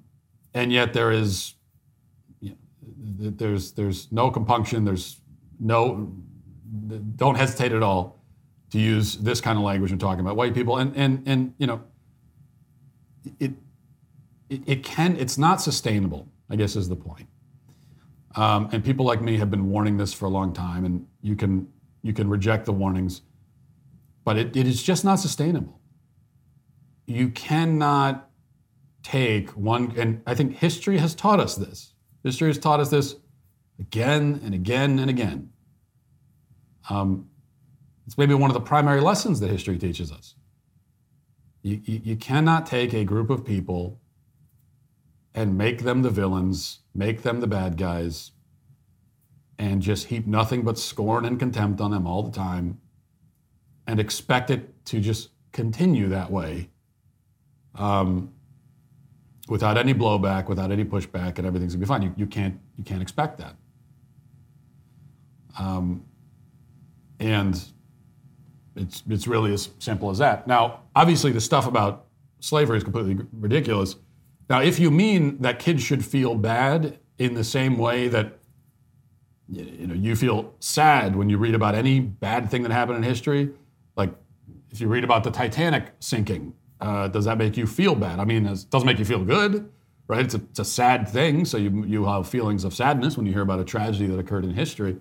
and 0.52 0.72
yet 0.72 0.92
there 0.92 1.10
is, 1.10 1.54
you 2.40 2.50
know, 2.50 2.56
there's 3.30 3.72
there's 3.72 4.10
no 4.10 4.30
compunction. 4.30 4.84
There's 4.84 5.20
no 5.60 6.12
don't 7.16 7.36
hesitate 7.36 7.72
at 7.72 7.82
all 7.82 8.24
to 8.70 8.78
use 8.78 9.16
this 9.16 9.40
kind 9.40 9.58
of 9.58 9.64
language 9.64 9.90
when 9.90 9.98
talking 9.98 10.20
about 10.20 10.36
white 10.36 10.54
people. 10.54 10.78
And 10.78 10.96
and 10.96 11.22
and 11.26 11.54
you 11.58 11.66
know, 11.66 11.82
it 13.38 13.52
it, 14.48 14.62
it 14.66 14.84
can 14.84 15.16
it's 15.16 15.38
not 15.38 15.60
sustainable. 15.60 16.28
I 16.50 16.56
guess 16.56 16.76
is 16.76 16.88
the 16.88 16.96
point. 16.96 17.28
Um, 18.36 18.68
and 18.72 18.84
people 18.84 19.06
like 19.06 19.22
me 19.22 19.36
have 19.38 19.50
been 19.50 19.70
warning 19.70 19.96
this 19.96 20.12
for 20.12 20.26
a 20.26 20.28
long 20.28 20.52
time, 20.52 20.84
and 20.84 21.06
you 21.22 21.36
can 21.36 21.68
you 22.02 22.12
can 22.12 22.28
reject 22.28 22.66
the 22.66 22.72
warnings, 22.72 23.22
but 24.24 24.36
it, 24.36 24.56
it 24.56 24.66
is 24.66 24.82
just 24.82 25.04
not 25.04 25.16
sustainable. 25.16 25.80
You 27.06 27.30
cannot 27.30 28.28
take 29.04 29.50
one, 29.50 29.94
and 29.96 30.22
I 30.26 30.34
think 30.34 30.56
history 30.56 30.98
has 30.98 31.14
taught 31.14 31.38
us 31.38 31.54
this. 31.54 31.92
History 32.24 32.48
has 32.48 32.58
taught 32.58 32.80
us 32.80 32.90
this 32.90 33.16
again 33.78 34.40
and 34.42 34.54
again 34.54 34.98
and 34.98 35.08
again. 35.08 35.50
Um, 36.90 37.28
it's 38.06 38.18
maybe 38.18 38.34
one 38.34 38.50
of 38.50 38.54
the 38.54 38.60
primary 38.60 39.00
lessons 39.00 39.40
that 39.40 39.50
history 39.50 39.78
teaches 39.78 40.10
us. 40.10 40.34
You, 41.62 41.80
you, 41.84 42.00
you 42.04 42.16
cannot 42.16 42.66
take 42.66 42.92
a 42.92 43.04
group 43.04 43.30
of 43.30 43.44
people 43.44 44.00
and 45.34 45.56
make 45.56 45.82
them 45.82 46.02
the 46.02 46.10
villains, 46.10 46.80
make 46.94 47.22
them 47.22 47.40
the 47.40 47.46
bad 47.46 47.76
guys, 47.76 48.32
and 49.58 49.80
just 49.82 50.06
heap 50.06 50.26
nothing 50.26 50.62
but 50.62 50.78
scorn 50.78 51.24
and 51.24 51.38
contempt 51.38 51.80
on 51.80 51.90
them 51.90 52.06
all 52.06 52.22
the 52.22 52.30
time 52.30 52.80
and 53.86 54.00
expect 54.00 54.50
it 54.50 54.84
to 54.86 55.00
just 55.00 55.30
continue 55.52 56.08
that 56.08 56.30
way 56.30 56.70
um, 57.74 58.33
without 59.48 59.76
any 59.76 59.94
blowback, 59.94 60.48
without 60.48 60.70
any 60.70 60.84
pushback, 60.84 61.38
and 61.38 61.46
everything's 61.46 61.74
gonna 61.74 61.84
be 61.84 61.88
fine. 61.88 62.02
You, 62.02 62.14
you, 62.16 62.26
can't, 62.26 62.58
you 62.76 62.84
can't 62.84 63.02
expect 63.02 63.38
that. 63.38 63.56
Um, 65.58 66.04
and 67.20 67.62
it's, 68.76 69.02
it's 69.08 69.26
really 69.26 69.52
as 69.52 69.70
simple 69.78 70.10
as 70.10 70.18
that. 70.18 70.46
Now, 70.46 70.80
obviously, 70.96 71.30
the 71.32 71.40
stuff 71.40 71.66
about 71.66 72.06
slavery 72.40 72.78
is 72.78 72.84
completely 72.84 73.24
ridiculous. 73.32 73.96
Now, 74.50 74.60
if 74.60 74.78
you 74.78 74.90
mean 74.90 75.40
that 75.42 75.58
kids 75.58 75.82
should 75.82 76.04
feel 76.04 76.34
bad 76.34 76.98
in 77.18 77.34
the 77.34 77.44
same 77.44 77.78
way 77.78 78.08
that 78.08 78.38
you 79.48 79.86
know 79.86 79.94
you 79.94 80.16
feel 80.16 80.54
sad 80.58 81.14
when 81.16 81.28
you 81.28 81.36
read 81.36 81.54
about 81.54 81.74
any 81.74 82.00
bad 82.00 82.50
thing 82.50 82.62
that 82.62 82.72
happened 82.72 82.98
in 82.98 83.02
history, 83.02 83.50
like 83.96 84.10
if 84.70 84.80
you 84.80 84.88
read 84.88 85.04
about 85.04 85.24
the 85.24 85.30
Titanic 85.30 85.92
sinking, 86.00 86.54
uh, 86.80 87.08
does 87.08 87.24
that 87.24 87.38
make 87.38 87.56
you 87.56 87.66
feel 87.66 87.94
bad? 87.94 88.18
I 88.18 88.24
mean, 88.24 88.46
it 88.46 88.66
doesn't 88.70 88.86
make 88.86 88.98
you 88.98 89.04
feel 89.04 89.24
good, 89.24 89.70
right? 90.08 90.24
It's 90.24 90.34
a, 90.34 90.38
it's 90.50 90.58
a 90.58 90.64
sad 90.64 91.08
thing, 91.08 91.44
so 91.44 91.56
you 91.56 91.84
you 91.84 92.04
have 92.04 92.28
feelings 92.28 92.64
of 92.64 92.74
sadness 92.74 93.16
when 93.16 93.26
you 93.26 93.32
hear 93.32 93.42
about 93.42 93.60
a 93.60 93.64
tragedy 93.64 94.06
that 94.06 94.18
occurred 94.18 94.44
in 94.44 94.54
history. 94.54 94.96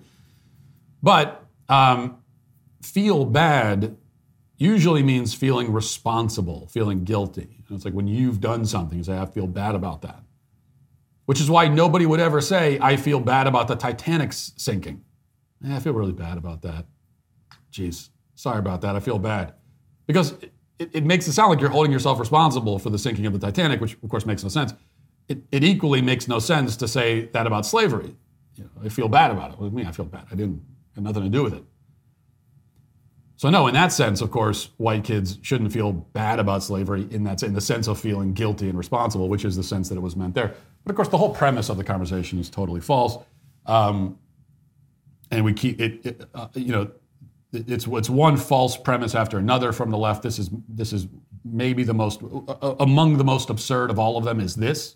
But 1.01 1.45
um, 1.69 2.17
feel 2.81 3.25
bad 3.25 3.97
usually 4.57 5.03
means 5.03 5.33
feeling 5.33 5.73
responsible, 5.73 6.67
feeling 6.67 7.03
guilty. 7.03 7.63
It's 7.69 7.85
like 7.85 7.93
when 7.93 8.07
you've 8.07 8.39
done 8.39 8.65
something, 8.65 8.97
you 8.97 9.03
say, 9.03 9.17
I 9.17 9.25
feel 9.25 9.47
bad 9.47 9.75
about 9.75 10.01
that. 10.03 10.23
Which 11.25 11.41
is 11.41 11.49
why 11.49 11.67
nobody 11.67 12.05
would 12.05 12.19
ever 12.19 12.39
say, 12.41 12.77
I 12.81 12.97
feel 12.97 13.19
bad 13.19 13.47
about 13.47 13.67
the 13.67 13.75
Titanic 13.75 14.31
sinking. 14.33 15.03
Eh, 15.65 15.75
I 15.75 15.79
feel 15.79 15.93
really 15.93 16.11
bad 16.11 16.37
about 16.37 16.61
that. 16.61 16.85
Jeez, 17.71 18.09
sorry 18.35 18.59
about 18.59 18.81
that. 18.81 18.95
I 18.95 18.99
feel 18.99 19.19
bad. 19.19 19.53
Because 20.05 20.35
it, 20.83 20.89
it, 20.93 21.05
makes 21.05 21.27
it 21.27 21.33
sound 21.33 21.49
like 21.49 21.61
you're 21.61 21.69
holding 21.69 21.91
yourself 21.91 22.19
responsible 22.19 22.77
for 22.77 22.89
the 22.89 22.99
sinking 22.99 23.25
of 23.25 23.33
the 23.33 23.39
Titanic, 23.39 23.79
which 23.81 23.93
of 23.93 24.09
course 24.09 24.25
makes 24.25 24.43
no 24.43 24.49
sense. 24.49 24.73
It, 25.27 25.39
it 25.51 25.63
equally 25.63 26.01
makes 26.01 26.27
no 26.27 26.39
sense 26.39 26.75
to 26.77 26.87
say 26.87 27.25
that 27.27 27.47
about 27.47 27.65
slavery. 27.65 28.15
You 28.55 28.65
know, 28.65 28.85
I 28.85 28.89
feel 28.89 29.07
bad 29.07 29.31
about 29.31 29.53
it. 29.53 29.59
With 29.59 29.73
me, 29.73 29.85
I 29.85 29.91
feel 29.91 30.05
bad. 30.05 30.25
I 30.31 30.35
didn't 30.35 30.61
have 30.95 31.03
nothing 31.03 31.23
to 31.23 31.29
do 31.29 31.43
with 31.43 31.53
it. 31.53 31.63
So 33.37 33.49
no, 33.49 33.67
in 33.67 33.73
that 33.73 33.91
sense, 33.91 34.21
of 34.21 34.31
course, 34.31 34.69
white 34.77 35.03
kids 35.03 35.39
shouldn't 35.41 35.73
feel 35.73 35.91
bad 35.91 36.39
about 36.39 36.63
slavery 36.63 37.07
in 37.09 37.23
that 37.23 37.41
in 37.43 37.53
the 37.53 37.61
sense 37.61 37.87
of 37.87 37.99
feeling 37.99 38.33
guilty 38.33 38.69
and 38.69 38.77
responsible, 38.77 39.27
which 39.27 39.43
is 39.43 39.55
the 39.55 39.63
sense 39.63 39.89
that 39.89 39.95
it 39.95 40.01
was 40.01 40.15
meant 40.15 40.35
there. 40.35 40.53
But 40.83 40.91
of 40.91 40.95
course, 40.95 41.09
the 41.09 41.17
whole 41.17 41.33
premise 41.33 41.69
of 41.69 41.77
the 41.77 41.83
conversation 41.83 42.39
is 42.39 42.49
totally 42.49 42.79
false, 42.81 43.17
um, 43.65 44.19
and 45.31 45.43
we 45.43 45.53
keep 45.53 45.81
it. 45.81 46.05
it 46.05 46.29
uh, 46.33 46.47
you 46.53 46.71
know, 46.71 46.91
it's 47.53 47.87
it's 47.87 48.09
one 48.09 48.37
false 48.37 48.75
premise 48.75 49.15
after 49.15 49.37
another 49.37 49.71
from 49.71 49.91
the 49.91 49.97
left. 49.97 50.23
This 50.23 50.39
is 50.39 50.49
this 50.67 50.91
is 50.91 51.07
maybe 51.45 51.83
the 51.83 51.93
most 51.93 52.21
uh, 52.23 52.75
among 52.79 53.17
the 53.17 53.23
most 53.23 53.49
absurd 53.49 53.89
of 53.89 53.99
all 53.99 54.17
of 54.17 54.25
them. 54.25 54.39
Is 54.39 54.55
this 54.55 54.95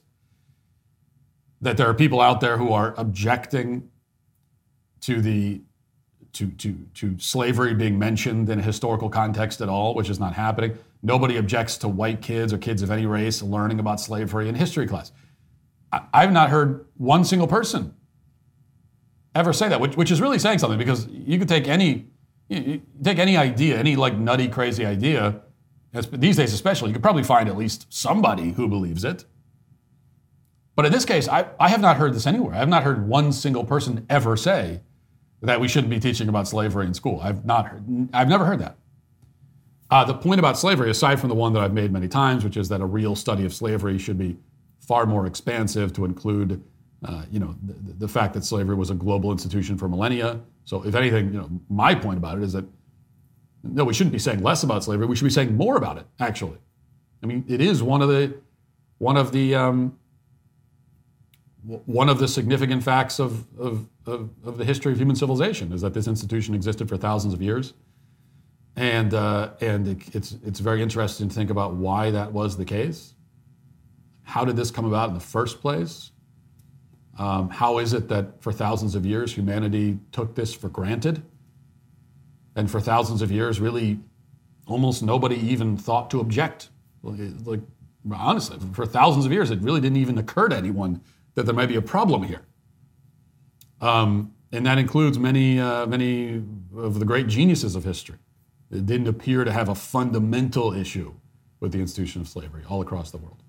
that 1.62 1.78
there 1.78 1.88
are 1.88 1.94
people 1.94 2.22
out 2.22 2.42
there 2.42 2.58
who 2.58 2.72
are 2.72 2.94
objecting 2.98 3.90
to 5.02 5.22
the 5.22 5.62
to, 6.34 6.52
to, 6.52 6.74
to 6.94 7.18
slavery 7.18 7.74
being 7.74 7.98
mentioned 7.98 8.50
in 8.50 8.60
a 8.60 8.62
historical 8.62 9.10
context 9.10 9.60
at 9.60 9.70
all, 9.70 9.96
which 9.96 10.08
is 10.08 10.20
not 10.20 10.34
happening. 10.34 10.78
Nobody 11.02 11.38
objects 11.38 11.78
to 11.78 11.88
white 11.88 12.22
kids 12.22 12.54
or 12.54 12.60
kids 12.60 12.84
of 12.84 12.92
any 12.92 13.08
race 13.08 13.42
learning 13.42 13.80
about 13.80 14.00
slavery 14.00 14.48
in 14.48 14.54
history 14.54 14.86
class. 14.86 15.12
I, 15.92 16.02
I've 16.14 16.32
not 16.32 16.52
heard 16.52 16.86
one 16.98 17.24
single 17.24 17.48
person 17.48 17.96
ever 19.34 19.52
say 19.52 19.68
that, 19.70 19.80
which, 19.80 19.98
which 19.98 20.12
is 20.12 20.22
really 20.22 20.38
saying 20.38 20.60
something 20.60 20.78
because 20.78 21.08
you 21.08 21.40
could 21.40 21.50
take 21.50 21.68
any 21.68 22.08
you 22.50 22.82
take 23.04 23.20
any 23.20 23.38
idea, 23.38 23.78
any 23.78 23.96
like 23.96 24.18
nutty, 24.18 24.48
crazy 24.48 24.86
idea, 24.86 25.42
these 26.12 26.38
days 26.38 26.54
especially, 26.54 26.90
you 26.90 26.94
could 26.94 27.04
probably 27.04 27.24
find 27.24 27.50
at 27.50 27.58
least 27.58 27.88
somebody 27.90 28.52
who 28.52 28.68
believes 28.68 29.04
it. 29.04 29.26
But 30.76 30.86
in 30.86 30.92
this 30.92 31.06
case, 31.06 31.28
I, 31.28 31.48
I 31.60 31.70
have 31.70 31.82
not 31.82 31.98
heard 31.98 32.14
this 32.14 32.28
anywhere. 32.28 32.54
I 32.54 32.60
have 32.60 32.70
not 32.70 32.84
heard 32.84 33.08
one 33.08 33.32
single 33.34 33.64
person 33.64 34.06
ever 34.10 34.38
say 34.38 34.82
that 35.42 35.60
we 35.60 35.68
shouldn't 35.68 35.90
be 35.90 36.00
teaching 36.00 36.30
about 36.30 36.48
slavery 36.48 36.86
in 36.86 36.94
school. 36.94 37.20
I've 37.24 37.46
not 37.46 37.68
heard, 37.68 38.10
I've 38.14 38.28
never 38.30 38.46
heard 38.46 38.60
that. 38.60 38.78
Uh, 39.90 40.04
the 40.04 40.14
point 40.14 40.40
about 40.40 40.58
slavery, 40.58 40.90
aside 40.90 41.20
from 41.20 41.30
the 41.30 41.36
one 41.36 41.54
that 41.54 41.64
I've 41.64 41.74
made 41.74 41.92
many 41.92 42.08
times, 42.08 42.44
which 42.44 42.58
is 42.58 42.70
that 42.70 42.82
a 42.82 42.86
real 42.86 43.16
study 43.16 43.46
of 43.46 43.54
slavery 43.54 43.98
should 43.98 44.18
be 44.18 44.38
far 44.80 45.06
more 45.06 45.26
expansive 45.26 45.94
to 45.94 46.06
include, 46.06 46.64
uh, 47.06 47.24
you 47.32 47.40
know, 47.40 47.56
the, 47.64 47.94
the, 47.94 48.08
fact 48.08 48.34
that 48.34 48.44
slavery 48.44 48.76
was 48.76 48.90
a 48.90 48.96
global 48.96 49.32
institution 49.32 49.78
for 49.78 49.88
millennia. 49.88 50.40
So, 50.66 50.84
if 50.84 50.96
anything, 50.96 51.32
you 51.34 51.40
know, 51.40 51.50
my 51.70 51.94
point 51.94 52.18
about 52.18 52.38
it 52.38 52.44
is 52.44 52.54
that 52.54 52.66
no, 53.64 53.84
we 53.84 53.94
shouldn't 53.94 54.14
be 54.14 54.20
saying 54.20 54.42
less 54.42 54.64
about 54.64 54.84
slavery. 54.84 55.06
We 55.06 55.16
should 55.16 55.26
be 55.26 55.30
saying 55.30 55.56
more 55.56 55.78
about 55.78 55.98
it. 55.98 56.06
Actually, 56.20 56.58
I 57.22 57.26
mean, 57.26 57.44
it 57.48 57.62
is 57.62 57.84
one 57.84 58.02
of 58.02 58.10
the 58.10 58.36
one 58.98 59.18
of 59.18 59.32
the 59.32 59.56
um, 59.56 59.98
one 61.68 62.08
of 62.08 62.18
the 62.18 62.28
significant 62.28 62.82
facts 62.82 63.20
of, 63.20 63.46
of, 63.60 63.88
of, 64.06 64.30
of, 64.46 64.58
the 64.58 64.64
history 64.64 64.94
of 64.94 64.98
human 64.98 65.18
civilization 65.18 65.74
is 65.74 65.82
that 65.82 65.94
this 65.94 66.08
institution 66.08 66.56
existed 66.56 66.88
for 66.88 66.96
thousands 66.96 67.34
of 67.34 67.42
years. 67.42 67.74
And, 68.78 69.14
uh, 69.14 69.50
and 69.60 69.88
it, 69.88 70.16
it's, 70.16 70.38
it's 70.46 70.60
very 70.62 70.82
interesting 70.82 71.28
to 71.28 71.36
think 71.36 71.50
about 71.50 71.74
why 71.74 72.12
that 72.12 72.32
was 72.32 72.56
the 72.56 72.64
case. 72.64 73.16
How 74.24 74.46
did 74.46 74.56
this 74.56 74.72
come 74.72 74.86
about 74.86 75.10
in 75.10 75.14
the 75.14 75.20
first 75.20 75.60
place? 75.60 76.12
Um, 77.18 77.50
how 77.50 77.80
is 77.80 77.94
it 77.94 78.08
that 78.10 78.42
for 78.42 78.52
thousands 78.52 78.96
of 78.96 79.06
years 79.06 79.34
humanity 79.34 79.98
took 80.12 80.36
this 80.36 80.54
for 80.54 80.70
granted? 80.70 81.24
And 82.56 82.70
for 82.70 82.80
thousands 82.80 83.22
of 83.22 83.32
years, 83.32 83.60
really, 83.60 84.00
almost 84.68 85.04
nobody 85.04 85.36
even 85.36 85.78
thought 85.78 86.10
to 86.12 86.20
object. 86.20 86.70
Like, 87.04 87.62
honestly, 88.12 88.58
for 88.74 88.86
thousands 88.86 89.26
of 89.26 89.32
years, 89.32 89.52
it 89.52 89.62
really 89.62 89.82
didn't 89.82 89.98
even 89.98 90.18
occur 90.18 90.48
to 90.50 90.56
anyone 90.56 91.02
that 91.36 91.46
there 91.46 91.56
might 91.56 91.70
be 91.70 91.76
a 91.76 91.82
problem 91.82 92.24
here. 92.24 92.42
Um, 93.80 94.34
and 94.52 94.66
that 94.66 94.78
includes 94.78 95.20
many, 95.20 95.60
uh, 95.60 95.86
many 95.86 96.42
of 96.76 97.00
the 97.00 97.06
great 97.06 97.28
geniuses 97.28 97.76
of 97.76 97.84
history. 97.84 98.18
It 98.72 98.86
didn't 98.86 99.08
appear 99.08 99.44
to 99.44 99.52
have 99.52 99.70
a 99.70 99.76
fundamental 99.76 100.74
issue 100.74 101.14
with 101.60 101.72
the 101.72 101.80
institution 101.80 102.22
of 102.22 102.28
slavery 102.28 102.64
all 102.68 102.82
across 102.82 103.12
the 103.12 103.18
world. 103.18 103.44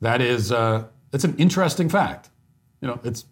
That 0.00 0.20
is, 0.20 0.52
uh, 0.52 0.84
it's 1.12 1.24
an 1.24 1.36
interesting 1.38 1.88
fact. 1.88 2.30
You 2.80 2.88
know, 2.88 3.00
it's 3.04 3.24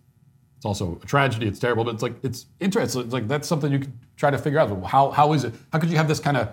it's 0.64 0.64
also 0.64 0.98
a 1.02 1.06
tragedy. 1.06 1.46
It's 1.46 1.58
terrible, 1.58 1.84
but 1.84 1.94
it's 1.94 2.02
like 2.02 2.14
it's 2.22 2.46
interesting. 2.58 3.02
It's 3.02 3.12
like 3.12 3.28
that's 3.28 3.46
something 3.46 3.70
you 3.70 3.80
could 3.80 3.92
try 4.16 4.30
to 4.30 4.38
figure 4.38 4.58
out. 4.58 4.84
How 4.86 5.10
how 5.10 5.34
is 5.34 5.44
it? 5.44 5.52
How 5.72 5.78
could 5.78 5.90
you 5.90 5.96
have 5.98 6.08
this 6.08 6.20
kind 6.20 6.38
of 6.38 6.48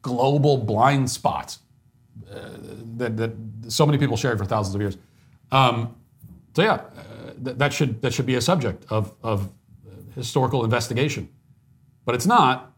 global 0.00 0.56
blind 0.56 1.10
spot 1.10 1.58
uh, 2.32 2.50
that 2.96 3.18
that 3.18 3.32
so 3.68 3.84
many 3.84 3.98
people 3.98 4.16
shared 4.16 4.38
for 4.38 4.46
thousands 4.46 4.74
of 4.74 4.80
years? 4.80 4.96
Um, 5.52 5.94
so 6.56 6.62
yeah, 6.62 6.72
uh, 6.72 7.32
th- 7.44 7.58
that 7.58 7.72
should 7.74 8.00
that 8.00 8.14
should 8.14 8.24
be 8.24 8.36
a 8.36 8.40
subject 8.40 8.86
of 8.90 9.14
of 9.22 9.50
historical 10.14 10.64
investigation, 10.64 11.28
but 12.06 12.14
it's 12.14 12.26
not 12.26 12.72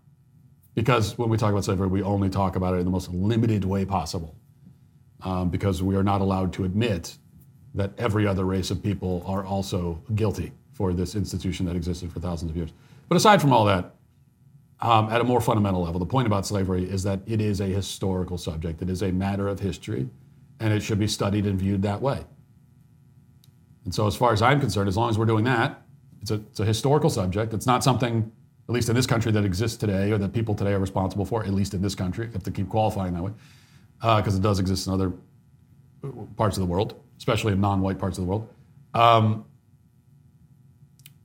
because 0.75 1.17
when 1.17 1.29
we 1.29 1.37
talk 1.37 1.53
about 1.53 1.65
slavery, 1.65 1.87
we 1.87 2.03
only 2.03 2.29
talk 2.29 2.57
about 2.57 2.75
it 2.75 2.79
in 2.79 2.85
the 2.85 2.91
most 2.91 3.09
limited 3.13 3.65
way 3.65 3.85
possible, 3.85 4.35
um, 5.23 5.49
because 5.49 5.81
we 5.81 5.95
are 5.95 6.03
not 6.03 6.21
allowed 6.21 6.53
to 6.55 6.65
admit 6.65 7.17
that 7.77 7.93
every 7.99 8.27
other 8.27 8.45
race 8.45 8.71
of 8.71 8.83
people 8.83 9.23
are 9.27 9.45
also 9.45 10.03
guilty 10.15 10.53
for 10.73 10.93
this 10.93 11.15
institution 11.15 11.67
that 11.67 11.77
existed 11.77 12.13
for 12.13 12.21
thousands 12.21 12.51
of 12.51 12.57
years. 12.57 12.73
But 13.09 13.17
aside 13.17 13.41
from 13.41 13.53
all 13.53 13.65
that, 13.67 13.95
um, 14.81 15.09
at 15.11 15.21
a 15.21 15.25
more 15.25 15.41
fundamental 15.41 15.83
level, 15.83 15.99
the 15.99 16.07
point 16.07 16.27
about 16.27 16.47
slavery 16.47 16.85
is 16.85 17.03
that 17.05 17.21
it 17.27 17.41
is 17.41 17.61
a 17.61 17.67
historical 17.67 18.37
subject. 18.37 18.83
It 18.83 18.91
is 18.91 19.03
a 19.03 19.13
matter 19.13 19.49
of 19.49 19.61
history, 19.61 20.09
and 20.61 20.73
it 20.73 20.83
should 20.83 20.99
be 20.99 21.07
studied 21.07 21.47
and 21.47 21.59
viewed 21.59 21.83
that 21.83 22.03
way. 22.03 22.25
And 23.85 23.95
so, 23.95 24.07
as 24.07 24.17
far 24.17 24.33
as 24.33 24.43
I'm 24.43 24.61
concerned, 24.61 24.89
as 24.89 24.97
long 24.97 25.09
as 25.09 25.17
we're 25.17 25.27
doing 25.27 25.45
that, 25.45 25.83
it's 26.21 26.31
a, 26.31 26.35
it's 26.35 26.61
a 26.61 26.65
historical 26.65 27.09
subject. 27.09 27.55
It's 27.55 27.67
not 27.67 27.85
something, 27.85 28.31
at 28.69 28.75
least 28.75 28.89
in 28.89 28.97
this 28.97 29.07
country, 29.07 29.33
that 29.33 29.45
exists 29.45 29.77
today 29.79 30.13
or 30.13 30.19
that 30.19 30.33
people 30.33 30.55
today 30.55 30.73
are 30.73 30.79
responsible 30.79 31.25
for, 31.25 31.45
at 31.45 31.55
least 31.55 31.73
in 31.73 31.81
this 31.81 31.95
country. 31.95 32.27
You 32.27 32.33
have 32.33 32.43
to 32.43 32.51
keep 32.51 32.69
qualifying 32.69 33.15
that 33.15 33.23
way, 33.23 33.33
because 34.01 34.35
uh, 34.35 34.39
it 34.39 34.43
does 34.43 34.59
exist 34.59 34.89
in 34.89 34.93
other 34.93 35.13
parts 36.37 36.57
of 36.57 36.61
the 36.61 36.67
world 36.67 37.01
especially 37.19 37.53
in 37.53 37.61
non-white 37.61 37.99
parts 37.99 38.19
of 38.19 38.25
the 38.25 38.29
world. 38.29 38.49
Um, 38.95 39.45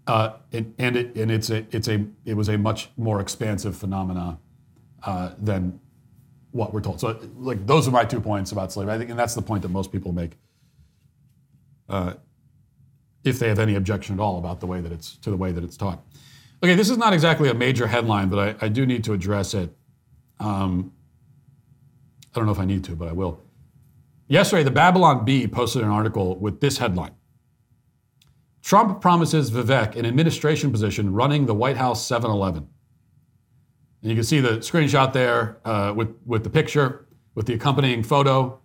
uh, 0.08 0.34
it, 0.52 0.66
and 0.78 0.96
it, 0.96 1.16
and 1.16 1.32
it's 1.32 1.50
a 1.50 1.66
it's 1.72 1.88
a 1.88 2.06
it 2.26 2.36
was 2.36 2.50
a 2.50 2.58
much 2.58 2.89
more 2.98 3.22
expansive 3.22 3.78
phenomena 3.78 4.39
uh, 5.04 5.32
than 5.39 5.80
what 6.52 6.74
we're 6.74 6.82
told. 6.82 7.00
So 7.00 7.20
like 7.38 7.66
those 7.66 7.88
are 7.88 7.92
my 7.92 8.04
two 8.04 8.20
points 8.20 8.52
about 8.52 8.72
slavery. 8.72 8.94
I 8.94 8.98
think, 8.98 9.10
and 9.10 9.20
that's 9.20 9.36
the 9.36 9.42
point 9.42 9.62
that 9.62 9.70
most 9.70 9.92
people 9.92 10.12
make, 10.12 10.32
uh, 11.88 12.16
if 13.24 13.39
they 13.39 13.48
have 13.48 13.60
any 13.60 13.76
objection 13.76 14.16
at 14.16 14.22
all 14.22 14.38
about 14.38 14.60
the 14.60 14.68
way 14.68 14.82
that 14.82 14.92
it's 14.92 15.16
to 15.18 15.30
the 15.30 15.38
way 15.38 15.52
that 15.52 15.64
it's 15.64 15.78
taught. 15.78 16.04
Okay, 16.64 16.76
this 16.76 16.89
is 16.89 16.98
not 16.98 17.14
exactly 17.14 17.50
a 17.50 17.54
major 17.54 17.88
headline, 17.88 18.30
but 18.30 18.39
I, 18.62 18.66
I 18.66 18.70
do 18.70 18.86
need 18.86 19.04
to 19.06 19.14
address 19.14 19.54
it. 19.54 19.76
Um, 20.39 20.92
I 22.34 22.39
don't 22.39 22.46
know 22.46 22.52
if 22.52 22.60
I 22.60 22.66
need 22.66 22.84
to, 22.86 22.96
but 22.96 23.08
I 23.08 23.14
will. 23.14 23.39
Yesterday, 24.32 24.64
the 24.64 24.72
Babylon 24.72 25.26
Bee 25.26 25.46
posted 25.46 25.82
an 25.82 25.90
article 25.90 26.40
with 26.40 26.62
this 26.62 26.78
headline 26.78 27.12
Trump 28.62 29.02
promises 29.02 29.52
Vivek 29.52 29.98
an 29.98 30.06
administration 30.06 30.72
position 30.72 31.12
running 31.12 31.48
the 31.48 31.54
White 31.54 31.76
House 31.76 32.08
7 32.08 32.32
Eleven. 32.32 32.70
And 34.02 34.10
you 34.10 34.16
can 34.16 34.24
see 34.24 34.40
the 34.40 34.60
screenshot 34.60 35.12
there 35.12 35.58
uh, 35.66 35.94
with, 35.94 36.16
with 36.26 36.46
the 36.46 36.50
picture, 36.50 37.08
with 37.36 37.46
the 37.46 37.56
accompanying 37.56 38.04
photo. 38.04 38.62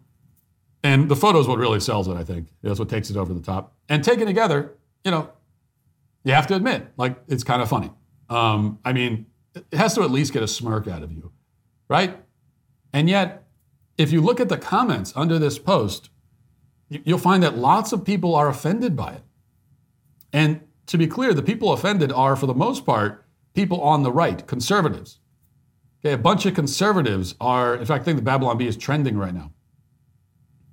And 0.85 1.09
the 1.09 1.17
photo 1.17 1.41
is 1.41 1.49
what 1.49 1.59
really 1.59 1.81
sells 1.81 2.07
it, 2.07 2.17
I 2.17 2.23
think. 2.23 2.47
That's 2.63 2.79
what 2.79 2.89
takes 2.89 3.11
it 3.11 3.17
over 3.17 3.35
the 3.35 3.43
top. 3.43 3.75
And 3.89 4.05
taken 4.05 4.29
together, 4.29 4.73
you 5.05 5.11
know, 5.11 5.33
you 6.23 6.33
have 6.33 6.47
to 6.47 6.55
admit, 6.55 6.93
like, 6.97 7.19
it's 7.27 7.43
kind 7.43 7.61
of 7.61 7.69
funny. 7.69 7.91
Um, 8.31 8.79
I 8.85 8.93
mean, 8.93 9.27
it 9.57 9.67
has 9.77 9.97
to 9.97 10.03
at 10.03 10.13
least 10.13 10.33
get 10.33 10.45
a 10.45 10.49
smirk 10.49 10.87
out 10.87 11.03
of 11.03 11.11
you, 11.11 11.33
right? 11.89 12.17
And 12.93 13.09
yet, 13.09 13.46
if 13.99 14.13
you 14.13 14.21
look 14.21 14.41
at 14.41 14.49
the 14.49 14.59
comments 14.59 15.13
under 15.17 15.39
this 15.39 15.59
post, 15.59 16.11
you'll 16.89 17.19
find 17.19 17.43
that 17.43 17.57
lots 17.57 17.93
of 17.93 18.05
people 18.05 18.35
are 18.35 18.49
offended 18.49 18.97
by 18.97 19.13
it. 19.13 19.23
And 20.33 20.61
to 20.87 20.99
be 20.99 21.07
clear, 21.07 21.35
the 21.35 21.43
people 21.43 21.73
offended 21.73 22.13
are, 22.13 22.37
for 22.37 22.47
the 22.47 22.55
most 22.55 22.85
part, 22.85 23.25
people 23.55 23.81
on 23.81 24.03
the 24.03 24.13
right, 24.13 24.47
conservatives. 24.47 25.19
Okay, 26.05 26.13
a 26.13 26.19
bunch 26.19 26.47
of 26.47 26.55
conservatives 26.55 27.35
are, 27.41 27.75
in 27.75 27.85
fact, 27.87 28.03
I 28.03 28.05
think 28.05 28.19
the 28.19 28.23
Babylon 28.23 28.59
Bee 28.59 28.69
is 28.69 28.77
trending 28.77 29.17
right 29.17 29.35
now 29.35 29.51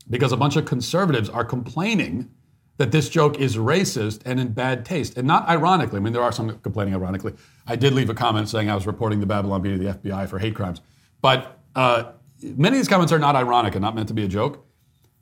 because 0.09 0.31
a 0.31 0.37
bunch 0.37 0.55
of 0.55 0.65
conservatives 0.65 1.29
are 1.29 1.45
complaining 1.45 2.29
that 2.77 2.91
this 2.91 3.07
joke 3.07 3.39
is 3.39 3.55
racist 3.55 4.21
and 4.25 4.39
in 4.39 4.49
bad 4.49 4.83
taste. 4.85 5.17
And 5.17 5.27
not 5.27 5.47
ironically, 5.47 5.97
I 5.97 6.01
mean, 6.01 6.13
there 6.13 6.23
are 6.23 6.31
some 6.31 6.59
complaining 6.59 6.93
ironically. 6.93 7.33
I 7.67 7.75
did 7.75 7.93
leave 7.93 8.09
a 8.09 8.13
comment 8.13 8.49
saying 8.49 8.69
I 8.69 8.75
was 8.75 8.85
reporting 8.85 9.19
the 9.19 9.25
Babylon 9.25 9.61
Bee 9.61 9.71
to 9.71 9.77
the 9.77 9.93
FBI 9.93 10.27
for 10.27 10.39
hate 10.39 10.55
crimes. 10.55 10.81
But 11.21 11.59
uh, 11.75 12.11
many 12.43 12.75
of 12.75 12.79
these 12.79 12.87
comments 12.87 13.11
are 13.11 13.19
not 13.19 13.35
ironic 13.35 13.75
and 13.75 13.81
not 13.81 13.95
meant 13.95 14.07
to 14.09 14.13
be 14.13 14.23
a 14.23 14.27
joke. 14.27 14.65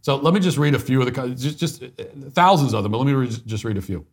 So 0.02 0.16
let 0.16 0.34
me 0.34 0.40
just 0.40 0.58
read 0.58 0.74
a 0.74 0.80
few 0.80 1.02
of 1.02 1.14
the 1.14 1.36
just, 1.36 1.60
just 1.60 1.84
thousands 2.32 2.74
of 2.74 2.84
them, 2.84 2.92
but 2.92 2.98
let 2.98 3.08
me 3.08 3.14
re- 3.14 3.28
just 3.28 3.64
read 3.64 3.78
a 3.78 3.82
few. 3.82 4.06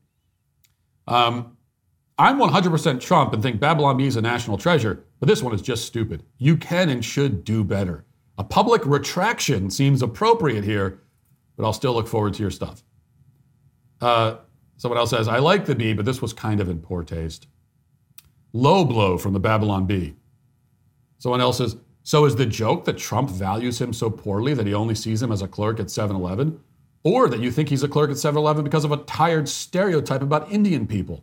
Um, 1.07 1.57
I'm 2.19 2.39
100% 2.39 3.01
Trump 3.01 3.33
and 3.33 3.43
think 3.43 3.61
Babylon 3.61 3.97
Bee 3.97 4.07
is 4.07 4.17
a 4.17 4.21
national 4.21 4.59
treasure, 4.59 5.05
but 5.21 5.29
this 5.29 5.43
one 5.43 5.55
is 5.55 5.63
just 5.63 5.87
stupid. 5.87 6.25
You 6.37 6.57
can 6.57 6.89
and 6.89 7.03
should 7.05 7.45
do 7.45 7.65
better. 7.65 8.05
A 8.37 8.45
public 8.45 8.85
retraction 8.85 9.71
seems 9.71 10.03
appropriate 10.03 10.65
here, 10.65 11.01
but 11.57 11.65
I'll 11.65 11.73
still 11.73 11.95
look 11.95 12.09
forward 12.09 12.35
to 12.35 12.43
your 12.43 12.51
stuff. 12.51 12.83
Uh, 14.01 14.37
someone 14.77 14.99
else 14.99 15.11
says, 15.11 15.27
I 15.27 15.39
like 15.39 15.65
the 15.65 15.75
bee, 15.75 15.93
but 15.93 16.05
this 16.05 16.21
was 16.21 16.33
kind 16.33 16.61
of 16.61 16.69
in 16.69 16.81
poor 16.81 17.03
taste. 17.03 17.47
Low 18.53 18.85
blow 18.85 19.17
from 19.17 19.33
the 19.33 19.41
Babylon 19.41 19.87
Bee. 19.87 20.17
Someone 21.19 21.41
else 21.41 21.59
says, 21.59 21.77
so 22.09 22.25
is 22.25 22.37
the 22.37 22.47
joke 22.47 22.87
that 22.87 22.97
Trump 22.97 23.29
values 23.29 23.83
him 23.83 23.93
so 23.93 24.09
poorly 24.09 24.55
that 24.55 24.67
he 24.67 24.73
only 24.73 24.95
sees 24.95 25.23
him 25.23 25.31
as 25.31 25.43
a 25.43 25.47
clerk 25.47 25.79
at 25.79 25.91
7 25.91 26.17
Eleven? 26.17 26.59
Or 27.05 27.29
that 27.29 27.41
you 27.41 27.51
think 27.51 27.69
he's 27.69 27.83
a 27.83 27.89
clerk 27.89 28.11
at 28.11 28.17
7 28.17 28.39
Eleven 28.39 28.65
because 28.65 28.87
of 28.87 28.93
a 28.93 28.97
tired 28.97 29.47
stereotype 29.47 30.23
about 30.23 30.51
Indian 30.51 30.87
people? 30.87 31.23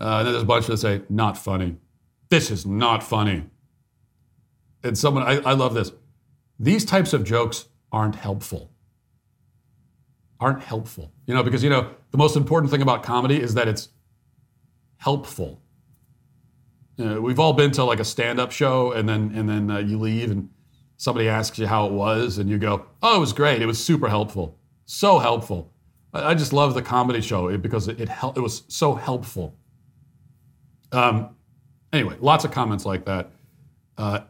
Uh, 0.00 0.18
and 0.18 0.26
then 0.26 0.34
there's 0.34 0.44
a 0.44 0.46
bunch 0.46 0.68
that 0.68 0.76
say, 0.76 1.02
not 1.08 1.36
funny. 1.36 1.74
This 2.28 2.52
is 2.52 2.64
not 2.64 3.02
funny. 3.02 3.46
And 4.84 4.96
someone, 4.96 5.24
I, 5.24 5.38
I 5.40 5.54
love 5.54 5.74
this. 5.74 5.90
These 6.60 6.84
types 6.84 7.12
of 7.12 7.24
jokes 7.24 7.66
aren't 7.90 8.14
helpful. 8.14 8.70
Aren't 10.38 10.62
helpful. 10.62 11.10
You 11.26 11.34
know, 11.34 11.42
because, 11.42 11.64
you 11.64 11.70
know, 11.70 11.90
the 12.12 12.18
most 12.18 12.36
important 12.36 12.70
thing 12.70 12.80
about 12.80 13.02
comedy 13.02 13.42
is 13.42 13.54
that 13.54 13.66
it's 13.66 13.88
helpful. 14.98 15.61
Know, 17.04 17.20
we've 17.20 17.38
all 17.38 17.52
been 17.52 17.70
to 17.72 17.84
like 17.84 18.00
a 18.00 18.04
stand-up 18.04 18.52
show, 18.52 18.92
and 18.92 19.08
then 19.08 19.32
and 19.34 19.48
then 19.48 19.70
uh, 19.70 19.78
you 19.78 19.98
leave, 19.98 20.30
and 20.30 20.48
somebody 20.96 21.28
asks 21.28 21.58
you 21.58 21.66
how 21.66 21.86
it 21.86 21.92
was, 21.92 22.38
and 22.38 22.48
you 22.48 22.58
go, 22.58 22.86
"Oh, 23.02 23.16
it 23.16 23.20
was 23.20 23.32
great. 23.32 23.62
It 23.62 23.66
was 23.66 23.82
super 23.82 24.08
helpful, 24.08 24.58
so 24.86 25.18
helpful." 25.18 25.72
I, 26.12 26.30
I 26.30 26.34
just 26.34 26.52
love 26.52 26.74
the 26.74 26.82
comedy 26.82 27.20
show 27.20 27.56
because 27.58 27.88
it 27.88 28.00
it, 28.00 28.08
it 28.36 28.40
was 28.40 28.64
so 28.68 28.94
helpful. 28.94 29.56
Um, 30.92 31.36
anyway, 31.92 32.16
lots 32.20 32.44
of 32.44 32.50
comments 32.50 32.84
like 32.84 33.04
that. 33.06 33.30
Uh, 33.96 34.20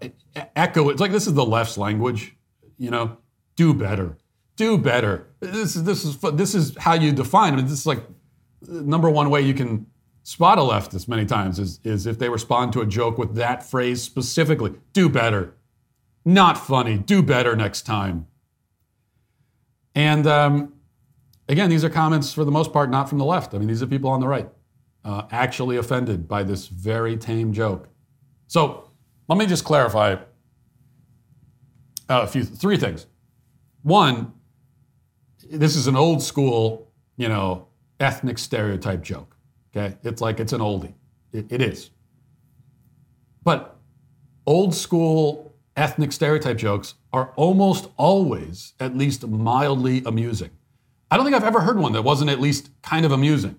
echo. 0.57 0.89
It's 0.89 1.01
like 1.01 1.13
this 1.13 1.27
is 1.27 1.35
the 1.35 1.45
left's 1.45 1.79
language. 1.79 2.37
You 2.79 2.91
know, 2.91 3.17
do 3.57 3.75
better, 3.75 4.17
do 4.57 4.79
better. 4.79 5.29
This 5.41 5.77
is 5.77 5.85
this 5.85 6.05
is 6.05 6.17
this 6.35 6.55
is 6.55 6.77
how 6.79 6.95
you 6.95 7.13
define. 7.13 7.53
I 7.53 7.57
mean, 7.57 7.67
this 7.67 7.79
is 7.79 7.87
like 7.87 8.01
number 8.69 9.11
one 9.11 9.31
way 9.31 9.43
you 9.43 9.55
can 9.55 9.87
spot 10.23 10.59
a 10.59 10.63
leftist 10.63 11.09
many 11.09 11.27
times 11.27 11.59
is, 11.59 11.81
is 11.85 12.07
if 12.07 12.19
they 12.19 12.29
respond 12.29 12.73
to 12.73 12.81
a 12.81 12.87
joke 12.87 13.19
with 13.19 13.35
that 13.35 13.63
phrase 13.63 14.03
specifically 14.03 14.73
do 14.93 15.09
better. 15.09 15.55
Not 16.25 16.57
funny. 16.57 16.99
Do 16.99 17.23
better 17.23 17.57
next 17.57 17.83
time. 17.83 18.27
And 19.95 20.27
um, 20.27 20.75
again, 21.49 21.69
these 21.69 21.85
are 21.85 21.91
comments 21.91 22.33
for 22.33 22.45
the 22.45 22.51
most 22.51 22.73
part 22.73 22.91
not 22.91 23.09
from 23.09 23.19
the 23.19 23.25
left. 23.25 23.55
I 23.55 23.59
mean, 23.59 23.69
these 23.69 23.83
are 23.83 23.87
people 23.87 24.11
on 24.11 24.21
the 24.21 24.29
right 24.29 24.49
uh, 25.05 25.27
actually 25.31 25.77
offended 25.77 26.29
by 26.29 26.43
this 26.43 26.69
very 26.69 27.17
tame 27.17 27.53
joke. 27.53 27.89
So 28.47 28.91
let 29.29 29.39
me 29.39 29.47
just 29.47 29.65
clarify 29.65 30.15
uh, 32.09 32.09
a 32.09 32.27
few, 32.27 32.45
three 32.45 32.77
things. 32.77 33.07
One, 33.83 34.33
this 35.51 35.75
is 35.75 35.87
an 35.87 35.97
old 35.97 36.23
school, 36.23 36.91
you 37.17 37.29
know, 37.29 37.67
ethnic 37.99 38.39
stereotype 38.39 39.03
joke. 39.03 39.32
Okay, 39.75 39.97
it's 40.03 40.21
like 40.21 40.41
it's 40.41 40.53
an 40.53 40.61
oldie. 40.61 40.95
it, 41.33 41.47
it 41.51 41.63
is. 41.63 41.91
But 43.43 43.77
old 44.47 44.75
school 44.75 45.55
ethnic 45.77 46.13
stereotype 46.13 46.59
jokes 46.59 46.95
are 47.13 47.33
almost 47.37 47.89
always 47.97 48.75
at 48.79 48.97
least 48.97 49.27
mildly 49.27 50.03
amusing. 50.05 50.51
I 51.11 51.17
don't 51.17 51.25
think 51.25 51.37
I've 51.37 51.45
ever 51.45 51.61
heard 51.61 51.79
one 51.79 51.93
that 51.93 52.03
wasn't 52.03 52.31
at 52.31 52.41
least 52.41 52.71
kind 52.83 53.05
of 53.05 53.13
amusing. 53.13 53.57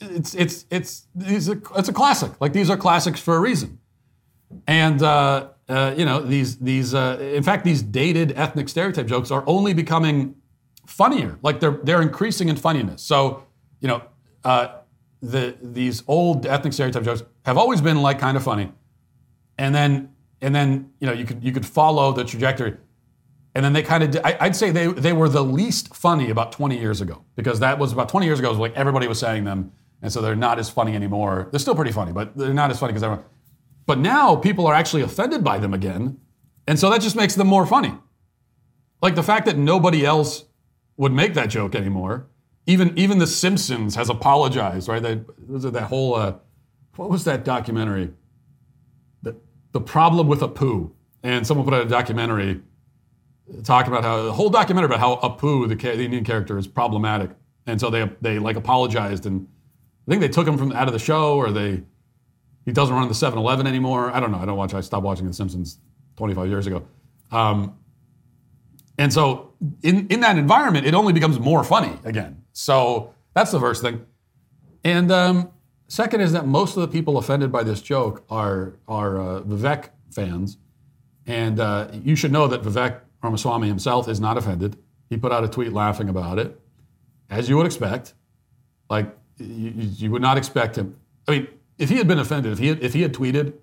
It's 0.00 0.34
it's 0.34 0.66
it's 0.70 1.06
it's 1.20 1.88
a 1.88 1.92
classic. 1.92 2.32
Like 2.40 2.52
these 2.52 2.70
are 2.70 2.76
classics 2.76 3.20
for 3.20 3.36
a 3.36 3.40
reason. 3.40 3.78
And 4.66 5.02
uh, 5.02 5.48
uh, 5.68 5.94
you 5.96 6.04
know, 6.04 6.20
these 6.20 6.58
these 6.58 6.94
uh, 6.94 7.18
in 7.20 7.42
fact 7.42 7.64
these 7.64 7.82
dated 7.82 8.32
ethnic 8.32 8.68
stereotype 8.68 9.06
jokes 9.06 9.30
are 9.30 9.44
only 9.46 9.72
becoming 9.74 10.36
funnier. 10.86 11.38
Like 11.42 11.60
they're 11.60 11.78
they're 11.82 12.02
increasing 12.02 12.48
in 12.48 12.56
funniness. 12.56 13.02
So 13.02 13.44
you 13.80 13.88
know, 13.88 14.02
uh, 14.42 14.78
the 15.24 15.56
these 15.62 16.02
old 16.06 16.46
ethnic 16.46 16.72
stereotype 16.72 17.02
jokes 17.02 17.22
have 17.44 17.56
always 17.56 17.80
been 17.80 18.02
like 18.02 18.18
kind 18.18 18.36
of 18.36 18.42
funny, 18.42 18.72
and 19.58 19.74
then 19.74 20.10
and 20.40 20.54
then 20.54 20.90
you 21.00 21.06
know 21.06 21.12
you 21.12 21.24
could 21.24 21.42
you 21.42 21.52
could 21.52 21.64
follow 21.64 22.12
the 22.12 22.24
trajectory, 22.24 22.76
and 23.54 23.64
then 23.64 23.72
they 23.72 23.82
kind 23.82 24.04
of 24.04 24.24
I, 24.24 24.36
I'd 24.40 24.56
say 24.56 24.70
they 24.70 24.86
they 24.88 25.12
were 25.12 25.28
the 25.28 25.42
least 25.42 25.94
funny 25.94 26.30
about 26.30 26.52
20 26.52 26.78
years 26.78 27.00
ago 27.00 27.24
because 27.36 27.60
that 27.60 27.78
was 27.78 27.92
about 27.92 28.08
20 28.08 28.26
years 28.26 28.38
ago. 28.38 28.50
Was 28.50 28.58
like 28.58 28.74
everybody 28.74 29.08
was 29.08 29.18
saying 29.18 29.44
them, 29.44 29.72
and 30.02 30.12
so 30.12 30.20
they're 30.20 30.36
not 30.36 30.58
as 30.58 30.68
funny 30.68 30.94
anymore. 30.94 31.48
They're 31.50 31.60
still 31.60 31.74
pretty 31.74 31.92
funny, 31.92 32.12
but 32.12 32.36
they're 32.36 32.52
not 32.52 32.70
as 32.70 32.78
funny 32.78 32.92
because 32.92 33.02
everyone. 33.02 33.24
But 33.86 33.98
now 33.98 34.36
people 34.36 34.66
are 34.66 34.74
actually 34.74 35.02
offended 35.02 35.42
by 35.42 35.58
them 35.58 35.72
again, 35.72 36.18
and 36.66 36.78
so 36.78 36.90
that 36.90 37.00
just 37.00 37.16
makes 37.16 37.34
them 37.34 37.46
more 37.46 37.66
funny. 37.66 37.94
Like 39.00 39.14
the 39.14 39.22
fact 39.22 39.46
that 39.46 39.56
nobody 39.56 40.04
else 40.04 40.44
would 40.96 41.12
make 41.12 41.34
that 41.34 41.50
joke 41.50 41.74
anymore. 41.74 42.28
Even 42.66 42.96
even 42.98 43.18
The 43.18 43.26
Simpsons 43.26 43.94
has 43.94 44.08
apologized, 44.08 44.88
right? 44.88 45.02
That 45.02 45.26
that 45.72 45.84
whole 45.84 46.14
uh, 46.14 46.34
what 46.96 47.10
was 47.10 47.24
that 47.24 47.44
documentary? 47.44 48.10
The 49.22 49.36
the 49.72 49.80
problem 49.80 50.28
with 50.28 50.40
Apu, 50.40 50.90
and 51.22 51.46
someone 51.46 51.66
put 51.66 51.74
out 51.74 51.82
a 51.82 51.88
documentary 51.88 52.62
talking 53.62 53.92
about 53.92 54.04
how 54.04 54.22
the 54.22 54.32
whole 54.32 54.48
documentary 54.48 54.86
about 54.86 55.00
how 55.00 55.16
Apu, 55.16 55.68
the, 55.68 55.74
the 55.74 56.04
Indian 56.04 56.24
character, 56.24 56.56
is 56.56 56.66
problematic, 56.66 57.30
and 57.66 57.78
so 57.78 57.90
they 57.90 58.10
they 58.20 58.38
like 58.38 58.56
apologized, 58.56 59.26
and 59.26 59.46
I 60.06 60.10
think 60.10 60.22
they 60.22 60.28
took 60.28 60.46
him 60.46 60.56
from 60.56 60.72
out 60.72 60.86
of 60.86 60.94
the 60.94 60.98
show, 60.98 61.36
or 61.36 61.50
they 61.50 61.82
he 62.64 62.72
doesn't 62.72 62.94
run 62.94 63.08
the 63.08 63.14
7-Eleven 63.14 63.66
anymore. 63.66 64.10
I 64.10 64.20
don't 64.20 64.32
know. 64.32 64.38
I 64.38 64.46
don't 64.46 64.56
watch. 64.56 64.72
I 64.72 64.80
stopped 64.80 65.04
watching 65.04 65.26
The 65.26 65.34
Simpsons 65.34 65.78
25 66.16 66.48
years 66.48 66.66
ago. 66.66 66.86
Um, 67.30 67.76
and 68.96 69.12
so 69.12 69.52
in, 69.82 70.06
in 70.08 70.20
that 70.20 70.38
environment, 70.38 70.86
it 70.86 70.94
only 70.94 71.12
becomes 71.12 71.38
more 71.38 71.64
funny 71.64 71.98
again. 72.04 72.43
So 72.54 73.12
that's 73.34 73.50
the 73.50 73.60
first 73.60 73.82
thing. 73.82 74.06
And 74.82 75.12
um, 75.12 75.50
second 75.88 76.22
is 76.22 76.32
that 76.32 76.46
most 76.46 76.76
of 76.76 76.80
the 76.82 76.88
people 76.88 77.18
offended 77.18 77.52
by 77.52 77.62
this 77.62 77.82
joke 77.82 78.24
are, 78.30 78.78
are 78.88 79.20
uh, 79.20 79.40
Vivek 79.42 79.90
fans. 80.10 80.56
And 81.26 81.60
uh, 81.60 81.88
you 81.92 82.16
should 82.16 82.32
know 82.32 82.46
that 82.46 82.62
Vivek 82.62 83.00
Ramaswamy 83.22 83.68
himself 83.68 84.08
is 84.08 84.20
not 84.20 84.38
offended. 84.38 84.78
He 85.10 85.16
put 85.16 85.32
out 85.32 85.44
a 85.44 85.48
tweet 85.48 85.72
laughing 85.72 86.08
about 86.08 86.38
it, 86.38 86.58
as 87.28 87.48
you 87.48 87.56
would 87.56 87.66
expect. 87.66 88.14
Like, 88.88 89.16
you, 89.38 89.72
you 89.76 90.10
would 90.10 90.22
not 90.22 90.38
expect 90.38 90.76
him. 90.76 90.96
I 91.26 91.32
mean, 91.32 91.48
if 91.78 91.88
he 91.88 91.96
had 91.96 92.06
been 92.06 92.18
offended, 92.18 92.52
if 92.52 92.58
he 92.58 92.68
had, 92.68 92.82
if 92.82 92.92
he 92.94 93.02
had 93.02 93.12
tweeted 93.12 93.54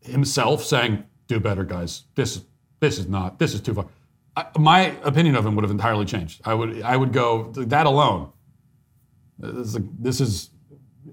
himself 0.00 0.64
saying, 0.64 1.04
"Do 1.26 1.38
better, 1.38 1.64
guys. 1.64 2.04
This 2.14 2.42
this 2.80 2.98
is 2.98 3.06
not. 3.06 3.38
This 3.38 3.54
is 3.54 3.60
too 3.60 3.74
far." 3.74 3.86
I, 4.38 4.46
my 4.58 4.80
opinion 5.02 5.34
of 5.34 5.44
him 5.44 5.56
would 5.56 5.64
have 5.64 5.70
entirely 5.70 6.04
changed. 6.04 6.40
I 6.44 6.54
would 6.54 6.82
I 6.82 6.96
would 6.96 7.12
go 7.12 7.50
that 7.56 7.86
alone. 7.86 8.30
This 9.38 9.74
is, 9.74 9.78
this 9.98 10.20
is 10.20 10.50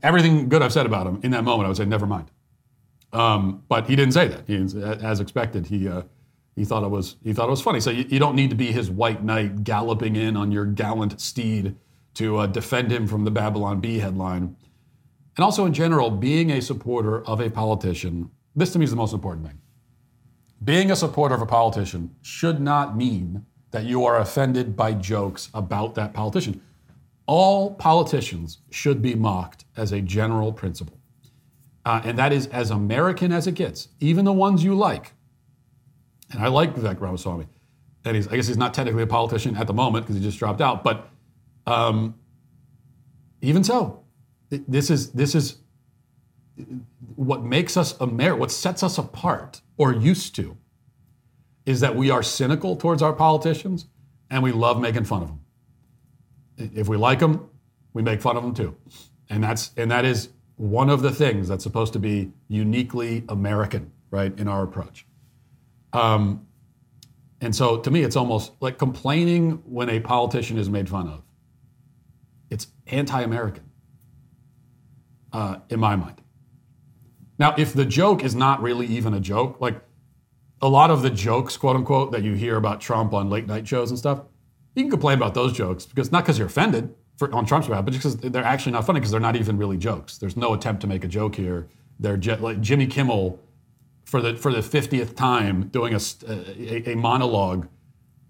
everything 0.04 0.48
good 0.48 0.62
I've 0.62 0.74
said 0.74 0.86
about 0.86 1.08
him 1.08 1.20
in 1.24 1.32
that 1.32 1.44
moment. 1.44 1.66
I 1.66 1.70
would 1.70 1.78
say 1.78 1.86
never 1.86 2.06
mind. 2.06 2.30
Um, 3.14 3.64
but 3.68 3.88
he 3.88 3.96
didn't 3.96 4.14
say 4.14 4.28
that. 4.28 4.44
He, 4.46 4.56
as 4.56 5.20
expected, 5.20 5.66
he 5.66 5.88
uh, 5.88 6.04
he 6.56 6.66
thought 6.66 6.84
it 6.84 6.90
was 6.90 7.16
he 7.24 7.34
thought 7.34 7.48
it 7.48 7.52
was 7.52 7.62
funny. 7.62 7.80
So 7.80 7.90
you, 7.90 8.06
you, 8.08 8.20
don't 8.20 8.36
need 8.36 8.52
to 8.52 8.56
be 8.56 8.72
his 8.72 8.92
white 8.92 9.24
knight 9.24 9.64
galloping 9.64 10.16
in 10.16 10.38
on 10.38 10.52
your 10.52 10.66
gallant 10.66 11.20
steed 11.20 11.76
to 12.16 12.38
uh, 12.38 12.48
defend 12.48 12.92
him 12.92 13.08
from 13.08 13.26
the 13.26 13.32
Babylon 13.32 13.82
Bee 13.82 14.00
headline. 14.00 14.56
And 15.36 15.44
also, 15.44 15.66
in 15.66 15.74
general, 15.74 16.12
being 16.12 16.52
a 16.52 16.62
supporter 16.62 17.26
of 17.26 17.42
a 17.42 17.50
politician, 17.50 18.30
this 18.56 18.72
to 18.74 18.80
me 18.80 18.86
is 18.86 18.92
the 18.92 18.98
most 18.98 19.14
important 19.14 19.48
thing. 19.48 19.60
Being 20.64 20.92
a 20.92 20.96
supporter 20.96 21.36
of 21.36 21.42
a 21.42 21.46
politician 21.46 22.16
should 22.22 22.60
not 22.60 22.96
mean 22.96 23.46
that 23.72 23.86
you 23.86 24.06
are 24.06 24.20
offended 24.20 24.76
by 24.76 24.94
jokes 24.94 25.50
about 25.54 25.96
that 25.96 26.14
politician. 26.14 26.62
All 27.28 27.74
politicians 27.76 28.60
should 28.70 29.02
be 29.02 29.16
mocked 29.16 29.66
as 29.76 29.92
a 29.92 30.02
general 30.02 30.54
principle. 30.54 30.98
Uh, 31.86 32.02
and 32.04 32.18
that 32.18 32.32
is 32.32 32.48
as 32.48 32.72
American 32.72 33.32
as 33.32 33.48
it 33.48 33.54
gets, 33.54 33.90
even 34.00 34.26
the 34.26 34.34
ones 34.34 34.64
you 34.64 34.74
like. 34.74 35.14
And 36.32 36.42
I 36.42 36.48
like 36.48 36.74
Vivek 36.74 37.00
Ramaswamy. 37.00 37.48
And 38.06 38.16
he's, 38.16 38.28
I 38.28 38.36
guess 38.36 38.48
he's 38.48 38.58
not 38.58 38.74
technically 38.74 39.04
a 39.04 39.08
politician 39.08 39.56
at 39.56 39.68
the 39.68 39.74
moment 39.74 40.06
because 40.06 40.16
he 40.16 40.24
just 40.24 40.40
dropped 40.40 40.62
out. 40.62 40.84
But 40.84 41.10
um, 41.68 42.16
even 43.42 43.64
so, 43.64 44.04
this 44.50 44.90
is 44.90 45.12
this 45.12 45.36
is 45.36 45.58
what 47.16 47.44
makes 47.44 47.78
us 47.78 48.00
America, 48.00 48.40
what 48.40 48.52
sets 48.52 48.84
us 48.84 48.98
apart 48.98 49.62
or 49.78 49.94
used 49.94 50.36
to, 50.36 50.58
is 51.66 51.80
that 51.82 51.96
we 51.96 52.10
are 52.10 52.24
cynical 52.24 52.76
towards 52.76 53.02
our 53.02 53.14
politicians 53.14 53.88
and 54.30 54.44
we 54.44 54.52
love 54.52 54.80
making 54.80 55.04
fun 55.04 55.24
of 55.24 55.28
them. 55.30 55.42
If 56.58 56.88
we 56.88 56.98
like 56.98 57.20
them, 57.20 57.50
we 57.94 58.02
make 58.02 58.22
fun 58.22 58.38
of 58.38 58.44
them 58.44 58.54
too, 58.54 58.76
and 59.30 59.44
that's 59.44 59.72
and 59.76 59.92
that 59.92 60.06
is 60.06 60.30
one 60.58 60.90
of 60.90 61.02
the 61.02 61.12
things 61.12 61.48
that's 61.48 61.64
supposed 61.64 61.94
to 61.94 62.00
be 62.00 62.32
uniquely 62.48 63.26
American, 63.28 63.92
right, 64.10 64.38
in 64.40 64.48
our 64.48 64.64
approach. 64.64 65.06
Um, 65.92 66.48
and 67.42 67.54
so, 67.54 67.78
to 67.80 67.92
me, 67.92 68.04
it's 68.04 68.16
almost 68.16 68.54
like 68.62 68.78
complaining 68.78 69.62
when 69.66 69.90
a 69.90 70.00
politician 70.00 70.58
is 70.58 70.70
made 70.70 70.88
fun 70.88 71.08
of. 71.08 71.22
It's 72.50 72.68
anti-American 72.88 73.70
uh, 75.34 75.58
in 75.70 75.80
my 75.80 75.96
mind. 75.96 76.22
Now, 77.38 77.54
if 77.58 77.74
the 77.74 77.86
joke 77.86 78.24
is 78.24 78.36
not 78.36 78.62
really 78.62 78.88
even 78.88 79.14
a 79.14 79.20
joke, 79.20 79.60
like 79.60 79.82
a 80.62 80.70
lot 80.70 80.90
of 80.90 81.02
the 81.02 81.10
jokes, 81.10 81.58
quote 81.58 81.76
unquote, 81.76 82.12
that 82.12 82.24
you 82.24 82.34
hear 82.34 82.56
about 82.56 82.82
Trump 82.82 83.14
on 83.14 83.30
late 83.30 83.48
night 83.48 83.68
shows 83.68 83.90
and 83.90 84.00
stuff, 84.00 84.22
you 84.76 84.84
can 84.84 84.92
complain 84.92 85.18
about 85.18 85.34
those 85.34 85.54
jokes 85.54 85.86
because 85.86 86.12
not 86.12 86.24
because 86.24 86.38
you're 86.38 86.48
offended 86.48 86.94
for, 87.18 87.34
on 87.34 87.46
Trump's 87.46 87.68
behalf, 87.68 87.86
but 87.86 87.94
just 87.94 88.20
because 88.20 88.32
they're 88.32 88.44
actually 88.44 88.72
not 88.72 88.86
funny 88.86 89.00
because 89.00 89.12
they're 89.12 89.20
not 89.20 89.36
even 89.36 89.58
really 89.58 89.78
jokes. 89.78 90.18
There's 90.18 90.38
no 90.38 90.54
attempt 90.54 90.82
to 90.82 90.88
make 90.88 91.04
a 91.04 91.08
joke 91.08 91.36
here. 91.36 91.68
They're 92.00 92.18
like 92.18 92.62
Jimmy 92.62 92.88
Kimmel 92.88 93.40
for 94.04 94.22
the 94.22 94.36
for 94.36 94.52
the 94.52 94.60
50th 94.60 95.16
time 95.16 95.70
doing 95.70 95.94
a, 95.94 96.00
a, 96.28 96.92
a 96.92 96.96
monologue 96.96 97.68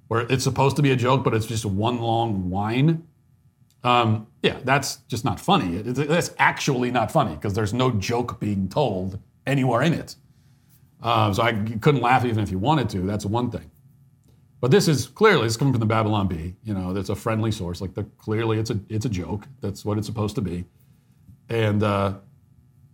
where 0.07 0.21
it's 0.31 0.43
supposed 0.43 0.75
to 0.75 0.81
be 0.81 0.91
a 0.91 0.95
joke, 0.95 1.23
but 1.23 1.33
it's 1.33 1.47
just 1.47 1.65
one 1.65 1.99
long 1.99 2.49
whine 2.49 3.07
um, 3.85 4.25
yeah, 4.41 4.57
that's 4.63 4.97
just 5.07 5.23
not 5.23 5.39
funny. 5.39 5.77
It, 5.77 5.87
it, 5.87 6.07
that's 6.07 6.33
actually 6.39 6.89
not 6.89 7.11
funny 7.11 7.35
because 7.35 7.53
there's 7.53 7.71
no 7.71 7.91
joke 7.91 8.39
being 8.39 8.67
told 8.67 9.19
anywhere 9.45 9.83
in 9.83 9.93
it. 9.93 10.15
Uh, 11.03 11.31
so 11.31 11.43
I 11.43 11.53
couldn't 11.53 12.01
laugh 12.01 12.25
even 12.25 12.43
if 12.43 12.49
you 12.49 12.57
wanted 12.57 12.89
to. 12.89 13.01
That's 13.01 13.27
one 13.27 13.51
thing. 13.51 13.69
But 14.59 14.71
this 14.71 14.87
is 14.87 15.05
clearly 15.05 15.45
it's 15.45 15.55
coming 15.55 15.71
from 15.71 15.81
the 15.81 15.85
Babylon 15.85 16.27
Bee. 16.27 16.55
You 16.63 16.73
know, 16.73 16.95
it's 16.95 17.09
a 17.09 17.15
friendly 17.15 17.51
source. 17.51 17.79
Like 17.79 17.93
the, 17.93 18.05
clearly, 18.17 18.57
it's 18.57 18.71
a 18.71 18.79
it's 18.89 19.05
a 19.05 19.09
joke. 19.09 19.45
That's 19.61 19.85
what 19.85 19.99
it's 19.99 20.07
supposed 20.07 20.33
to 20.35 20.41
be, 20.41 20.65
and 21.49 21.83
uh, 21.83 22.15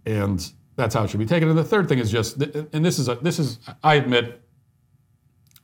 and 0.06 0.52
that's 0.76 0.94
how 0.94 1.06
it 1.06 1.10
should 1.10 1.22
be 1.22 1.26
taken. 1.26 1.48
And 1.48 1.58
the 1.58 1.64
third 1.64 1.88
thing 1.88 2.00
is 2.00 2.12
just, 2.12 2.42
and 2.42 2.84
this 2.84 3.00
is 3.00 3.08
a 3.08 3.16
this 3.16 3.40
is 3.40 3.60
I 3.82 3.96
admit, 3.96 4.42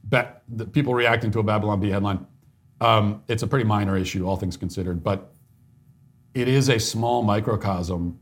that 0.10 0.44
people 0.72 0.94
reacting 0.94 1.32
to 1.32 1.40
a 1.40 1.44
Babylon 1.44 1.82
Bee 1.82 1.90
headline 1.90 2.26
um, 2.80 3.24
it's 3.28 3.44
a 3.44 3.48
pretty 3.48 3.66
minor 3.66 3.98
issue, 3.98 4.28
all 4.28 4.38
things 4.38 4.58
considered, 4.58 5.04
but 5.04 5.34
it 6.34 6.48
is 6.48 6.70
a 6.70 6.80
small 6.80 7.24
microcosm 7.24 8.20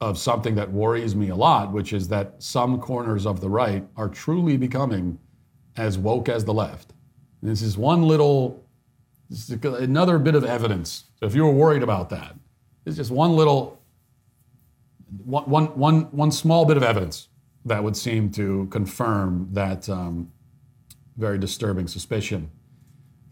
of 0.00 0.18
something 0.18 0.56
that 0.56 0.70
worries 0.72 1.14
me 1.14 1.28
a 1.28 1.36
lot, 1.36 1.72
which 1.72 1.92
is 1.92 2.08
that 2.08 2.34
some 2.42 2.80
corners 2.80 3.24
of 3.24 3.40
the 3.40 3.48
right 3.48 3.86
are 3.96 4.08
truly 4.08 4.56
becoming 4.56 5.16
as 5.76 5.96
woke 5.96 6.28
as 6.28 6.44
the 6.44 6.52
left. 6.52 6.92
And 7.40 7.50
this 7.50 7.62
is 7.62 7.78
one 7.78 8.02
little, 8.02 8.64
is 9.30 9.50
another 9.50 10.18
bit 10.18 10.34
of 10.34 10.44
evidence. 10.44 11.04
So 11.20 11.26
if 11.26 11.36
you 11.36 11.44
were 11.44 11.52
worried 11.52 11.84
about 11.84 12.10
that, 12.10 12.34
it's 12.84 12.96
just 12.96 13.12
one 13.12 13.36
little, 13.36 13.80
one, 15.24 15.44
one, 15.44 15.66
one, 15.66 16.00
one 16.10 16.32
small 16.32 16.64
bit 16.64 16.76
of 16.76 16.82
evidence 16.82 17.28
that 17.64 17.84
would 17.84 17.96
seem 17.96 18.28
to 18.32 18.66
confirm 18.72 19.48
that 19.52 19.88
um, 19.88 20.32
very 21.16 21.38
disturbing 21.38 21.86
suspicion 21.86 22.50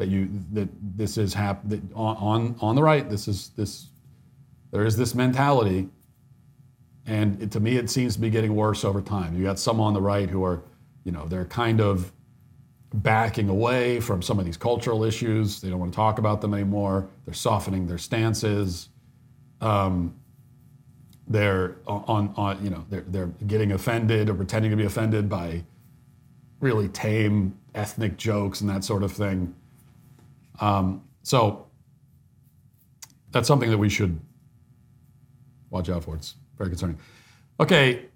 that 0.01 0.09
you 0.09 0.31
that 0.53 0.69
this 0.97 1.19
is 1.19 1.35
hap- 1.35 1.69
that 1.69 1.81
on, 1.95 2.17
on 2.17 2.57
on 2.61 2.75
the 2.75 2.83
right 2.83 3.09
this 3.11 3.29
is 3.29 3.51
this 3.51 3.89
there 4.73 4.85
is 4.85 4.97
this 4.97 5.15
mentality. 5.15 5.89
And 7.07 7.43
it, 7.43 7.51
to 7.53 7.61
me 7.61 7.77
it 7.77 7.91
seems 7.91 8.15
to 8.15 8.21
be 8.21 8.31
getting 8.31 8.57
worse 8.57 8.83
over 8.83 9.03
time. 9.03 9.37
You 9.37 9.45
got 9.45 9.59
some 9.59 9.79
on 9.79 9.93
the 9.93 10.01
right 10.01 10.29
who 10.29 10.43
are 10.43 10.63
you 11.05 11.13
know 11.13 11.27
they're 11.27 11.45
kind 11.45 11.81
of 11.81 12.13
backing 12.95 13.51
away 13.51 14.01
from 14.01 14.23
some 14.23 14.39
of 14.39 14.47
these 14.47 14.57
cultural 14.57 15.05
issues. 15.05 15.61
They 15.61 15.69
don't 15.69 15.79
want 15.79 15.93
to 15.93 15.97
talk 15.97 16.19
about 16.19 16.41
them 16.41 16.55
anymore. 16.55 17.07
They're 17.27 17.35
softening 17.35 17.87
their 17.87 17.99
stances. 17.99 18.89
Um, 19.61 20.15
they're 21.29 21.77
on, 21.87 22.33
on 22.39 22.65
you 22.65 22.71
know 22.71 22.87
they're, 22.89 23.05
they're 23.09 23.31
getting 23.47 23.73
offended 23.73 24.31
or 24.31 24.35
pretending 24.35 24.71
to 24.71 24.79
be 24.79 24.85
offended 24.85 25.29
by 25.29 25.63
really 26.61 26.89
tame 26.89 27.55
ethnic 27.75 28.17
jokes 28.17 28.63
and 28.63 28.71
that 28.71 28.83
sort 28.83 29.03
of 29.03 29.13
thing 29.13 29.55
um, 30.59 31.03
so 31.23 31.67
that's 33.31 33.47
something 33.47 33.71
that 33.71 33.79
we 33.79 33.89
should 33.89 34.19
watch 35.71 35.89
out 35.89 36.05
for. 36.05 36.17
It's 36.17 36.35
very 36.59 36.71
concerning. 36.71 36.99
Okay, 37.61 38.07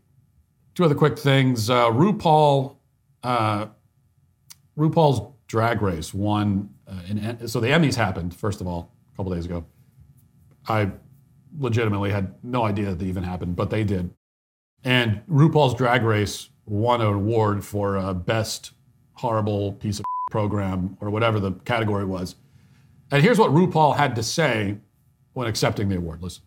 two 0.74 0.84
other 0.84 0.94
quick 0.94 1.18
things. 1.18 1.70
Uh, 1.70 1.90
RuPaul 1.90 2.76
uh, 3.22 3.66
RuPaul's 4.76 5.32
Drag 5.46 5.82
Race 5.82 6.12
won. 6.14 6.70
Uh, 6.86 7.00
an, 7.08 7.48
so 7.48 7.60
the 7.60 7.68
Emmys 7.68 7.94
happened 7.94 8.34
first 8.34 8.60
of 8.60 8.66
all 8.66 8.92
a 9.12 9.16
couple 9.16 9.32
days 9.32 9.46
ago. 9.46 9.64
I 10.68 10.90
legitimately 11.58 12.10
had 12.10 12.34
no 12.42 12.64
idea 12.64 12.86
that 12.86 12.98
they 12.98 13.06
even 13.06 13.22
happened, 13.22 13.56
but 13.56 13.70
they 13.70 13.84
did. 13.84 14.10
And 14.82 15.22
RuPaul's 15.30 15.74
Drag 15.74 16.02
Race 16.02 16.50
won 16.66 17.00
an 17.00 17.06
award 17.06 17.64
for 17.64 17.96
uh, 17.96 18.12
best 18.12 18.72
horrible 19.14 19.72
piece 19.72 19.98
of 19.98 20.04
program 20.34 20.96
or 21.00 21.10
whatever 21.10 21.38
the 21.38 21.52
category 21.64 22.04
was. 22.04 22.34
And 23.12 23.22
here's 23.22 23.38
what 23.38 23.52
RuPaul 23.52 23.96
had 23.96 24.16
to 24.16 24.22
say 24.24 24.76
when 25.34 25.46
accepting 25.46 25.88
the 25.88 25.96
award. 25.96 26.22
Listen. 26.22 26.42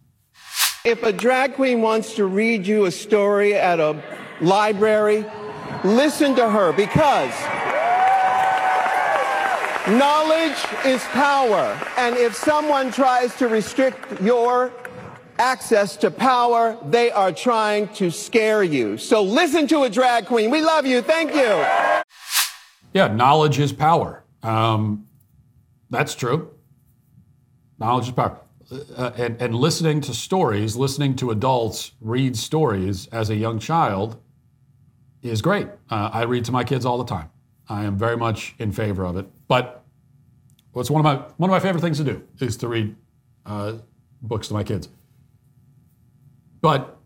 If 0.83 1.03
a 1.03 1.13
drag 1.13 1.53
queen 1.53 1.81
wants 1.81 2.13
to 2.15 2.25
read 2.25 2.67
you 2.67 2.83
a 2.83 2.91
story 2.91 3.55
at 3.55 3.79
a 3.79 3.97
library, 4.41 5.23
listen 5.85 6.35
to 6.35 6.49
her 6.49 6.73
because 6.73 7.31
knowledge 9.88 10.57
is 10.85 11.01
power. 11.13 11.79
And 11.95 12.17
if 12.17 12.35
someone 12.35 12.91
tries 12.91 13.38
to 13.38 13.47
restrict 13.47 14.21
your 14.21 14.73
access 15.39 15.95
to 15.95 16.11
power, 16.11 16.77
they 16.88 17.09
are 17.09 17.31
trying 17.31 17.88
to 17.93 18.11
scare 18.11 18.65
you. 18.65 18.97
So 18.97 19.23
listen 19.23 19.65
to 19.67 19.83
a 19.83 19.89
drag 19.89 20.25
queen. 20.25 20.51
We 20.51 20.59
love 20.59 20.85
you. 20.85 21.01
Thank 21.01 21.33
you. 21.33 22.03
Yeah, 22.98 23.10
knowledge 23.10 23.60
is 23.60 23.72
power. 23.72 24.24
Um, 24.41 25.06
that's 25.91 26.16
true. 26.16 26.52
Knowledge 27.78 28.08
is 28.08 28.12
power. 28.12 28.41
Uh, 28.72 29.12
and, 29.16 29.39
and 29.39 29.54
listening 29.54 30.02
to 30.02 30.16
stories, 30.16 30.76
listening 30.76 31.16
to 31.18 31.30
adults 31.30 31.91
read 32.02 32.36
stories 32.36 33.06
as 33.10 33.30
a 33.30 33.36
young 33.36 33.60
child 33.60 34.20
is 35.22 35.43
great. 35.43 35.68
Uh, 35.91 36.10
I 36.12 36.24
read 36.24 36.43
to 36.45 36.52
my 36.52 36.64
kids 36.64 36.88
all 36.88 36.98
the 36.98 37.06
time. 37.06 37.30
I 37.70 37.84
am 37.84 38.00
very 38.00 38.18
much 38.18 38.56
in 38.58 38.72
favor 38.72 39.06
of 39.06 39.16
it. 39.16 39.28
But 39.48 39.86
what's 40.72 40.89
one 40.89 41.00
of 41.00 41.04
my 41.04 41.24
one 41.38 41.52
of 41.52 41.54
my 41.54 41.60
favorite 41.60 41.82
things 41.82 42.00
to 42.00 42.04
do 42.04 42.24
is 42.39 42.58
to 42.58 42.68
read 42.68 42.95
uh, 43.45 43.74
books 44.24 44.48
to 44.48 44.56
my 44.56 44.64
kids. 44.64 44.89
But 46.62 46.98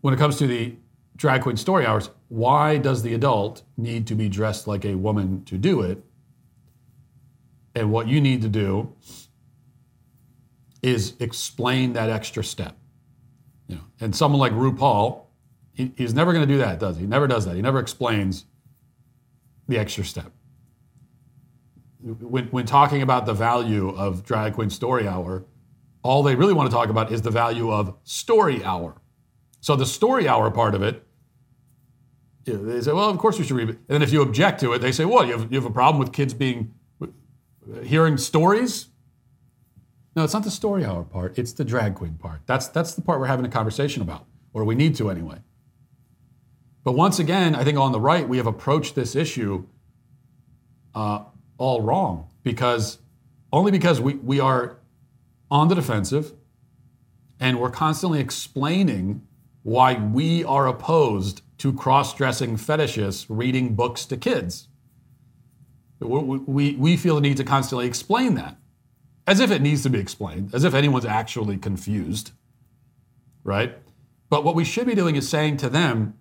when 0.00 0.14
it 0.14 0.16
comes 0.16 0.38
to 0.38 0.46
the 0.46 0.76
drag 1.18 1.42
queen 1.42 1.56
story 1.56 1.84
hours, 1.84 2.10
why 2.28 2.78
does 2.78 3.02
the 3.02 3.12
adult 3.12 3.62
need 3.76 4.06
to 4.06 4.14
be 4.14 4.28
dressed 4.28 4.66
like 4.66 4.84
a 4.84 4.94
woman 4.94 5.44
to 5.44 5.58
do 5.58 5.82
it? 5.82 6.02
And 7.74 7.92
what 7.92 8.08
you 8.08 8.20
need 8.20 8.40
to 8.42 8.48
do 8.48 8.94
is 10.82 11.14
explain 11.20 11.92
that 11.92 12.08
extra 12.08 12.42
step. 12.42 12.76
You 13.66 13.76
know, 13.76 13.82
and 14.00 14.14
someone 14.16 14.40
like 14.40 14.52
RuPaul, 14.52 15.24
he, 15.72 15.92
he's 15.96 16.14
never 16.14 16.32
going 16.32 16.46
to 16.46 16.52
do 16.52 16.58
that, 16.58 16.78
does 16.78 16.96
he? 16.96 17.02
He 17.02 17.06
never 17.08 17.26
does 17.26 17.44
that. 17.44 17.56
He 17.56 17.62
never 17.62 17.80
explains 17.80 18.46
the 19.66 19.76
extra 19.76 20.04
step. 20.04 20.32
When, 22.00 22.46
when 22.46 22.64
talking 22.64 23.02
about 23.02 23.26
the 23.26 23.34
value 23.34 23.90
of 23.90 24.24
Drag 24.24 24.54
Queen 24.54 24.70
Story 24.70 25.06
Hour, 25.06 25.44
all 26.02 26.22
they 26.22 26.36
really 26.36 26.54
want 26.54 26.70
to 26.70 26.74
talk 26.74 26.88
about 26.88 27.12
is 27.12 27.22
the 27.22 27.30
value 27.30 27.72
of 27.72 27.96
Story 28.04 28.64
Hour. 28.64 29.00
So 29.60 29.74
the 29.74 29.84
Story 29.84 30.28
Hour 30.28 30.50
part 30.50 30.76
of 30.76 30.82
it, 30.82 31.04
they 32.44 32.80
say, 32.80 32.92
well, 32.92 33.10
of 33.10 33.18
course 33.18 33.38
we 33.38 33.44
should 33.44 33.56
read 33.56 33.68
it. 33.70 33.76
And 33.76 33.88
then 33.88 34.02
if 34.02 34.12
you 34.12 34.22
object 34.22 34.60
to 34.60 34.72
it, 34.72 34.78
they 34.78 34.92
say, 34.92 35.04
well, 35.04 35.24
you 35.26 35.32
have, 35.32 35.52
you 35.52 35.60
have 35.60 35.70
a 35.70 35.72
problem 35.72 35.98
with 35.98 36.12
kids 36.12 36.32
being 36.32 36.74
hearing 37.82 38.16
stories? 38.16 38.88
No, 40.16 40.24
it's 40.24 40.34
not 40.34 40.44
the 40.44 40.50
story 40.50 40.84
hour 40.84 41.04
part. 41.04 41.38
It's 41.38 41.52
the 41.52 41.64
drag 41.64 41.94
queen 41.94 42.14
part. 42.14 42.40
That's 42.46 42.68
that's 42.68 42.94
the 42.94 43.02
part 43.02 43.20
we're 43.20 43.26
having 43.26 43.44
a 43.44 43.50
conversation 43.50 44.02
about, 44.02 44.26
or 44.52 44.64
we 44.64 44.74
need 44.74 44.94
to 44.96 45.10
anyway. 45.10 45.38
But 46.82 46.92
once 46.92 47.18
again, 47.18 47.54
I 47.54 47.64
think 47.64 47.78
on 47.78 47.92
the 47.92 48.00
right 48.00 48.28
we 48.28 48.38
have 48.38 48.46
approached 48.46 48.94
this 48.94 49.14
issue 49.14 49.66
uh, 50.94 51.24
all 51.58 51.82
wrong 51.82 52.30
because 52.42 52.98
only 53.52 53.70
because 53.70 54.00
we 54.00 54.14
we 54.14 54.40
are 54.40 54.78
on 55.50 55.68
the 55.68 55.74
defensive 55.74 56.32
and 57.40 57.60
we're 57.60 57.70
constantly 57.70 58.20
explaining 58.20 59.22
why 59.62 59.94
we 59.94 60.44
are 60.44 60.66
opposed 60.66 61.42
to 61.58 61.72
cross-dressing 61.72 62.56
fetishists 62.56 63.26
reading 63.28 63.74
books 63.74 64.06
to 64.06 64.16
kids. 64.16 64.68
We, 66.00 66.38
we, 66.38 66.74
we 66.76 66.96
feel 66.96 67.16
the 67.16 67.20
need 67.20 67.36
to 67.38 67.44
constantly 67.44 67.86
explain 67.86 68.34
that 68.36 68.56
as 69.26 69.40
if 69.40 69.50
it 69.50 69.60
needs 69.60 69.82
to 69.82 69.90
be 69.90 69.98
explained, 69.98 70.54
as 70.54 70.64
if 70.64 70.72
anyone's 70.72 71.04
actually 71.04 71.58
confused, 71.58 72.32
right? 73.44 73.76
But 74.30 74.42
what 74.42 74.54
we 74.54 74.64
should 74.64 74.86
be 74.86 74.94
doing 74.94 75.16
is 75.16 75.28
saying 75.28 75.58
to 75.58 75.68
them, 75.68 76.14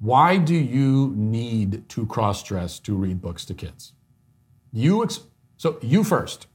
why 0.00 0.38
do 0.38 0.54
you 0.54 1.12
need 1.16 1.88
to 1.90 2.06
cross 2.06 2.42
dress 2.42 2.78
to 2.80 2.94
read 2.94 3.20
books 3.20 3.44
to 3.46 3.54
kids? 3.54 3.92
You 4.72 5.02
ex- 5.02 5.20
so 5.56 5.78
you 5.82 6.04
first. 6.04 6.46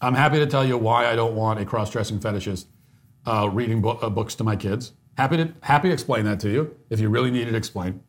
I'm 0.00 0.14
happy 0.14 0.38
to 0.38 0.46
tell 0.46 0.64
you 0.64 0.78
why 0.78 1.06
I 1.06 1.14
don't 1.14 1.36
want 1.36 1.60
a 1.60 1.64
cross 1.64 1.90
dressing 1.90 2.18
fetishist 2.18 2.66
uh, 3.26 3.50
reading 3.52 3.82
bo- 3.82 3.98
uh, 3.98 4.08
books 4.08 4.34
to 4.36 4.44
my 4.44 4.56
kids. 4.56 4.92
Happy 5.16 5.36
to 5.36 5.52
happy 5.62 5.88
to 5.88 5.92
explain 5.92 6.24
that 6.24 6.40
to 6.40 6.50
you 6.50 6.76
if 6.88 7.00
you 7.00 7.08
really 7.08 7.30
need 7.30 7.48
it 7.48 7.54
explained. 7.54 8.00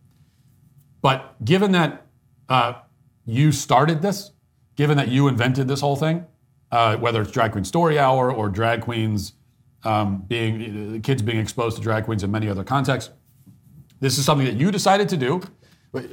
But 1.02 1.44
given 1.44 1.72
that 1.72 2.06
uh, 2.48 2.74
you 3.26 3.52
started 3.52 4.02
this, 4.02 4.32
given 4.76 4.98
that 4.98 5.10
you 5.10 5.28
invented 5.28 5.68
this 5.68 5.82
whole 5.82 5.96
thing, 5.96 6.26
uh, 6.72 6.98
whether 6.98 7.22
it's 7.22 7.32
Drag 7.32 7.52
Queen 7.52 7.66
Story 7.66 8.00
Hour 8.00 8.32
or 8.32 8.50
drag 8.50 8.82
queens 8.82 9.34
um, 9.84 10.24
being 10.28 11.02
kids 11.02 11.22
being 11.22 11.40
exposed 11.40 11.76
to 11.78 11.82
drag 11.82 12.06
queens 12.06 12.24
in 12.24 12.32
many 12.32 12.48
other 12.48 12.64
contexts, 12.64 13.12
this 14.00 14.18
is 14.18 14.26
something 14.26 14.46
that 14.46 14.56
you 14.56 14.72
decided 14.72 15.10
to 15.10 15.18
do. 15.18 15.42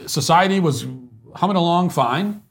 Society 0.07 0.59
was 0.59 0.86
humming 1.34 1.57
along 1.57 1.91
fine. 1.91 2.43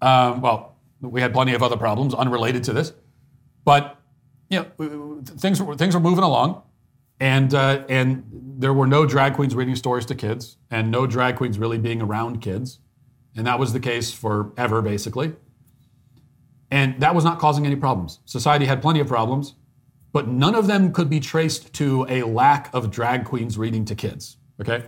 Um, 0.00 0.40
well, 0.40 0.76
we 1.00 1.20
had 1.20 1.32
plenty 1.32 1.54
of 1.54 1.62
other 1.62 1.76
problems 1.76 2.14
unrelated 2.14 2.64
to 2.64 2.72
this, 2.72 2.92
but 3.64 3.98
you 4.50 4.58
know 4.78 5.22
things 5.24 5.60
things 5.76 5.94
were 5.94 6.00
moving 6.00 6.24
along, 6.24 6.62
and 7.20 7.54
uh, 7.54 7.84
and 7.88 8.24
there 8.58 8.72
were 8.72 8.86
no 8.86 9.06
drag 9.06 9.34
queens 9.34 9.54
reading 9.54 9.76
stories 9.76 10.06
to 10.06 10.14
kids, 10.14 10.56
and 10.70 10.90
no 10.90 11.06
drag 11.06 11.36
queens 11.36 11.58
really 11.58 11.78
being 11.78 12.02
around 12.02 12.40
kids. 12.40 12.80
And 13.36 13.46
that 13.46 13.58
was 13.58 13.72
the 13.72 13.80
case 13.80 14.12
forever, 14.12 14.80
basically. 14.80 15.34
And 16.70 17.00
that 17.00 17.14
was 17.14 17.24
not 17.24 17.38
causing 17.38 17.66
any 17.66 17.76
problems. 17.76 18.20
Society 18.24 18.64
had 18.64 18.80
plenty 18.80 19.00
of 19.00 19.08
problems, 19.08 19.54
but 20.12 20.28
none 20.28 20.54
of 20.54 20.66
them 20.66 20.92
could 20.92 21.10
be 21.10 21.20
traced 21.20 21.72
to 21.74 22.06
a 22.08 22.22
lack 22.22 22.72
of 22.72 22.90
drag 22.90 23.24
queens 23.24 23.58
reading 23.58 23.84
to 23.86 23.94
kids. 23.94 24.36
Okay? 24.60 24.84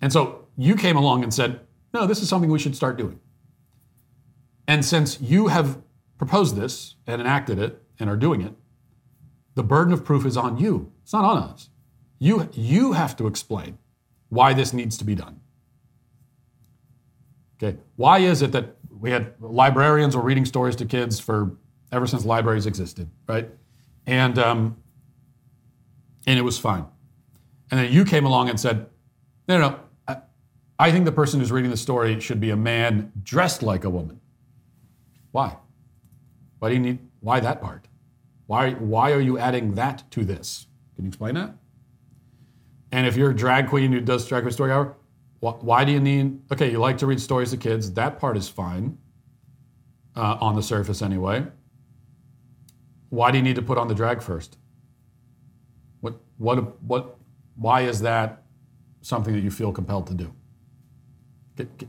And 0.00 0.12
so 0.12 0.48
you 0.56 0.76
came 0.76 0.96
along 0.96 1.22
and 1.22 1.32
said, 1.32 1.60
no, 1.92 2.06
this 2.06 2.20
is 2.20 2.28
something 2.28 2.50
we 2.50 2.58
should 2.58 2.76
start 2.76 2.96
doing. 2.96 3.20
And 4.66 4.84
since 4.84 5.20
you 5.20 5.48
have 5.48 5.82
proposed 6.18 6.56
this 6.56 6.96
and 7.06 7.20
enacted 7.20 7.58
it 7.58 7.82
and 7.98 8.08
are 8.08 8.16
doing 8.16 8.40
it, 8.40 8.54
the 9.54 9.62
burden 9.62 9.92
of 9.92 10.04
proof 10.04 10.26
is 10.26 10.36
on 10.36 10.58
you. 10.58 10.92
It's 11.02 11.12
not 11.12 11.24
on 11.24 11.38
us. 11.38 11.70
You, 12.18 12.48
you 12.52 12.92
have 12.92 13.16
to 13.16 13.26
explain 13.26 13.78
why 14.28 14.52
this 14.52 14.72
needs 14.72 14.96
to 14.98 15.04
be 15.04 15.14
done. 15.14 15.40
Okay, 17.62 17.78
why 17.96 18.18
is 18.18 18.42
it 18.42 18.52
that 18.52 18.76
we 18.90 19.10
had 19.10 19.34
librarians 19.40 20.16
were 20.16 20.22
reading 20.22 20.44
stories 20.44 20.74
to 20.76 20.84
kids 20.84 21.20
for 21.20 21.56
ever 21.92 22.06
since 22.06 22.24
libraries 22.24 22.66
existed, 22.66 23.08
right? 23.28 23.48
And 24.06 24.38
um, 24.38 24.76
and 26.26 26.38
it 26.38 26.42
was 26.42 26.58
fine. 26.58 26.86
And 27.70 27.80
then 27.80 27.92
you 27.92 28.04
came 28.04 28.24
along 28.24 28.48
and 28.48 28.58
said, 28.58 28.86
no, 29.48 29.58
no, 29.58 29.68
no. 29.70 29.80
I, 30.08 30.16
I 30.78 30.90
think 30.90 31.04
the 31.04 31.12
person 31.12 31.40
who's 31.40 31.52
reading 31.52 31.70
the 31.70 31.76
story 31.76 32.18
should 32.20 32.40
be 32.40 32.50
a 32.50 32.56
man 32.56 33.12
dressed 33.22 33.62
like 33.62 33.84
a 33.84 33.90
woman. 33.90 34.20
Why? 35.32 35.56
Why 36.58 36.68
do 36.68 36.74
you 36.74 36.80
need? 36.80 36.98
Why 37.20 37.40
that 37.40 37.60
part? 37.60 37.86
Why 38.46 38.72
why 38.72 39.12
are 39.12 39.20
you 39.20 39.38
adding 39.38 39.74
that 39.74 40.10
to 40.12 40.24
this? 40.24 40.66
Can 40.96 41.04
you 41.04 41.08
explain 41.08 41.34
that? 41.34 41.54
And 42.92 43.06
if 43.06 43.16
you're 43.16 43.30
a 43.30 43.36
drag 43.36 43.68
queen 43.68 43.92
who 43.92 44.00
does 44.00 44.26
drag 44.26 44.44
queen 44.44 44.52
story 44.52 44.70
hour, 44.70 44.96
why 45.40 45.84
do 45.84 45.92
you 45.92 46.00
need? 46.00 46.40
Okay, 46.52 46.70
you 46.70 46.78
like 46.78 46.98
to 46.98 47.06
read 47.06 47.20
stories 47.20 47.50
to 47.50 47.56
kids. 47.56 47.92
That 47.92 48.18
part 48.18 48.36
is 48.36 48.48
fine 48.48 48.96
uh, 50.16 50.38
on 50.40 50.54
the 50.54 50.62
surface, 50.62 51.02
anyway. 51.02 51.46
Why 53.10 53.30
do 53.30 53.38
you 53.38 53.44
need 53.44 53.56
to 53.56 53.62
put 53.62 53.76
on 53.76 53.88
the 53.88 53.94
drag 53.94 54.22
first? 54.22 54.56
What? 56.00 56.14
What? 56.38 56.80
What? 56.82 57.18
Why 57.56 57.82
is 57.82 58.00
that 58.00 58.42
something 59.02 59.34
that 59.34 59.42
you 59.42 59.50
feel 59.50 59.72
compelled 59.72 60.06
to 60.08 60.14
do? 60.14 60.34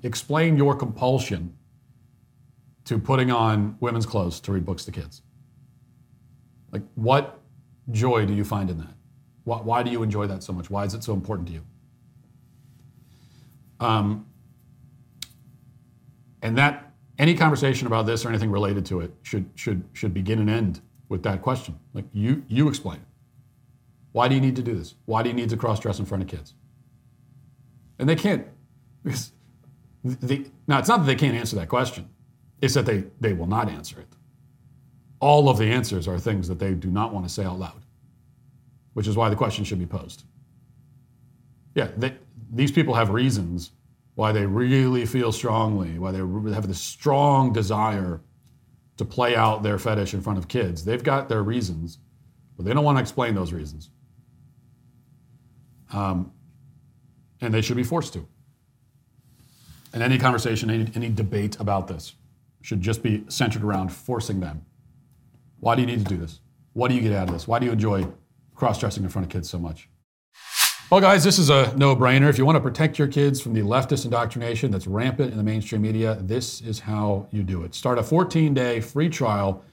explain 0.03 0.56
your 0.58 0.76
compulsion 0.76 1.51
to 2.84 2.99
putting 2.99 3.32
on 3.32 3.76
women's 3.80 4.06
clothes 4.06 4.39
to 4.39 4.51
read 4.51 4.64
books 4.64 4.86
to 4.86 4.91
kids. 4.91 5.24
Like, 6.76 6.84
what 6.95 7.39
joy 7.91 8.26
do 8.26 8.34
you 8.34 8.43
find 8.43 8.69
in 8.69 8.78
that? 8.80 8.93
Why, 9.45 9.59
why 9.59 9.82
do 9.82 9.91
you 9.91 10.03
enjoy 10.03 10.28
that 10.28 10.43
so 10.43 10.51
much? 10.51 10.69
Why 10.69 10.84
is 10.84 10.93
it 10.93 11.05
so 11.05 11.13
important 11.13 11.47
to 11.47 11.53
you? 11.53 11.61
Um, 13.80 14.26
and 16.41 16.57
that 16.57 16.91
any 17.17 17.34
conversation 17.34 17.88
about 17.88 18.05
this 18.05 18.26
or 18.26 18.30
anything 18.30 18.51
related 18.51 18.86
to 18.88 18.99
it 18.99 19.13
should 19.21 19.45
should 19.55 19.86
should 19.93 20.13
begin 20.13 20.39
and 20.39 20.49
end 20.49 20.82
with 21.07 21.23
that 21.23 21.41
question. 21.41 21.80
Like 21.93 22.03
you 22.11 22.43
you 22.49 22.67
explain 22.67 22.97
it. 22.97 23.07
Why 24.11 24.28
do 24.28 24.36
you 24.36 24.41
need 24.41 24.57
to 24.57 24.61
do 24.61 24.76
this? 24.76 24.95
Why 25.05 25.23
do 25.23 25.30
you 25.30 25.36
need 25.36 25.49
to 25.51 25.55
cross 25.55 25.80
dress 25.80 25.97
in 25.97 26.05
front 26.05 26.23
of 26.23 26.30
kids? 26.30 26.55
And 27.99 28.09
they 28.09 28.17
can't. 28.17 28.45
Because 29.01 29.32
they, 30.03 30.43
now, 30.67 30.80
it's 30.80 30.89
not 30.89 30.97
that 30.97 31.05
they 31.05 31.15
can't 31.15 31.38
answer 31.38 31.55
that 31.55 31.69
question, 31.69 32.09
it's 32.61 32.73
that 32.73 32.86
they, 32.86 33.05
they 33.21 33.32
will 33.32 33.47
not 33.47 33.69
answer 33.69 34.01
it. 34.01 34.14
All 35.20 35.49
of 35.49 35.57
the 35.57 35.66
answers 35.66 36.07
are 36.07 36.20
things 36.20 36.47
that 36.47 36.59
they 36.59 36.74
do 36.74 36.89
not 36.89 37.13
want 37.13 37.26
to 37.26 37.34
say 37.34 37.43
out 37.43 37.59
loud, 37.59 37.84
which 38.93 39.07
is 39.07 39.16
why 39.16 39.30
the 39.30 39.36
question 39.36 39.63
should 39.63 39.80
be 39.80 39.86
posed. 39.86 40.24
Yeah, 41.74 41.89
they, 41.97 42.16
these 42.51 42.72
people 42.72 42.93
have 42.93 43.09
reasons 43.09 43.72
why 44.16 44.32
they 44.32 44.45
really 44.45 45.05
feel 45.05 45.32
strongly, 45.32 45.99
why 45.99 46.11
they 46.11 46.20
have 46.53 46.68
this 46.68 46.80
strong 46.80 47.51
desire 47.51 48.22
to 48.97 49.05
play 49.05 49.36
out 49.36 49.61
their 49.61 49.78
fetish 49.78 50.13
in 50.13 50.22
front 50.22 50.39
of 50.39 50.47
kids. 50.47 50.86
They've 50.86 51.03
got 51.03 51.28
their 51.28 51.43
reasons, 51.43 51.99
but 52.55 52.66
they 52.66 52.74
don't 52.74 52.86
want 52.86 52.97
to 52.97 53.01
explain 53.01 53.36
those 53.36 53.51
reasons. 53.51 53.89
Um, 55.91 56.32
and 57.41 57.53
they 57.53 57.61
should 57.61 57.76
be 57.76 57.84
forced 57.84 58.13
to. 58.13 58.26
And 59.93 60.01
any 60.01 60.18
conversation, 60.18 60.70
any, 60.70 60.89
any 60.95 61.09
debate 61.09 61.57
about 61.59 61.88
this 61.88 62.13
should 62.61 62.82
just 62.82 63.03
be 63.03 63.24
centered 63.28 63.63
around 63.63 63.91
forcing 63.91 64.39
them. 64.39 64.66
Why 65.66 65.74
do 65.74 65.82
you 65.82 65.88
need 65.88 65.97
to 65.97 66.05
do 66.05 66.18
this? 66.18 66.41
What 66.74 66.89
do 66.89 66.93
you 66.93 67.01
get 67.01 67.11
out 67.11 67.28
of 67.28 67.34
this? 67.34 67.47
Why 67.47 67.57
do 67.57 67.66
you 67.66 67.72
enjoy 67.72 68.05
cross 68.53 68.80
dressing 68.80 69.03
in 69.03 69.09
front 69.09 69.26
of 69.26 69.32
kids 69.32 69.49
so 69.49 69.57
much? 69.57 69.89
Well, 70.91 71.01
guys, 71.01 71.24
this 71.24 71.39
is 71.39 71.49
a 71.49 71.76
no 71.76 71.95
brainer. 71.95 72.30
If 72.30 72.38
you 72.38 72.45
want 72.45 72.57
to 72.57 72.59
protect 72.59 72.99
your 72.99 73.07
kids 73.07 73.41
from 73.41 73.55
the 73.55 73.61
leftist 73.61 74.05
indoctrination 74.05 74.70
that's 74.70 74.86
rampant 74.86 75.32
in 75.32 75.38
the 75.38 75.43
mainstream 75.43 75.82
media, 75.82 76.20
this 76.22 76.61
is 76.61 76.82
how 76.82 77.28
you 77.32 77.41
do 77.41 77.63
it. 77.63 77.74
Start 77.74 77.97
a 77.97 78.03
14 78.03 78.53
day 78.53 78.80
free 78.80 79.09
trial 79.09 79.63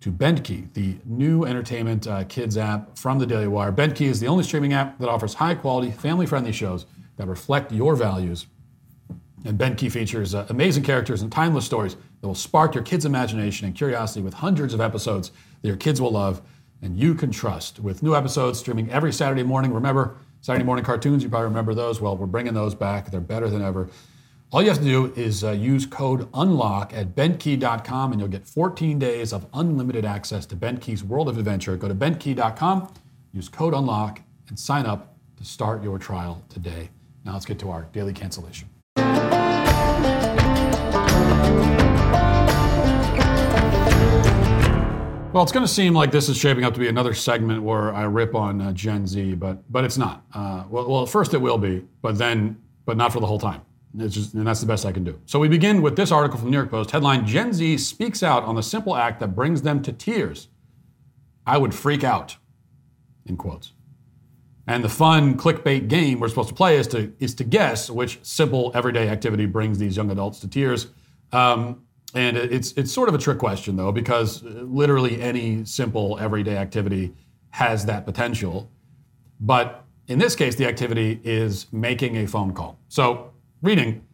to 0.00 0.10
BentKey, 0.10 0.74
the 0.74 0.96
new 1.04 1.44
entertainment 1.44 2.08
uh, 2.08 2.24
kids 2.24 2.56
app 2.56 2.98
from 2.98 3.20
the 3.20 3.26
Daily 3.26 3.46
Wire. 3.46 3.70
BentKey 3.70 4.06
is 4.06 4.18
the 4.18 4.26
only 4.26 4.42
streaming 4.42 4.72
app 4.72 4.98
that 4.98 5.08
offers 5.08 5.34
high 5.34 5.54
quality, 5.54 5.92
family 5.92 6.26
friendly 6.26 6.50
shows 6.50 6.86
that 7.16 7.28
reflect 7.28 7.70
your 7.70 7.94
values. 7.94 8.46
And 9.44 9.58
BentKey 9.58 9.90
features 9.90 10.34
uh, 10.34 10.46
amazing 10.50 10.84
characters 10.84 11.22
and 11.22 11.32
timeless 11.32 11.64
stories 11.64 11.96
that 12.20 12.26
will 12.26 12.34
spark 12.34 12.74
your 12.74 12.84
kids' 12.84 13.04
imagination 13.04 13.66
and 13.66 13.74
curiosity 13.74 14.22
with 14.22 14.34
hundreds 14.34 14.72
of 14.72 14.80
episodes 14.80 15.32
that 15.62 15.68
your 15.68 15.76
kids 15.76 16.00
will 16.00 16.12
love 16.12 16.42
and 16.80 16.98
you 16.98 17.14
can 17.14 17.30
trust. 17.30 17.80
With 17.80 18.02
new 18.02 18.14
episodes 18.14 18.58
streaming 18.58 18.90
every 18.90 19.12
Saturday 19.12 19.42
morning, 19.42 19.72
remember, 19.72 20.16
Saturday 20.40 20.64
morning 20.64 20.84
cartoons, 20.84 21.22
you 21.22 21.28
probably 21.28 21.46
remember 21.46 21.74
those. 21.74 22.00
Well, 22.00 22.16
we're 22.16 22.26
bringing 22.26 22.54
those 22.54 22.74
back. 22.74 23.10
They're 23.10 23.20
better 23.20 23.48
than 23.48 23.62
ever. 23.62 23.88
All 24.52 24.60
you 24.60 24.68
have 24.68 24.78
to 24.78 24.84
do 24.84 25.12
is 25.16 25.44
uh, 25.44 25.52
use 25.52 25.86
code 25.86 26.30
UNLOCK 26.32 26.92
at 26.92 27.14
bentkey.com 27.14 28.12
and 28.12 28.20
you'll 28.20 28.28
get 28.28 28.46
14 28.46 28.98
days 28.98 29.32
of 29.32 29.46
unlimited 29.54 30.04
access 30.04 30.44
to 30.46 30.56
BentKey's 30.56 31.02
world 31.02 31.28
of 31.28 31.38
adventure. 31.38 31.76
Go 31.76 31.88
to 31.88 31.94
bentkey.com, 31.94 32.92
use 33.32 33.48
code 33.48 33.72
UNLOCK, 33.72 34.18
and 34.48 34.58
sign 34.58 34.84
up 34.84 35.16
to 35.38 35.44
start 35.44 35.82
your 35.82 35.98
trial 35.98 36.44
today. 36.50 36.90
Now 37.24 37.32
let's 37.32 37.46
get 37.46 37.58
to 37.60 37.70
our 37.70 37.84
daily 37.92 38.12
cancellation. 38.12 38.68
Well, 45.32 45.42
it's 45.42 45.52
going 45.52 45.64
to 45.64 45.72
seem 45.72 45.94
like 45.94 46.10
this 46.10 46.28
is 46.28 46.36
shaping 46.36 46.62
up 46.62 46.74
to 46.74 46.80
be 46.80 46.88
another 46.88 47.14
segment 47.14 47.62
where 47.62 47.94
I 47.94 48.02
rip 48.02 48.34
on 48.34 48.60
uh, 48.60 48.72
Gen 48.72 49.06
Z, 49.06 49.32
but 49.36 49.72
but 49.72 49.82
it's 49.82 49.96
not. 49.96 50.26
Uh, 50.34 50.64
well, 50.68 50.86
well, 50.86 51.02
at 51.04 51.08
first 51.08 51.32
it 51.32 51.38
will 51.38 51.56
be, 51.56 51.86
but 52.02 52.18
then, 52.18 52.60
but 52.84 52.98
not 52.98 53.14
for 53.14 53.20
the 53.20 53.26
whole 53.26 53.38
time. 53.38 53.62
It's 53.98 54.14
just, 54.14 54.34
and 54.34 54.46
that's 54.46 54.60
the 54.60 54.66
best 54.66 54.84
I 54.84 54.92
can 54.92 55.04
do. 55.04 55.18
So 55.24 55.38
we 55.38 55.48
begin 55.48 55.80
with 55.80 55.96
this 55.96 56.12
article 56.12 56.38
from 56.38 56.50
New 56.50 56.56
York 56.58 56.70
Post, 56.70 56.90
headline: 56.90 57.26
Gen 57.26 57.54
Z 57.54 57.78
speaks 57.78 58.22
out 58.22 58.44
on 58.44 58.56
the 58.56 58.62
simple 58.62 58.94
act 58.94 59.20
that 59.20 59.28
brings 59.28 59.62
them 59.62 59.80
to 59.84 59.92
tears. 59.92 60.48
I 61.46 61.56
would 61.56 61.74
freak 61.74 62.04
out, 62.04 62.36
in 63.24 63.38
quotes. 63.38 63.72
And 64.66 64.84
the 64.84 64.88
fun 64.88 65.36
clickbait 65.36 65.88
game 65.88 66.20
we're 66.20 66.28
supposed 66.28 66.50
to 66.50 66.54
play 66.54 66.76
is 66.76 66.86
to 66.88 67.12
is 67.18 67.34
to 67.36 67.44
guess 67.44 67.90
which 67.90 68.20
simple 68.22 68.70
everyday 68.74 69.08
activity 69.08 69.46
brings 69.46 69.78
these 69.78 69.96
young 69.96 70.10
adults 70.10 70.38
to 70.40 70.48
tears. 70.48 70.88
Um, 71.32 71.82
and 72.14 72.36
it's 72.36 72.72
it's 72.72 72.92
sort 72.92 73.08
of 73.08 73.14
a 73.14 73.18
trick 73.18 73.38
question 73.38 73.76
though, 73.76 73.90
because 73.90 74.42
literally 74.42 75.20
any 75.20 75.64
simple 75.64 76.18
everyday 76.20 76.56
activity 76.56 77.14
has 77.50 77.86
that 77.86 78.04
potential. 78.04 78.70
But 79.40 79.84
in 80.06 80.18
this 80.18 80.36
case, 80.36 80.56
the 80.56 80.66
activity 80.66 81.20
is 81.24 81.66
making 81.72 82.16
a 82.16 82.26
phone 82.26 82.52
call. 82.52 82.78
So, 82.88 83.32
reading, 83.62 84.04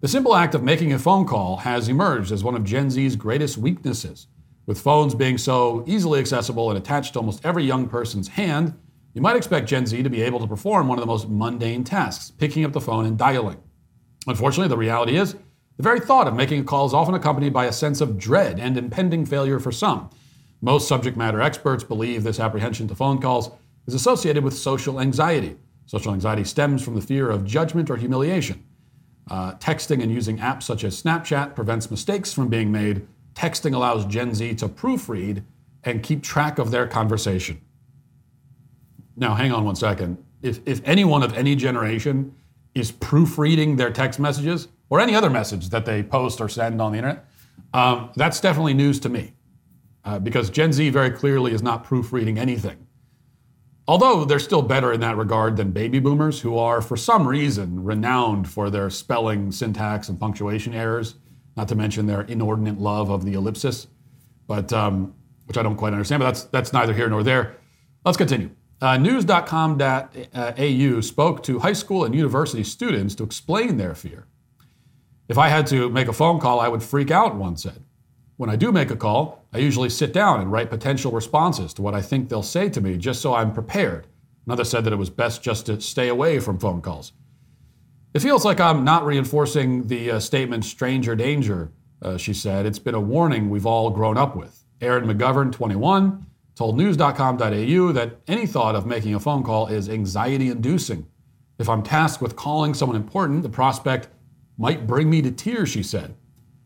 the 0.00 0.08
simple 0.08 0.34
act 0.34 0.54
of 0.54 0.62
making 0.62 0.92
a 0.92 0.98
phone 0.98 1.26
call 1.26 1.58
has 1.58 1.88
emerged 1.88 2.32
as 2.32 2.42
one 2.44 2.54
of 2.54 2.64
Gen 2.64 2.90
Z's 2.90 3.16
greatest 3.16 3.58
weaknesses. 3.58 4.26
With 4.66 4.80
phones 4.80 5.14
being 5.14 5.36
so 5.36 5.84
easily 5.86 6.20
accessible 6.20 6.70
and 6.70 6.78
attached 6.78 7.12
to 7.12 7.18
almost 7.18 7.44
every 7.44 7.64
young 7.64 7.88
person's 7.88 8.28
hand, 8.28 8.74
you 9.14 9.22
might 9.22 9.36
expect 9.36 9.68
Gen 9.68 9.86
Z 9.86 10.02
to 10.02 10.10
be 10.10 10.22
able 10.22 10.40
to 10.40 10.46
perform 10.46 10.88
one 10.88 10.98
of 10.98 11.02
the 11.02 11.06
most 11.06 11.28
mundane 11.28 11.84
tasks, 11.84 12.32
picking 12.32 12.64
up 12.64 12.72
the 12.72 12.80
phone 12.80 13.06
and 13.06 13.16
dialing. 13.16 13.62
Unfortunately, 14.26 14.68
the 14.68 14.76
reality 14.76 15.16
is 15.16 15.34
the 15.76 15.82
very 15.82 16.00
thought 16.00 16.28
of 16.28 16.34
making 16.34 16.60
a 16.60 16.64
call 16.64 16.86
is 16.86 16.94
often 16.94 17.14
accompanied 17.14 17.52
by 17.52 17.66
a 17.66 17.72
sense 17.72 18.00
of 18.00 18.18
dread 18.18 18.58
and 18.58 18.76
impending 18.76 19.24
failure 19.24 19.60
for 19.60 19.72
some. 19.72 20.10
Most 20.60 20.88
subject 20.88 21.16
matter 21.16 21.40
experts 21.40 21.84
believe 21.84 22.22
this 22.22 22.40
apprehension 22.40 22.88
to 22.88 22.94
phone 22.94 23.20
calls 23.20 23.50
is 23.86 23.94
associated 23.94 24.42
with 24.42 24.54
social 24.54 25.00
anxiety. 25.00 25.56
Social 25.86 26.12
anxiety 26.12 26.44
stems 26.44 26.82
from 26.82 26.94
the 26.94 27.00
fear 27.00 27.30
of 27.30 27.44
judgment 27.44 27.90
or 27.90 27.96
humiliation. 27.96 28.64
Uh, 29.30 29.52
texting 29.54 30.02
and 30.02 30.12
using 30.12 30.38
apps 30.38 30.64
such 30.64 30.84
as 30.84 31.00
Snapchat 31.00 31.54
prevents 31.54 31.90
mistakes 31.90 32.32
from 32.32 32.48
being 32.48 32.72
made. 32.72 33.06
Texting 33.34 33.74
allows 33.74 34.06
Gen 34.06 34.34
Z 34.34 34.54
to 34.56 34.68
proofread 34.68 35.44
and 35.82 36.02
keep 36.02 36.22
track 36.22 36.58
of 36.58 36.70
their 36.70 36.86
conversation. 36.86 37.60
Now, 39.16 39.34
hang 39.34 39.52
on 39.52 39.64
one 39.64 39.76
second. 39.76 40.18
If, 40.42 40.60
if 40.66 40.80
anyone 40.84 41.22
of 41.22 41.34
any 41.34 41.54
generation 41.56 42.34
is 42.74 42.90
proofreading 42.90 43.76
their 43.76 43.90
text 43.90 44.18
messages, 44.18 44.68
or 44.90 45.00
any 45.00 45.14
other 45.14 45.30
message 45.30 45.70
that 45.70 45.84
they 45.86 46.02
post 46.02 46.40
or 46.40 46.48
send 46.48 46.80
on 46.80 46.92
the 46.92 46.98
internet, 46.98 47.24
um, 47.72 48.10
that's 48.16 48.40
definitely 48.40 48.74
news 48.74 49.00
to 49.00 49.08
me 49.08 49.32
uh, 50.04 50.18
because 50.18 50.50
Gen 50.50 50.72
Z 50.72 50.90
very 50.90 51.10
clearly 51.10 51.52
is 51.52 51.62
not 51.62 51.84
proofreading 51.84 52.38
anything. 52.38 52.86
Although 53.86 54.24
they're 54.24 54.38
still 54.38 54.62
better 54.62 54.92
in 54.92 55.00
that 55.00 55.16
regard 55.16 55.56
than 55.56 55.70
baby 55.70 55.98
boomers, 55.98 56.40
who 56.40 56.56
are, 56.56 56.80
for 56.80 56.96
some 56.96 57.28
reason, 57.28 57.84
renowned 57.84 58.48
for 58.48 58.70
their 58.70 58.88
spelling, 58.88 59.52
syntax, 59.52 60.08
and 60.08 60.18
punctuation 60.18 60.72
errors, 60.72 61.16
not 61.56 61.68
to 61.68 61.74
mention 61.74 62.06
their 62.06 62.22
inordinate 62.22 62.78
love 62.78 63.10
of 63.10 63.24
the 63.24 63.34
ellipsis, 63.34 63.86
but 64.46 64.72
um, 64.72 65.14
which 65.46 65.58
I 65.58 65.62
don't 65.62 65.76
quite 65.76 65.92
understand, 65.92 66.20
but 66.20 66.26
that's, 66.26 66.44
that's 66.44 66.72
neither 66.72 66.94
here 66.94 67.10
nor 67.10 67.22
there. 67.22 67.56
Let's 68.04 68.16
continue. 68.16 68.50
Uh, 68.84 68.98
news.com.au 68.98 71.00
spoke 71.00 71.42
to 71.42 71.58
high 71.60 71.72
school 71.72 72.04
and 72.04 72.14
university 72.14 72.62
students 72.62 73.14
to 73.14 73.24
explain 73.24 73.78
their 73.78 73.94
fear. 73.94 74.26
If 75.26 75.38
I 75.38 75.48
had 75.48 75.66
to 75.68 75.88
make 75.88 76.06
a 76.06 76.12
phone 76.12 76.38
call, 76.38 76.60
I 76.60 76.68
would 76.68 76.82
freak 76.82 77.10
out, 77.10 77.34
one 77.34 77.56
said. 77.56 77.82
When 78.36 78.50
I 78.50 78.56
do 78.56 78.70
make 78.70 78.90
a 78.90 78.96
call, 78.96 79.46
I 79.54 79.58
usually 79.58 79.88
sit 79.88 80.12
down 80.12 80.42
and 80.42 80.52
write 80.52 80.68
potential 80.68 81.12
responses 81.12 81.72
to 81.72 81.82
what 81.82 81.94
I 81.94 82.02
think 82.02 82.28
they'll 82.28 82.42
say 82.42 82.68
to 82.68 82.80
me 82.82 82.98
just 82.98 83.22
so 83.22 83.34
I'm 83.34 83.54
prepared. 83.54 84.06
Another 84.44 84.64
said 84.64 84.84
that 84.84 84.92
it 84.92 84.96
was 84.96 85.08
best 85.08 85.42
just 85.42 85.64
to 85.64 85.80
stay 85.80 86.08
away 86.08 86.38
from 86.38 86.58
phone 86.58 86.82
calls. 86.82 87.12
It 88.12 88.20
feels 88.20 88.44
like 88.44 88.60
I'm 88.60 88.84
not 88.84 89.06
reinforcing 89.06 89.86
the 89.86 90.10
uh, 90.10 90.20
statement 90.20 90.66
stranger 90.66 91.16
danger, 91.16 91.72
uh, 92.02 92.18
she 92.18 92.34
said. 92.34 92.66
It's 92.66 92.78
been 92.78 92.94
a 92.94 93.00
warning 93.00 93.48
we've 93.48 93.64
all 93.64 93.88
grown 93.88 94.18
up 94.18 94.36
with. 94.36 94.62
Aaron 94.82 95.06
McGovern, 95.06 95.52
21, 95.52 96.26
told 96.54 96.76
news.com.au 96.76 97.92
that 97.92 98.16
any 98.28 98.46
thought 98.46 98.74
of 98.74 98.86
making 98.86 99.14
a 99.14 99.20
phone 99.20 99.42
call 99.42 99.66
is 99.66 99.88
anxiety 99.88 100.48
inducing. 100.48 101.06
If 101.58 101.68
I'm 101.68 101.82
tasked 101.82 102.22
with 102.22 102.36
calling 102.36 102.74
someone 102.74 102.96
important, 102.96 103.42
the 103.42 103.48
prospect 103.48 104.08
might 104.56 104.86
bring 104.86 105.10
me 105.10 105.22
to 105.22 105.30
tears, 105.30 105.68
she 105.68 105.82
said. 105.82 106.14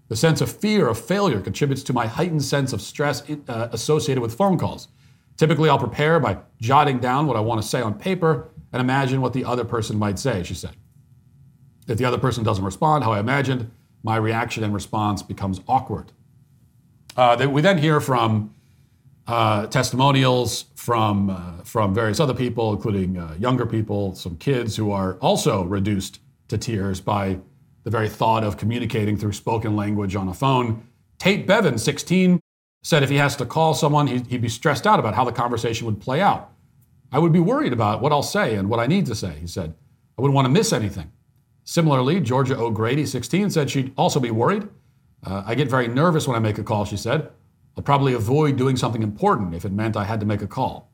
The 0.09 0.16
sense 0.16 0.41
of 0.41 0.51
fear 0.51 0.89
of 0.89 0.99
failure 0.99 1.41
contributes 1.41 1.82
to 1.84 1.93
my 1.93 2.07
heightened 2.07 2.43
sense 2.43 2.72
of 2.72 2.80
stress 2.80 3.22
uh, 3.49 3.68
associated 3.72 4.20
with 4.20 4.34
phone 4.34 4.59
calls. 4.59 4.89
Typically, 5.36 5.68
I'll 5.68 5.78
prepare 5.78 6.18
by 6.18 6.39
jotting 6.61 6.99
down 6.99 7.26
what 7.26 7.36
I 7.36 7.41
want 7.41 7.62
to 7.62 7.66
say 7.66 7.80
on 7.80 7.95
paper 7.95 8.49
and 8.72 8.80
imagine 8.80 9.20
what 9.20 9.32
the 9.32 9.45
other 9.45 9.64
person 9.64 9.99
might 9.99 10.18
say, 10.18 10.43
she 10.43 10.55
said. 10.55 10.72
If 11.86 11.99
the 11.99 12.05
other 12.05 12.18
person 12.18 12.45
doesn't 12.45 12.64
respond 12.64 13.05
how 13.05 13.12
I 13.12 13.20
imagined, 13.20 13.70
my 14.03 14.16
reaction 14.16 14.64
and 14.64 14.74
response 14.74 15.22
becomes 15.22 15.61
awkward. 15.68 16.12
Uh, 17.16 17.47
we 17.51 17.62
then 17.62 17.78
hear 17.78 18.01
from 18.01 18.55
uh, 19.29 19.66
testimonials 19.66 20.64
from, 20.74 21.29
uh, 21.29 21.62
from 21.62 21.95
various 21.95 22.18
other 22.18 22.33
people, 22.33 22.72
including 22.72 23.18
uh, 23.18 23.35
younger 23.39 23.66
people, 23.66 24.14
some 24.14 24.37
kids 24.37 24.74
who 24.74 24.91
are 24.91 25.14
also 25.16 25.62
reduced 25.64 26.20
to 26.49 26.57
tears 26.57 27.01
by 27.01 27.39
the 27.85 27.91
very 27.91 28.09
thought 28.09 28.43
of 28.43 28.57
communicating 28.57 29.18
through 29.18 29.33
spoken 29.33 29.76
language 29.76 30.16
on 30.16 30.29
a 30.29 30.35
phone. 30.35 30.83
Tate 31.18 31.47
Bevan, 31.47 31.76
16, 31.76 32.41
said 32.83 33.03
if 33.03 33.11
he 33.11 33.16
has 33.16 33.37
to 33.37 33.45
call 33.45 33.74
someone, 33.74 34.07
he'd 34.07 34.41
be 34.41 34.49
stressed 34.49 34.87
out 34.87 34.99
about 34.99 35.14
how 35.14 35.24
the 35.24 35.33
conversation 35.33 35.87
would 35.87 36.01
play 36.01 36.22
out. 36.22 36.51
I 37.12 37.18
would 37.18 37.33
be 37.33 37.41
worried 37.41 37.74
about 37.74 38.01
what 38.01 38.12
I'll 38.12 38.22
say 38.22 38.55
and 38.55 38.70
what 38.70 38.81
I 38.81 38.87
need 38.87 39.05
to 39.07 39.14
say, 39.14 39.35
he 39.41 39.47
said. 39.47 39.74
I 40.16 40.22
wouldn't 40.22 40.35
want 40.35 40.47
to 40.47 40.51
miss 40.51 40.72
anything. 40.72 41.12
Similarly, 41.64 42.20
Georgia 42.20 42.57
O'Grady, 42.57 43.05
16, 43.05 43.51
said 43.51 43.70
she'd 43.70 43.93
also 43.99 44.20
be 44.20 44.31
worried. 44.31 44.66
Uh, 45.22 45.43
I 45.45 45.55
get 45.55 45.68
very 45.68 45.87
nervous 45.87 46.26
when 46.26 46.35
I 46.35 46.39
make 46.39 46.57
a 46.57 46.62
call, 46.62 46.87
she 46.87 46.97
said. 46.97 47.31
I'll 47.79 47.85
probably 47.85 48.12
avoid 48.12 48.57
doing 48.57 48.76
something 48.76 49.05
important 49.05 49.55
if 49.55 49.64
it 49.64 49.70
meant 49.70 49.97
I 49.97 50.03
had 50.03 50.18
to 50.18 50.26
make 50.26 50.43
a 50.43 50.49
call. 50.49 50.91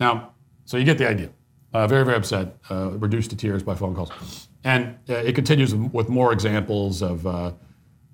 Now, 0.00 0.32
so 0.64 0.78
you 0.78 0.84
get 0.84 0.96
the 0.96 1.06
idea. 1.06 1.28
uh, 1.74 1.86
very, 1.88 2.04
very 2.04 2.16
upset, 2.16 2.56
uh, 2.70 2.92
reduced 2.92 3.30
to 3.30 3.36
tears 3.36 3.62
by 3.62 3.74
phone 3.74 3.94
calls. 3.94 4.48
And 4.62 4.96
uh, 5.10 5.14
it 5.14 5.34
continues 5.34 5.74
with 5.74 6.08
more 6.08 6.32
examples 6.32 7.02
of, 7.02 7.26
uh, 7.26 7.52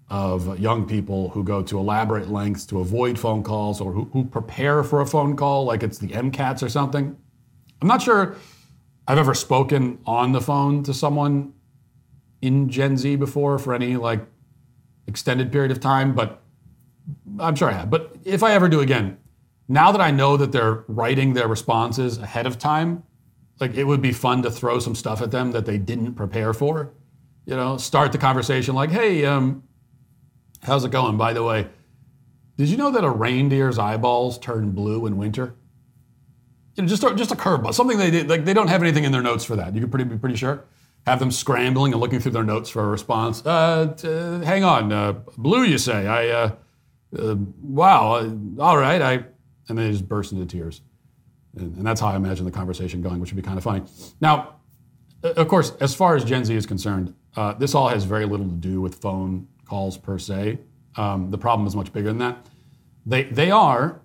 of 0.09 0.59
young 0.59 0.85
people 0.89 1.29
who 1.29 1.45
go 1.45 1.63
to 1.63 1.79
elaborate 1.79 2.29
lengths 2.29 2.67
to 2.67 2.81
avoid 2.81 3.19
phone 3.19 3.43
calls 3.43 3.81
or 3.81 3.93
who, 3.93 4.05
who 4.13 4.25
prepare 4.25 4.83
for 4.83 5.03
a 5.03 5.07
phone 5.07 5.37
call 5.37 5.65
like 5.65 5.83
it's 5.83 5.99
the 5.99 6.09
MCATs 6.09 6.63
or 6.63 6.69
something. 6.69 7.17
I'm 7.81 7.89
not 7.89 8.03
sure 8.03 8.35
I've 9.07 9.19
ever 9.19 9.35
spoken 9.35 10.01
on 10.07 10.33
the 10.33 10.41
phone 10.41 10.83
to 10.85 10.95
someone 10.95 11.53
in 12.43 12.69
Gen 12.69 12.97
Z 12.97 13.15
before 13.17 13.59
for 13.59 13.75
any 13.75 13.97
like 13.97 14.27
extended 15.07 15.53
period 15.53 15.71
of 15.71 15.81
time, 15.81 16.15
but 16.15 16.43
I'm 17.41 17.55
sure 17.57 17.69
I 17.69 17.73
have. 17.73 17.91
But 17.91 18.17
if 18.25 18.43
I 18.43 18.53
ever 18.53 18.69
do 18.69 18.81
again, 18.81 19.19
now 19.69 19.93
that 19.93 20.01
I 20.01 20.11
know 20.11 20.37
that 20.37 20.53
they're 20.53 20.85
writing 20.89 21.35
their 21.35 21.49
responses 21.49 22.19
ahead 22.19 22.47
of 22.47 22.59
time, 22.59 23.05
like 23.61 23.75
it 23.75 23.85
would 23.85 24.03
be 24.03 24.13
fun 24.13 24.43
to 24.43 24.51
throw 24.51 24.79
some 24.79 24.95
stuff 24.95 25.23
at 25.23 25.31
them 25.31 25.53
that 25.53 25.67
they 25.67 25.79
didn't 25.79 26.15
prepare 26.15 26.53
for. 26.53 26.93
You 27.47 27.57
know, 27.57 27.77
start 27.77 28.13
the 28.13 28.19
conversation 28.19 28.75
like, 28.75 28.91
"Hey, 28.91 29.25
um, 29.25 29.63
how's 30.63 30.85
it 30.85 30.91
going? 30.91 31.17
By 31.17 31.33
the 31.33 31.43
way, 31.43 31.69
did 32.57 32.69
you 32.69 32.77
know 32.77 32.91
that 32.91 33.05
a 33.05 33.11
reindeer's 33.11 33.79
eyeballs 33.79 34.39
turn 34.39 34.73
blue 34.73 35.07
in 35.07 35.17
winter?" 35.17 35.55
You 36.75 36.83
know, 36.83 36.89
just 36.89 37.03
a, 37.05 37.15
just 37.15 37.33
a 37.33 37.37
curveball, 37.37 37.75
something 37.75 37.99
they 37.99 38.11
did. 38.11 38.29
Like 38.29 38.45
they 38.45 38.55
don't 38.55 38.69
have 38.69 38.83
anything 38.83 39.05
in 39.05 39.13
their 39.13 39.23
notes 39.23 39.45
for 39.45 39.57
that. 39.57 39.75
You 39.75 39.81
can 39.81 39.91
pretty 39.91 40.05
be 40.05 40.17
pretty 40.17 40.37
sure. 40.37 40.65
Have 41.07 41.19
them 41.19 41.31
scrambling 41.31 41.93
and 41.93 42.01
looking 42.01 42.21
through 42.21 42.33
their 42.33 42.45
notes 42.45 42.69
for 42.69 42.83
a 42.83 42.89
response. 42.89 43.45
Uh, 43.45 43.95
t- 43.97 44.07
hang 44.45 44.65
on, 44.65 44.93
uh, 44.93 45.13
blue, 45.39 45.63
you 45.63 45.79
say? 45.79 46.07
I, 46.07 46.29
uh, 46.29 46.51
uh, 47.19 47.37
wow, 47.63 48.15
uh, 48.15 48.31
all 48.59 48.79
right. 48.79 49.03
I, 49.03 49.13
and 49.69 49.79
then 49.79 49.87
they 49.87 49.93
just 49.93 50.09
burst 50.09 50.33
into 50.33 50.47
tears. 50.47 50.83
And, 51.57 51.77
and 51.77 51.87
that's 51.87 52.01
how 52.01 52.09
I 52.09 52.17
imagine 52.17 52.45
the 52.45 52.51
conversation 52.51 53.03
going, 53.03 53.21
which 53.21 53.33
would 53.33 53.43
be 53.43 53.47
kind 53.47 53.59
of 53.59 53.65
funny. 53.65 53.83
Now, 54.21 54.57
uh, 55.23 55.31
of 55.31 55.49
course, 55.49 55.73
as 55.81 55.95
far 55.95 56.17
as 56.17 56.25
Gen 56.25 56.45
Z 56.45 56.55
is 56.55 56.67
concerned, 56.67 57.15
uh, 57.37 57.55
this 57.55 57.75
all 57.75 57.89
has 57.89 58.05
very 58.05 58.25
little 58.25 58.47
to 58.47 58.55
do 58.55 58.81
with 58.81 58.97
phone 58.97 59.47
calls 59.65 59.97
per 59.97 60.19
se. 60.19 60.59
Um, 60.97 61.31
the 61.31 61.39
problem 61.39 61.67
is 61.67 61.77
much 61.77 61.93
bigger 61.93 62.09
than 62.09 62.19
that. 62.19 62.47
They, 63.07 63.25
they 63.25 63.51
are, 63.51 64.01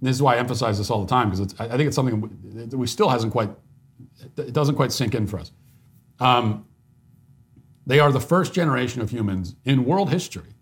this 0.00 0.16
is 0.16 0.22
why 0.22 0.36
I 0.36 0.38
emphasize 0.38 0.78
this 0.78 0.90
all 0.90 1.02
the 1.02 1.08
time, 1.08 1.30
because 1.30 1.54
I 1.58 1.68
think 1.68 1.86
it's 1.86 1.96
something 1.96 2.20
we, 2.20 2.64
we 2.76 2.86
still 2.86 3.08
hasn't 3.08 3.32
quite, 3.32 3.50
it 4.36 4.52
doesn't 4.52 4.76
quite 4.76 4.92
sink 4.92 5.14
in 5.14 5.26
for 5.26 5.38
us. 5.38 5.52
Um, 6.18 6.66
they 7.86 7.98
are 7.98 8.12
the 8.12 8.20
first 8.20 8.52
generation 8.52 9.02
of 9.02 9.10
humans 9.10 9.56
in 9.64 9.84
world 9.84 10.10
history 10.10 10.54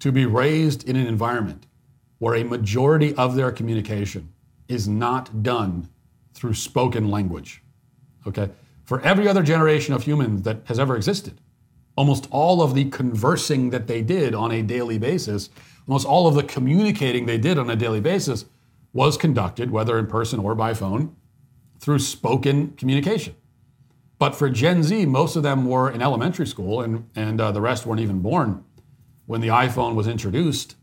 to 0.00 0.12
be 0.12 0.26
raised 0.26 0.88
in 0.88 0.96
an 0.96 1.06
environment 1.06 1.66
where 2.18 2.34
a 2.34 2.44
majority 2.44 3.14
of 3.14 3.34
their 3.34 3.50
communication 3.52 4.32
is 4.68 4.88
not 4.88 5.42
done 5.42 5.88
through 6.34 6.54
spoken 6.54 7.10
language. 7.10 7.62
Okay? 8.26 8.50
For 8.84 9.00
every 9.02 9.28
other 9.28 9.42
generation 9.42 9.94
of 9.94 10.04
humans 10.04 10.42
that 10.42 10.62
has 10.64 10.78
ever 10.78 10.96
existed, 10.96 11.40
almost 11.96 12.28
all 12.30 12.62
of 12.62 12.74
the 12.74 12.84
conversing 12.90 13.70
that 13.70 13.86
they 13.86 14.02
did 14.02 14.34
on 14.34 14.52
a 14.52 14.62
daily 14.62 14.98
basis, 14.98 15.50
almost 15.86 16.06
all 16.06 16.26
of 16.26 16.34
the 16.34 16.42
communicating 16.42 17.26
they 17.26 17.38
did 17.38 17.58
on 17.58 17.70
a 17.70 17.76
daily 17.76 18.00
basis 18.00 18.44
was 18.92 19.16
conducted, 19.16 19.70
whether 19.70 19.98
in 19.98 20.06
person 20.06 20.38
or 20.38 20.54
by 20.54 20.74
phone, 20.74 21.14
through 21.80 21.98
spoken 21.98 22.72
communication. 22.72 23.34
But 24.18 24.34
for 24.34 24.48
Gen 24.50 24.82
Z, 24.82 25.06
most 25.06 25.36
of 25.36 25.42
them 25.42 25.66
were 25.66 25.90
in 25.90 26.02
elementary 26.02 26.46
school, 26.46 26.80
and, 26.80 27.08
and 27.14 27.40
uh, 27.40 27.52
the 27.52 27.60
rest 27.60 27.86
weren't 27.86 28.00
even 28.00 28.20
born 28.20 28.64
when 29.28 29.42
the 29.42 29.48
iPhone 29.48 29.94
was 29.94 30.08
introduced. 30.08 30.74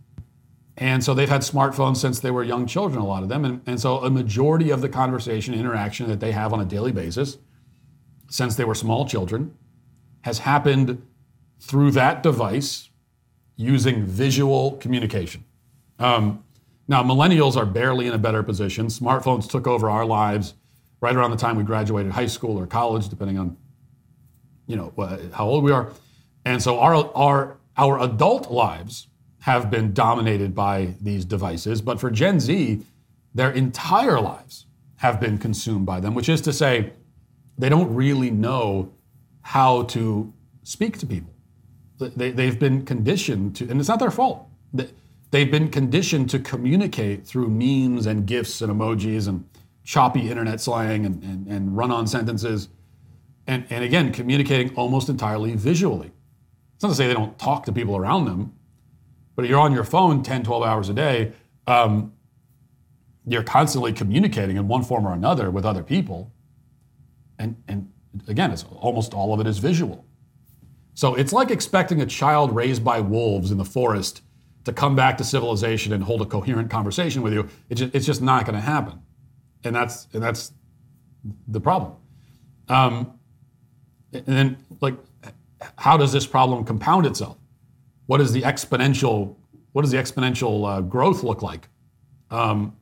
And 0.78 1.04
so 1.04 1.16
they've 1.16 1.28
had 1.28 1.42
smartphones 1.42 1.98
since 1.98 2.20
they 2.20 2.30
were 2.30 2.44
young 2.44 2.68
children, 2.68 3.02
a 3.02 3.06
lot 3.06 3.24
of 3.24 3.30
them. 3.30 3.44
And, 3.44 3.62
and 3.66 3.82
so 3.82 3.98
a 3.98 4.10
majority 4.12 4.70
of 4.70 4.82
the 4.82 4.90
conversation, 4.90 5.56
interaction 5.56 6.08
that 6.10 6.20
they 6.20 6.32
have 6.32 6.54
on 6.54 6.62
a 6.62 6.66
daily 6.66 6.92
basis 6.92 7.40
since 8.30 8.56
they 8.56 8.64
were 8.64 8.76
small 8.76 9.08
children 9.08 9.56
has 10.22 10.40
happened 10.40 11.02
through 11.60 11.90
that 11.92 12.22
device 12.22 12.90
using 13.56 14.06
visual 14.06 14.74
communication. 14.74 15.44
Um, 15.98 16.44
now, 16.88 17.02
millennials 17.02 17.58
are 17.58 17.66
barely 17.66 18.06
in 18.06 18.14
a 18.14 18.20
better 18.20 18.44
position. 18.44 18.88
Smartphones 18.88 19.50
took 19.50 19.66
over 19.66 19.90
our 19.90 20.06
lives 20.06 20.54
right 21.02 21.16
around 21.16 21.32
the 21.32 21.38
time 21.38 21.56
we 21.56 21.64
graduated 21.64 22.12
high 22.12 22.28
school 22.28 22.60
or 22.60 22.68
college, 22.68 23.10
depending 23.10 23.40
on 23.40 23.58
you 24.68 24.76
know 24.76 24.94
how 25.34 25.48
old 25.48 25.64
we 25.64 25.72
are. 25.72 25.92
And 26.46 26.62
so 26.62 26.80
our 26.80 27.12
our 27.16 27.58
our 27.78 28.02
adult 28.02 28.52
lives 28.52 29.08
have 29.40 29.70
been 29.70 29.94
dominated 29.94 30.56
by 30.56 30.96
these 31.02 31.26
devices, 31.26 31.82
but 31.82 32.00
for 32.00 32.10
Gen 32.10 32.40
Z, 32.40 32.82
their 33.34 33.52
entire 33.52 34.20
lives 34.20 34.66
have 34.98 35.20
been 35.20 35.38
consumed 35.38 35.86
by 35.86 36.00
them, 36.00 36.14
which 36.14 36.30
is 36.30 36.42
to 36.42 36.54
say, 36.54 36.94
they 37.58 37.70
don't 37.70 37.94
really 37.94 38.32
know 38.32 38.92
how 39.42 39.84
to 39.84 40.34
speak 40.64 40.98
to 40.98 41.06
people. 41.06 41.32
They, 42.00 42.32
they've 42.32 42.60
been 42.60 42.86
conditioned 42.86 43.56
to, 43.58 43.70
and 43.70 43.80
it's 43.80 43.88
not 43.88 44.00
their 44.00 44.12
fault. 44.12 44.48
They've 45.32 45.52
been 45.52 45.70
conditioned 45.70 46.30
to 46.32 46.40
communicate 46.40 47.26
through 47.26 47.50
memes 47.50 48.06
and 48.06 48.26
GIFs 48.26 48.62
and 48.62 48.72
emojis 48.72 49.28
and 49.28 49.48
choppy 49.84 50.30
internet 50.30 50.60
slang 50.60 51.06
and, 51.06 51.22
and, 51.24 51.48
and 51.48 51.78
run 51.78 51.92
on 51.92 52.08
sentences. 52.08 52.70
And, 53.48 53.66
and 53.70 53.84
again, 53.84 54.12
communicating 54.12 54.76
almost 54.76 55.08
entirely 55.08 55.56
visually. 55.56 56.12
Not 56.86 56.92
to 56.92 56.96
say 56.96 57.08
they 57.08 57.14
don't 57.14 57.38
talk 57.40 57.66
to 57.66 57.72
people 57.72 57.98
around 57.98 58.26
them, 58.26 58.54
but 59.36 59.48
you're 59.48 59.60
on 59.60 59.74
your 59.74 59.84
phone 59.84 60.24
10, 60.24 60.44
12 60.44 60.64
hours 60.64 60.90
a 60.90 60.94
day. 60.94 61.34
Um, 61.68 62.14
you're 63.28 63.44
constantly 63.44 63.92
communicating 63.92 64.56
in 64.56 64.68
one 64.68 64.84
form 64.84 65.08
or 65.08 65.14
another 65.14 65.50
with 65.50 65.66
other 65.66 65.84
people. 65.84 66.32
And, 67.40 67.62
and 67.68 67.92
again, 68.28 68.52
it's 68.52 68.64
almost 68.72 69.14
all 69.14 69.34
of 69.34 69.40
it 69.40 69.48
is 69.48 69.58
visual. 69.58 70.06
So 70.94 71.16
it's 71.16 71.34
like 71.34 71.52
expecting 71.52 72.02
a 72.02 72.06
child 72.06 72.56
raised 72.56 72.84
by 72.84 73.02
wolves 73.02 73.52
in 73.52 73.58
the 73.58 73.66
forest 73.66 74.22
to 74.64 74.72
come 74.72 74.96
back 74.96 75.18
to 75.18 75.24
civilization 75.24 75.92
and 75.92 76.04
hold 76.04 76.22
a 76.22 76.26
coherent 76.26 76.70
conversation 76.70 77.22
with 77.22 77.34
you. 77.34 77.50
Just, 77.74 77.94
it's 77.96 78.06
just 78.06 78.22
not 78.22 78.46
going 78.46 78.56
to 78.56 78.62
happen 78.62 79.02
and 79.66 79.76
that's 79.76 80.08
and 80.14 80.24
that's 80.24 80.54
the 81.48 81.60
problem. 81.60 81.94
Um, 82.70 83.20
and 84.14 84.26
then, 84.26 84.58
like, 84.80 84.96
how 85.78 85.98
does 85.98 86.12
this 86.12 86.26
problem 86.28 86.64
compound 86.64 87.06
itself? 87.06 87.38
What 88.06 88.22
is 88.22 88.32
the 88.32 88.42
exponential? 88.42 89.36
What 89.72 89.82
does 89.82 89.92
the 89.92 89.98
exponential 89.98 90.68
uh, 90.68 90.82
growth 90.82 91.24
look 91.24 91.42
like? 91.42 91.68
Um, 92.30 92.76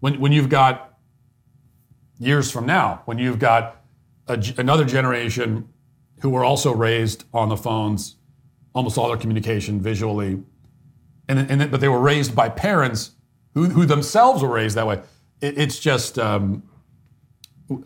when 0.00 0.20
when 0.20 0.32
you've 0.32 0.48
got 0.48 0.98
years 2.18 2.50
from 2.50 2.66
now, 2.66 3.02
when 3.04 3.18
you've 3.18 3.38
got 3.38 3.82
a, 4.28 4.42
another 4.58 4.84
generation 4.84 5.68
who 6.20 6.30
were 6.30 6.44
also 6.44 6.72
raised 6.72 7.24
on 7.32 7.48
the 7.48 7.56
phones, 7.56 8.16
almost 8.74 8.98
all 8.98 9.08
their 9.08 9.16
communication 9.16 9.80
visually, 9.80 10.42
and, 11.28 11.50
and 11.50 11.70
but 11.70 11.80
they 11.80 11.88
were 11.88 12.00
raised 12.00 12.34
by 12.34 12.48
parents 12.48 13.12
who, 13.54 13.66
who 13.66 13.84
themselves 13.84 14.42
were 14.42 14.50
raised 14.50 14.76
that 14.76 14.86
way 14.86 15.00
it, 15.40 15.58
it's 15.58 15.78
just 15.78 16.18
um, 16.18 16.62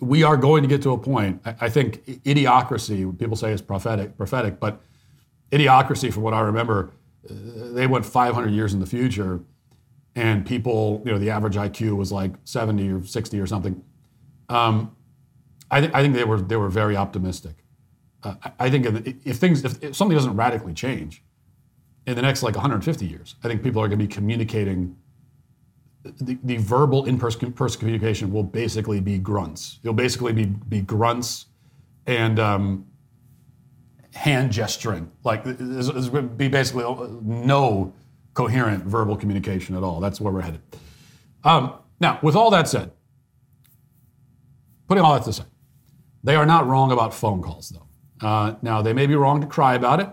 we 0.00 0.22
are 0.22 0.36
going 0.36 0.62
to 0.62 0.68
get 0.68 0.82
to 0.82 0.92
a 0.92 0.98
point. 0.98 1.42
I, 1.44 1.54
I, 1.62 1.68
think 1.68 2.04
idiocracy. 2.24 3.18
People 3.18 3.36
say 3.36 3.52
is 3.52 3.60
prophetic, 3.60 4.16
prophetic, 4.16 4.58
but 4.58 4.80
idiocracy, 5.52 6.12
from 6.12 6.22
what 6.22 6.32
I 6.32 6.40
remember, 6.40 6.90
uh, 7.28 7.34
they 7.72 7.86
went 7.86 8.06
500 8.06 8.48
years 8.50 8.72
in 8.72 8.80
the 8.80 8.86
future, 8.86 9.40
and 10.16 10.46
people, 10.46 11.02
you 11.04 11.12
know, 11.12 11.18
the 11.18 11.30
average 11.30 11.56
IQ 11.56 11.96
was 11.96 12.10
like 12.10 12.32
70 12.44 12.88
or 12.90 13.04
60 13.04 13.38
or 13.38 13.46
something. 13.46 13.82
Um, 14.48 14.96
I, 15.70 15.80
th- 15.80 15.92
I 15.92 16.02
think 16.02 16.14
they 16.14 16.24
were 16.24 16.40
they 16.40 16.56
were 16.56 16.68
very 16.68 16.96
optimistic. 16.96 17.56
Uh, 18.22 18.34
I 18.58 18.70
think 18.70 18.86
if 19.24 19.36
things 19.36 19.64
if, 19.64 19.82
if 19.82 19.96
something 19.96 20.16
doesn't 20.16 20.36
radically 20.36 20.72
change 20.72 21.22
in 22.06 22.16
the 22.16 22.22
next 22.22 22.42
like 22.42 22.54
150 22.54 23.06
years, 23.06 23.34
I 23.44 23.48
think 23.48 23.62
people 23.62 23.82
are 23.82 23.88
going 23.88 23.98
to 23.98 24.04
be 24.06 24.12
communicating 24.12 24.96
the, 26.04 26.38
the 26.44 26.58
verbal 26.58 27.06
in-person 27.06 27.52
communication 27.52 28.32
will 28.32 28.42
basically 28.42 29.00
be 29.00 29.18
grunts. 29.18 29.78
It'll 29.82 29.94
basically 29.94 30.32
be, 30.32 30.44
be 30.44 30.80
grunts 30.82 31.46
and 32.06 32.38
um, 32.38 32.86
hand 34.12 34.52
gesturing. 34.52 35.10
Like 35.24 35.44
going 35.44 35.56
to 35.56 36.22
be 36.22 36.48
basically 36.48 36.84
no 37.22 37.92
coherent 38.34 38.84
verbal 38.84 39.16
communication 39.16 39.76
at 39.76 39.82
all. 39.82 40.00
That's 40.00 40.20
where 40.20 40.32
we're 40.32 40.42
headed. 40.42 40.60
Um, 41.42 41.74
now, 42.00 42.18
with 42.22 42.36
all 42.36 42.50
that 42.50 42.68
said, 42.68 42.90
putting 44.88 45.02
all 45.02 45.14
that 45.14 45.20
to 45.20 45.30
the 45.30 45.32
side, 45.32 45.46
they 46.22 46.36
are 46.36 46.46
not 46.46 46.66
wrong 46.66 46.92
about 46.92 47.14
phone 47.14 47.42
calls, 47.42 47.70
though. 47.70 48.26
Uh, 48.26 48.54
now, 48.62 48.82
they 48.82 48.92
may 48.92 49.06
be 49.06 49.14
wrong 49.14 49.40
to 49.40 49.46
cry 49.46 49.74
about 49.74 50.00
it. 50.00 50.08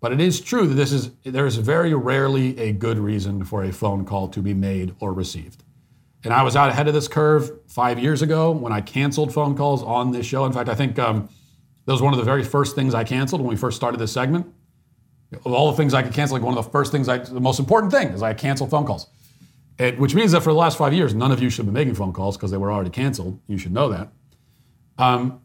But 0.00 0.12
it 0.12 0.20
is 0.20 0.40
true 0.40 0.66
that 0.66 0.74
this 0.74 0.92
is 0.92 1.10
there 1.24 1.46
is 1.46 1.56
very 1.56 1.94
rarely 1.94 2.58
a 2.58 2.72
good 2.72 2.98
reason 2.98 3.44
for 3.44 3.64
a 3.64 3.72
phone 3.72 4.04
call 4.04 4.28
to 4.28 4.42
be 4.42 4.54
made 4.54 4.94
or 5.00 5.12
received. 5.12 5.64
And 6.24 6.34
I 6.34 6.42
was 6.42 6.56
out 6.56 6.68
ahead 6.68 6.88
of 6.88 6.94
this 6.94 7.08
curve 7.08 7.50
five 7.66 7.98
years 7.98 8.20
ago 8.20 8.50
when 8.50 8.72
I 8.72 8.80
canceled 8.80 9.32
phone 9.32 9.56
calls 9.56 9.82
on 9.82 10.10
this 10.10 10.26
show. 10.26 10.44
In 10.44 10.52
fact, 10.52 10.68
I 10.68 10.74
think 10.74 10.98
um, 10.98 11.28
that 11.84 11.92
was 11.92 12.02
one 12.02 12.12
of 12.12 12.18
the 12.18 12.24
very 12.24 12.42
first 12.42 12.74
things 12.74 12.94
I 12.94 13.04
canceled 13.04 13.40
when 13.40 13.48
we 13.50 13.56
first 13.56 13.76
started 13.76 13.98
this 13.98 14.12
segment. 14.12 14.52
Of 15.32 15.52
all 15.52 15.70
the 15.70 15.76
things 15.76 15.94
I 15.94 16.02
could 16.02 16.12
cancel, 16.12 16.36
like 16.36 16.44
one 16.44 16.56
of 16.56 16.64
the 16.64 16.70
first 16.70 16.92
things, 16.92 17.08
I, 17.08 17.18
the 17.18 17.40
most 17.40 17.58
important 17.58 17.92
thing 17.92 18.08
is 18.08 18.22
I 18.22 18.34
canceled 18.34 18.70
phone 18.70 18.86
calls. 18.86 19.08
It, 19.78 19.98
which 19.98 20.14
means 20.14 20.32
that 20.32 20.42
for 20.42 20.50
the 20.50 20.58
last 20.58 20.78
five 20.78 20.94
years, 20.94 21.14
none 21.14 21.32
of 21.32 21.42
you 21.42 21.50
should 21.50 21.66
be 21.66 21.72
making 21.72 21.94
phone 21.94 22.12
calls 22.12 22.36
because 22.36 22.50
they 22.50 22.56
were 22.56 22.72
already 22.72 22.90
canceled. 22.90 23.40
You 23.46 23.58
should 23.58 23.72
know 23.72 23.88
that. 23.90 24.08
Um, 24.98 25.42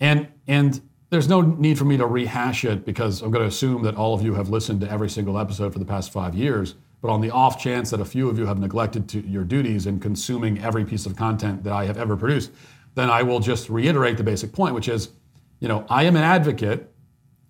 and 0.00 0.28
and 0.46 0.80
there's 1.10 1.28
no 1.28 1.40
need 1.40 1.76
for 1.76 1.84
me 1.84 1.96
to 1.96 2.06
rehash 2.06 2.64
it 2.64 2.84
because 2.84 3.20
I'm 3.20 3.30
going 3.30 3.42
to 3.42 3.48
assume 3.48 3.82
that 3.82 3.96
all 3.96 4.14
of 4.14 4.22
you 4.22 4.34
have 4.34 4.48
listened 4.48 4.80
to 4.82 4.90
every 4.90 5.10
single 5.10 5.38
episode 5.38 5.72
for 5.72 5.78
the 5.80 5.84
past 5.84 6.12
five 6.12 6.34
years. 6.34 6.76
But 7.02 7.10
on 7.10 7.20
the 7.20 7.30
off 7.30 7.60
chance 7.60 7.90
that 7.90 8.00
a 8.00 8.04
few 8.04 8.28
of 8.28 8.38
you 8.38 8.46
have 8.46 8.58
neglected 8.58 9.08
to 9.10 9.20
your 9.20 9.42
duties 9.42 9.86
in 9.86 10.00
consuming 10.00 10.62
every 10.62 10.84
piece 10.84 11.06
of 11.06 11.16
content 11.16 11.64
that 11.64 11.72
I 11.72 11.86
have 11.86 11.98
ever 11.98 12.16
produced, 12.16 12.52
then 12.94 13.10
I 13.10 13.22
will 13.22 13.40
just 13.40 13.68
reiterate 13.70 14.18
the 14.18 14.22
basic 14.22 14.52
point, 14.52 14.74
which 14.74 14.88
is, 14.88 15.10
you 15.58 15.68
know, 15.68 15.84
I 15.88 16.04
am 16.04 16.14
an 16.16 16.22
advocate 16.22 16.92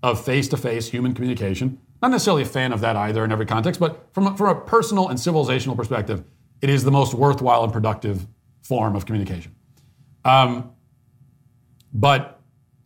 of 0.02 0.24
face-to-face 0.24 0.88
human 0.88 1.14
communication. 1.14 1.80
Not 2.00 2.12
necessarily 2.12 2.42
a 2.42 2.46
fan 2.46 2.72
of 2.72 2.80
that 2.80 2.96
either 2.96 3.24
in 3.24 3.32
every 3.32 3.44
context, 3.44 3.78
but 3.78 4.06
from 4.14 4.28
a, 4.28 4.36
from 4.36 4.56
a 4.56 4.60
personal 4.60 5.08
and 5.08 5.18
civilizational 5.18 5.76
perspective, 5.76 6.24
it 6.62 6.70
is 6.70 6.84
the 6.84 6.90
most 6.90 7.12
worthwhile 7.12 7.64
and 7.64 7.72
productive 7.72 8.26
form 8.62 8.96
of 8.96 9.04
communication. 9.04 9.54
Um, 10.24 10.72
but 11.92 12.39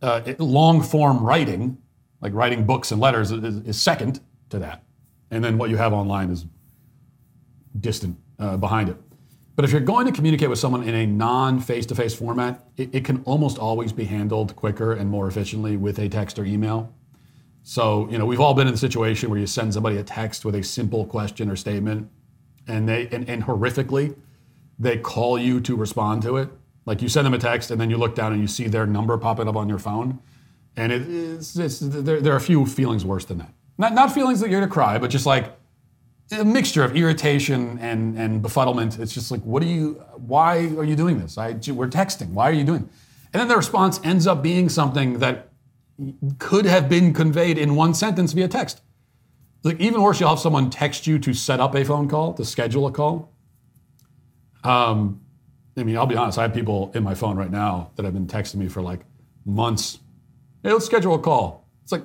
uh, 0.05 0.35
long 0.39 0.81
form 0.81 1.23
writing, 1.23 1.77
like 2.21 2.33
writing 2.33 2.65
books 2.65 2.91
and 2.91 3.01
letters, 3.01 3.31
is, 3.31 3.57
is 3.57 3.81
second 3.81 4.21
to 4.49 4.59
that. 4.59 4.83
And 5.31 5.43
then 5.43 5.57
what 5.57 5.69
you 5.69 5.77
have 5.77 5.93
online 5.93 6.29
is 6.29 6.45
distant 7.79 8.17
uh, 8.39 8.57
behind 8.57 8.89
it. 8.89 8.97
But 9.55 9.65
if 9.65 9.71
you're 9.71 9.81
going 9.81 10.05
to 10.05 10.11
communicate 10.11 10.49
with 10.49 10.59
someone 10.59 10.83
in 10.83 10.93
a 10.93 11.05
non 11.05 11.59
face 11.59 11.85
to 11.87 11.95
face 11.95 12.13
format, 12.13 12.67
it, 12.77 12.93
it 12.93 13.05
can 13.05 13.21
almost 13.23 13.57
always 13.57 13.93
be 13.93 14.03
handled 14.03 14.55
quicker 14.55 14.93
and 14.93 15.09
more 15.09 15.27
efficiently 15.27 15.77
with 15.77 15.97
a 15.97 16.09
text 16.09 16.37
or 16.37 16.45
email. 16.45 16.93
So, 17.63 18.07
you 18.09 18.17
know, 18.17 18.25
we've 18.25 18.41
all 18.41 18.53
been 18.53 18.67
in 18.67 18.73
the 18.73 18.79
situation 18.79 19.29
where 19.29 19.39
you 19.39 19.47
send 19.47 19.73
somebody 19.73 19.97
a 19.97 20.03
text 20.03 20.45
with 20.45 20.55
a 20.55 20.61
simple 20.63 21.05
question 21.05 21.49
or 21.49 21.55
statement, 21.55 22.09
and 22.67 22.87
they, 22.87 23.07
and, 23.11 23.27
and 23.27 23.43
horrifically, 23.43 24.15
they 24.77 24.97
call 24.97 25.39
you 25.39 25.59
to 25.61 25.75
respond 25.75 26.21
to 26.23 26.37
it. 26.37 26.49
Like 26.85 27.01
you 27.01 27.09
send 27.09 27.25
them 27.25 27.33
a 27.33 27.39
text, 27.39 27.71
and 27.71 27.81
then 27.81 27.89
you 27.89 27.97
look 27.97 28.15
down 28.15 28.31
and 28.31 28.41
you 28.41 28.47
see 28.47 28.67
their 28.67 28.85
number 28.85 29.17
popping 29.17 29.47
up 29.47 29.55
on 29.55 29.67
your 29.67 29.79
phone, 29.79 30.19
and 30.77 30.91
it, 30.91 31.01
it's, 31.09 31.57
it's, 31.57 31.79
there, 31.79 32.21
there 32.21 32.33
are 32.33 32.37
a 32.37 32.41
few 32.41 32.65
feelings 32.65 33.03
worse 33.03 33.25
than 33.25 33.39
that. 33.39 33.53
Not, 33.77 33.93
not 33.93 34.13
feelings 34.13 34.39
that 34.39 34.49
you're 34.49 34.59
gonna 34.59 34.71
cry, 34.71 34.97
but 34.97 35.09
just 35.09 35.25
like 35.25 35.55
a 36.31 36.43
mixture 36.43 36.83
of 36.83 36.95
irritation 36.95 37.77
and, 37.79 38.17
and 38.17 38.43
befuddlement. 38.43 38.99
It's 38.99 39.13
just 39.13 39.31
like, 39.31 39.41
what 39.41 39.61
are 39.63 39.67
you, 39.67 39.93
why 40.15 40.57
are 40.77 40.83
you 40.83 40.95
doing 40.95 41.19
this? 41.19 41.37
I, 41.37 41.51
we're 41.51 41.87
texting. 41.87 42.29
Why 42.29 42.49
are 42.49 42.53
you 42.53 42.63
doing? 42.63 42.89
And 43.33 43.41
then 43.41 43.47
the 43.47 43.55
response 43.55 43.99
ends 44.03 44.27
up 44.27 44.41
being 44.41 44.69
something 44.69 45.19
that 45.19 45.49
could 46.39 46.65
have 46.65 46.89
been 46.89 47.13
conveyed 47.13 47.57
in 47.57 47.75
one 47.75 47.93
sentence 47.93 48.33
via 48.33 48.47
text. 48.47 48.81
Like 49.63 49.79
even 49.79 50.01
worse, 50.01 50.19
you'll 50.19 50.29
have 50.29 50.39
someone 50.39 50.69
text 50.69 51.07
you 51.07 51.19
to 51.19 51.33
set 51.33 51.59
up 51.59 51.75
a 51.75 51.83
phone 51.83 52.07
call, 52.07 52.33
to 52.33 52.45
schedule 52.45 52.87
a 52.87 52.91
call. 52.91 53.31
Um, 54.63 55.21
I 55.77 55.83
mean, 55.83 55.97
I'll 55.97 56.05
be 56.05 56.15
honest. 56.15 56.37
I 56.37 56.43
have 56.43 56.53
people 56.53 56.91
in 56.95 57.03
my 57.03 57.15
phone 57.15 57.35
right 57.37 57.51
now 57.51 57.91
that 57.95 58.05
have 58.05 58.13
been 58.13 58.27
texting 58.27 58.55
me 58.55 58.67
for 58.67 58.81
like 58.81 59.01
months. 59.45 59.99
Hey, 60.63 60.71
let's 60.71 60.85
schedule 60.85 61.13
a 61.13 61.19
call. 61.19 61.67
It's 61.83 61.91
like 61.91 62.03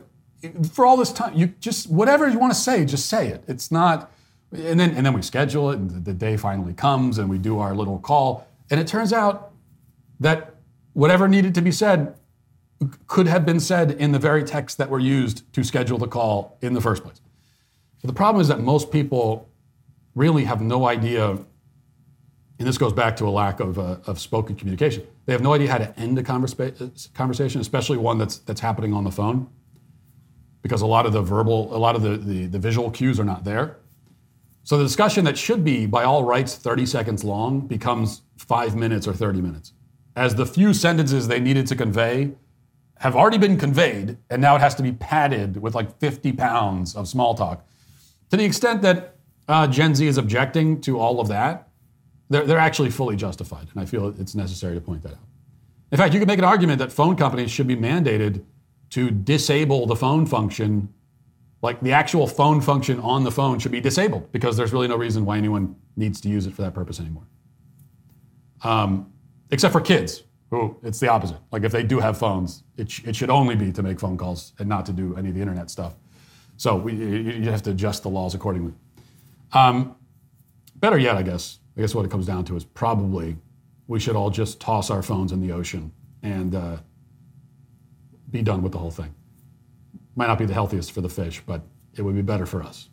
for 0.72 0.84
all 0.84 0.96
this 0.96 1.12
time, 1.12 1.34
you 1.34 1.48
just 1.60 1.90
whatever 1.90 2.28
you 2.28 2.38
want 2.38 2.52
to 2.52 2.58
say, 2.58 2.84
just 2.84 3.06
say 3.06 3.28
it. 3.28 3.44
It's 3.46 3.70
not, 3.70 4.10
and 4.52 4.78
then 4.78 4.94
and 4.94 5.06
then 5.06 5.12
we 5.12 5.22
schedule 5.22 5.70
it, 5.70 5.78
and 5.78 6.04
the, 6.04 6.12
day 6.12 6.36
finally 6.36 6.74
comes, 6.74 7.18
and 7.18 7.30
we 7.30 7.38
do 7.38 7.58
our 7.58 7.74
little 7.74 7.98
call, 7.98 8.46
and 8.70 8.80
it 8.80 8.86
turns 8.86 9.12
out 9.12 9.52
that 10.18 10.56
whatever 10.92 11.28
needed 11.28 11.54
to 11.54 11.62
be 11.62 11.70
said 11.70 12.14
could 13.06 13.26
have 13.26 13.44
been 13.44 13.60
said 13.60 13.92
in 13.92 14.12
the 14.12 14.18
very 14.18 14.42
text 14.42 14.78
that 14.78 14.88
were 14.88 14.98
used 14.98 15.50
to 15.52 15.62
schedule 15.62 15.98
the 15.98 16.08
call 16.08 16.58
in 16.62 16.72
the 16.72 16.80
first 16.80 17.02
place. 17.02 17.20
The 18.02 18.12
problem 18.12 18.40
is 18.40 18.48
that 18.48 18.60
most 18.60 18.90
people 18.90 19.48
really 20.14 20.44
have 20.44 20.62
no 20.62 20.86
idea, 20.88 21.38
and 22.60 22.68
this 22.68 22.76
goes 22.76 22.92
back 22.92 23.16
to 23.16 23.26
a 23.26 23.30
lack 23.30 23.58
of, 23.58 23.78
uh, 23.78 23.96
of 24.06 24.20
spoken 24.20 24.54
communication. 24.54 25.06
They 25.24 25.32
have 25.32 25.40
no 25.40 25.54
idea 25.54 25.70
how 25.70 25.78
to 25.78 25.98
end 25.98 26.18
a 26.18 26.22
conversa- 26.22 27.14
conversation, 27.14 27.58
especially 27.58 27.96
one 27.96 28.18
that's 28.18 28.36
that's 28.36 28.60
happening 28.60 28.92
on 28.92 29.02
the 29.02 29.10
phone, 29.10 29.48
because 30.60 30.82
a 30.82 30.86
lot 30.86 31.06
of 31.06 31.14
the 31.14 31.22
verbal, 31.22 31.74
a 31.74 31.78
lot 31.78 31.96
of 31.96 32.02
the, 32.02 32.18
the, 32.18 32.46
the 32.46 32.58
visual 32.58 32.90
cues 32.90 33.18
are 33.18 33.24
not 33.24 33.44
there. 33.44 33.78
So 34.62 34.76
the 34.76 34.84
discussion 34.84 35.24
that 35.24 35.38
should 35.38 35.64
be, 35.64 35.86
by 35.86 36.04
all 36.04 36.22
rights, 36.22 36.54
30 36.54 36.84
seconds 36.84 37.24
long 37.24 37.60
becomes 37.66 38.20
five 38.36 38.76
minutes 38.76 39.08
or 39.08 39.14
30 39.14 39.40
minutes, 39.40 39.72
as 40.14 40.34
the 40.34 40.44
few 40.44 40.74
sentences 40.74 41.28
they 41.28 41.40
needed 41.40 41.66
to 41.68 41.76
convey 41.76 42.32
have 42.98 43.16
already 43.16 43.38
been 43.38 43.56
conveyed, 43.56 44.18
and 44.28 44.42
now 44.42 44.54
it 44.54 44.60
has 44.60 44.74
to 44.74 44.82
be 44.82 44.92
padded 44.92 45.56
with 45.56 45.74
like 45.74 45.98
50 45.98 46.32
pounds 46.32 46.94
of 46.94 47.08
small 47.08 47.34
talk. 47.34 47.66
To 48.28 48.36
the 48.36 48.44
extent 48.44 48.82
that 48.82 49.16
uh, 49.48 49.66
Gen 49.66 49.94
Z 49.94 50.06
is 50.06 50.18
objecting 50.18 50.82
to 50.82 50.98
all 50.98 51.20
of 51.20 51.28
that, 51.28 51.69
they're, 52.30 52.46
they're 52.46 52.58
actually 52.58 52.90
fully 52.90 53.16
justified, 53.16 53.66
and 53.72 53.82
I 53.82 53.84
feel 53.84 54.14
it's 54.18 54.34
necessary 54.34 54.74
to 54.74 54.80
point 54.80 55.02
that 55.02 55.12
out. 55.12 55.18
In 55.92 55.98
fact, 55.98 56.14
you 56.14 56.20
could 56.20 56.28
make 56.28 56.38
an 56.38 56.44
argument 56.44 56.78
that 56.78 56.92
phone 56.92 57.16
companies 57.16 57.50
should 57.50 57.66
be 57.66 57.76
mandated 57.76 58.44
to 58.90 59.10
disable 59.10 59.86
the 59.86 59.96
phone 59.96 60.24
function, 60.24 60.92
like 61.62 61.80
the 61.80 61.92
actual 61.92 62.26
phone 62.26 62.60
function 62.60 63.00
on 63.00 63.24
the 63.24 63.30
phone 63.30 63.58
should 63.58 63.72
be 63.72 63.80
disabled 63.80 64.30
because 64.32 64.56
there's 64.56 64.72
really 64.72 64.88
no 64.88 64.96
reason 64.96 65.24
why 65.24 65.36
anyone 65.36 65.74
needs 65.96 66.20
to 66.22 66.28
use 66.28 66.46
it 66.46 66.54
for 66.54 66.62
that 66.62 66.74
purpose 66.74 67.00
anymore. 67.00 67.26
Um, 68.62 69.12
except 69.50 69.72
for 69.72 69.80
kids, 69.80 70.22
who 70.50 70.76
it's 70.82 70.98
the 70.98 71.08
opposite. 71.08 71.38
Like 71.52 71.62
if 71.62 71.72
they 71.72 71.82
do 71.82 72.00
have 72.00 72.18
phones, 72.18 72.64
it, 72.76 72.90
sh- 72.90 73.02
it 73.04 73.16
should 73.16 73.30
only 73.30 73.54
be 73.54 73.72
to 73.72 73.82
make 73.82 74.00
phone 74.00 74.16
calls 74.16 74.52
and 74.58 74.68
not 74.68 74.86
to 74.86 74.92
do 74.92 75.16
any 75.16 75.28
of 75.28 75.34
the 75.34 75.40
internet 75.40 75.70
stuff. 75.70 75.94
So 76.56 76.76
we, 76.76 76.94
you 76.94 77.06
you 77.06 77.50
have 77.50 77.62
to 77.62 77.70
adjust 77.70 78.02
the 78.02 78.10
laws 78.10 78.34
accordingly. 78.34 78.74
Um, 79.52 79.96
better 80.76 80.98
yet, 80.98 81.16
I 81.16 81.22
guess, 81.22 81.58
I 81.80 81.82
guess 81.82 81.94
what 81.94 82.04
it 82.04 82.10
comes 82.10 82.26
down 82.26 82.44
to 82.44 82.56
is 82.56 82.64
probably 82.66 83.38
we 83.86 83.98
should 83.98 84.14
all 84.14 84.28
just 84.28 84.60
toss 84.60 84.90
our 84.90 85.02
phones 85.02 85.32
in 85.32 85.40
the 85.40 85.50
ocean 85.50 85.90
and 86.22 86.54
uh, 86.54 86.76
be 88.30 88.42
done 88.42 88.60
with 88.60 88.72
the 88.72 88.78
whole 88.78 88.90
thing. 88.90 89.14
Might 90.14 90.26
not 90.26 90.38
be 90.38 90.44
the 90.44 90.52
healthiest 90.52 90.92
for 90.92 91.00
the 91.00 91.08
fish, 91.08 91.40
but 91.46 91.62
it 91.96 92.02
would 92.02 92.14
be 92.14 92.20
better 92.20 92.44
for 92.44 92.62
us. 92.62 92.90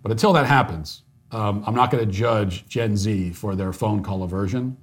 But 0.00 0.10
until 0.12 0.32
that 0.32 0.46
happens, 0.46 1.02
um, 1.30 1.62
I'm 1.66 1.74
not 1.74 1.90
going 1.90 2.02
to 2.02 2.10
judge 2.10 2.66
Gen 2.68 2.96
Z 2.96 3.32
for 3.32 3.54
their 3.54 3.74
phone 3.74 4.02
call 4.02 4.22
aversion. 4.22 4.74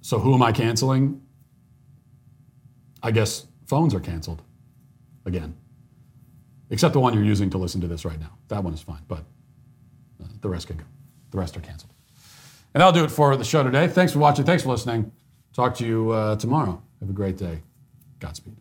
So 0.00 0.18
who 0.18 0.32
am 0.32 0.42
I 0.42 0.50
canceling? 0.50 1.20
I 3.02 3.10
guess 3.10 3.48
phones 3.66 3.94
are 3.94 4.00
canceled 4.00 4.40
again, 5.26 5.54
except 6.70 6.94
the 6.94 7.00
one 7.00 7.12
you're 7.12 7.22
using 7.22 7.50
to 7.50 7.58
listen 7.58 7.82
to 7.82 7.86
this 7.86 8.06
right 8.06 8.18
now. 8.18 8.38
That 8.48 8.64
one 8.64 8.72
is 8.72 8.80
fine, 8.80 9.02
but 9.08 9.26
uh, 10.24 10.28
the 10.40 10.48
rest 10.48 10.68
can 10.68 10.78
go. 10.78 10.84
The 11.32 11.38
rest 11.38 11.56
are 11.56 11.60
canceled. 11.60 11.92
And 12.74 12.80
that'll 12.80 12.92
do 12.92 13.04
it 13.04 13.10
for 13.10 13.36
the 13.36 13.44
show 13.44 13.62
today. 13.62 13.88
Thanks 13.88 14.12
for 14.12 14.20
watching. 14.20 14.44
Thanks 14.44 14.62
for 14.62 14.70
listening. 14.70 15.10
Talk 15.52 15.74
to 15.76 15.86
you 15.86 16.10
uh, 16.10 16.36
tomorrow. 16.36 16.80
Have 17.00 17.10
a 17.10 17.12
great 17.12 17.36
day. 17.36 17.62
Godspeed. 18.20 18.56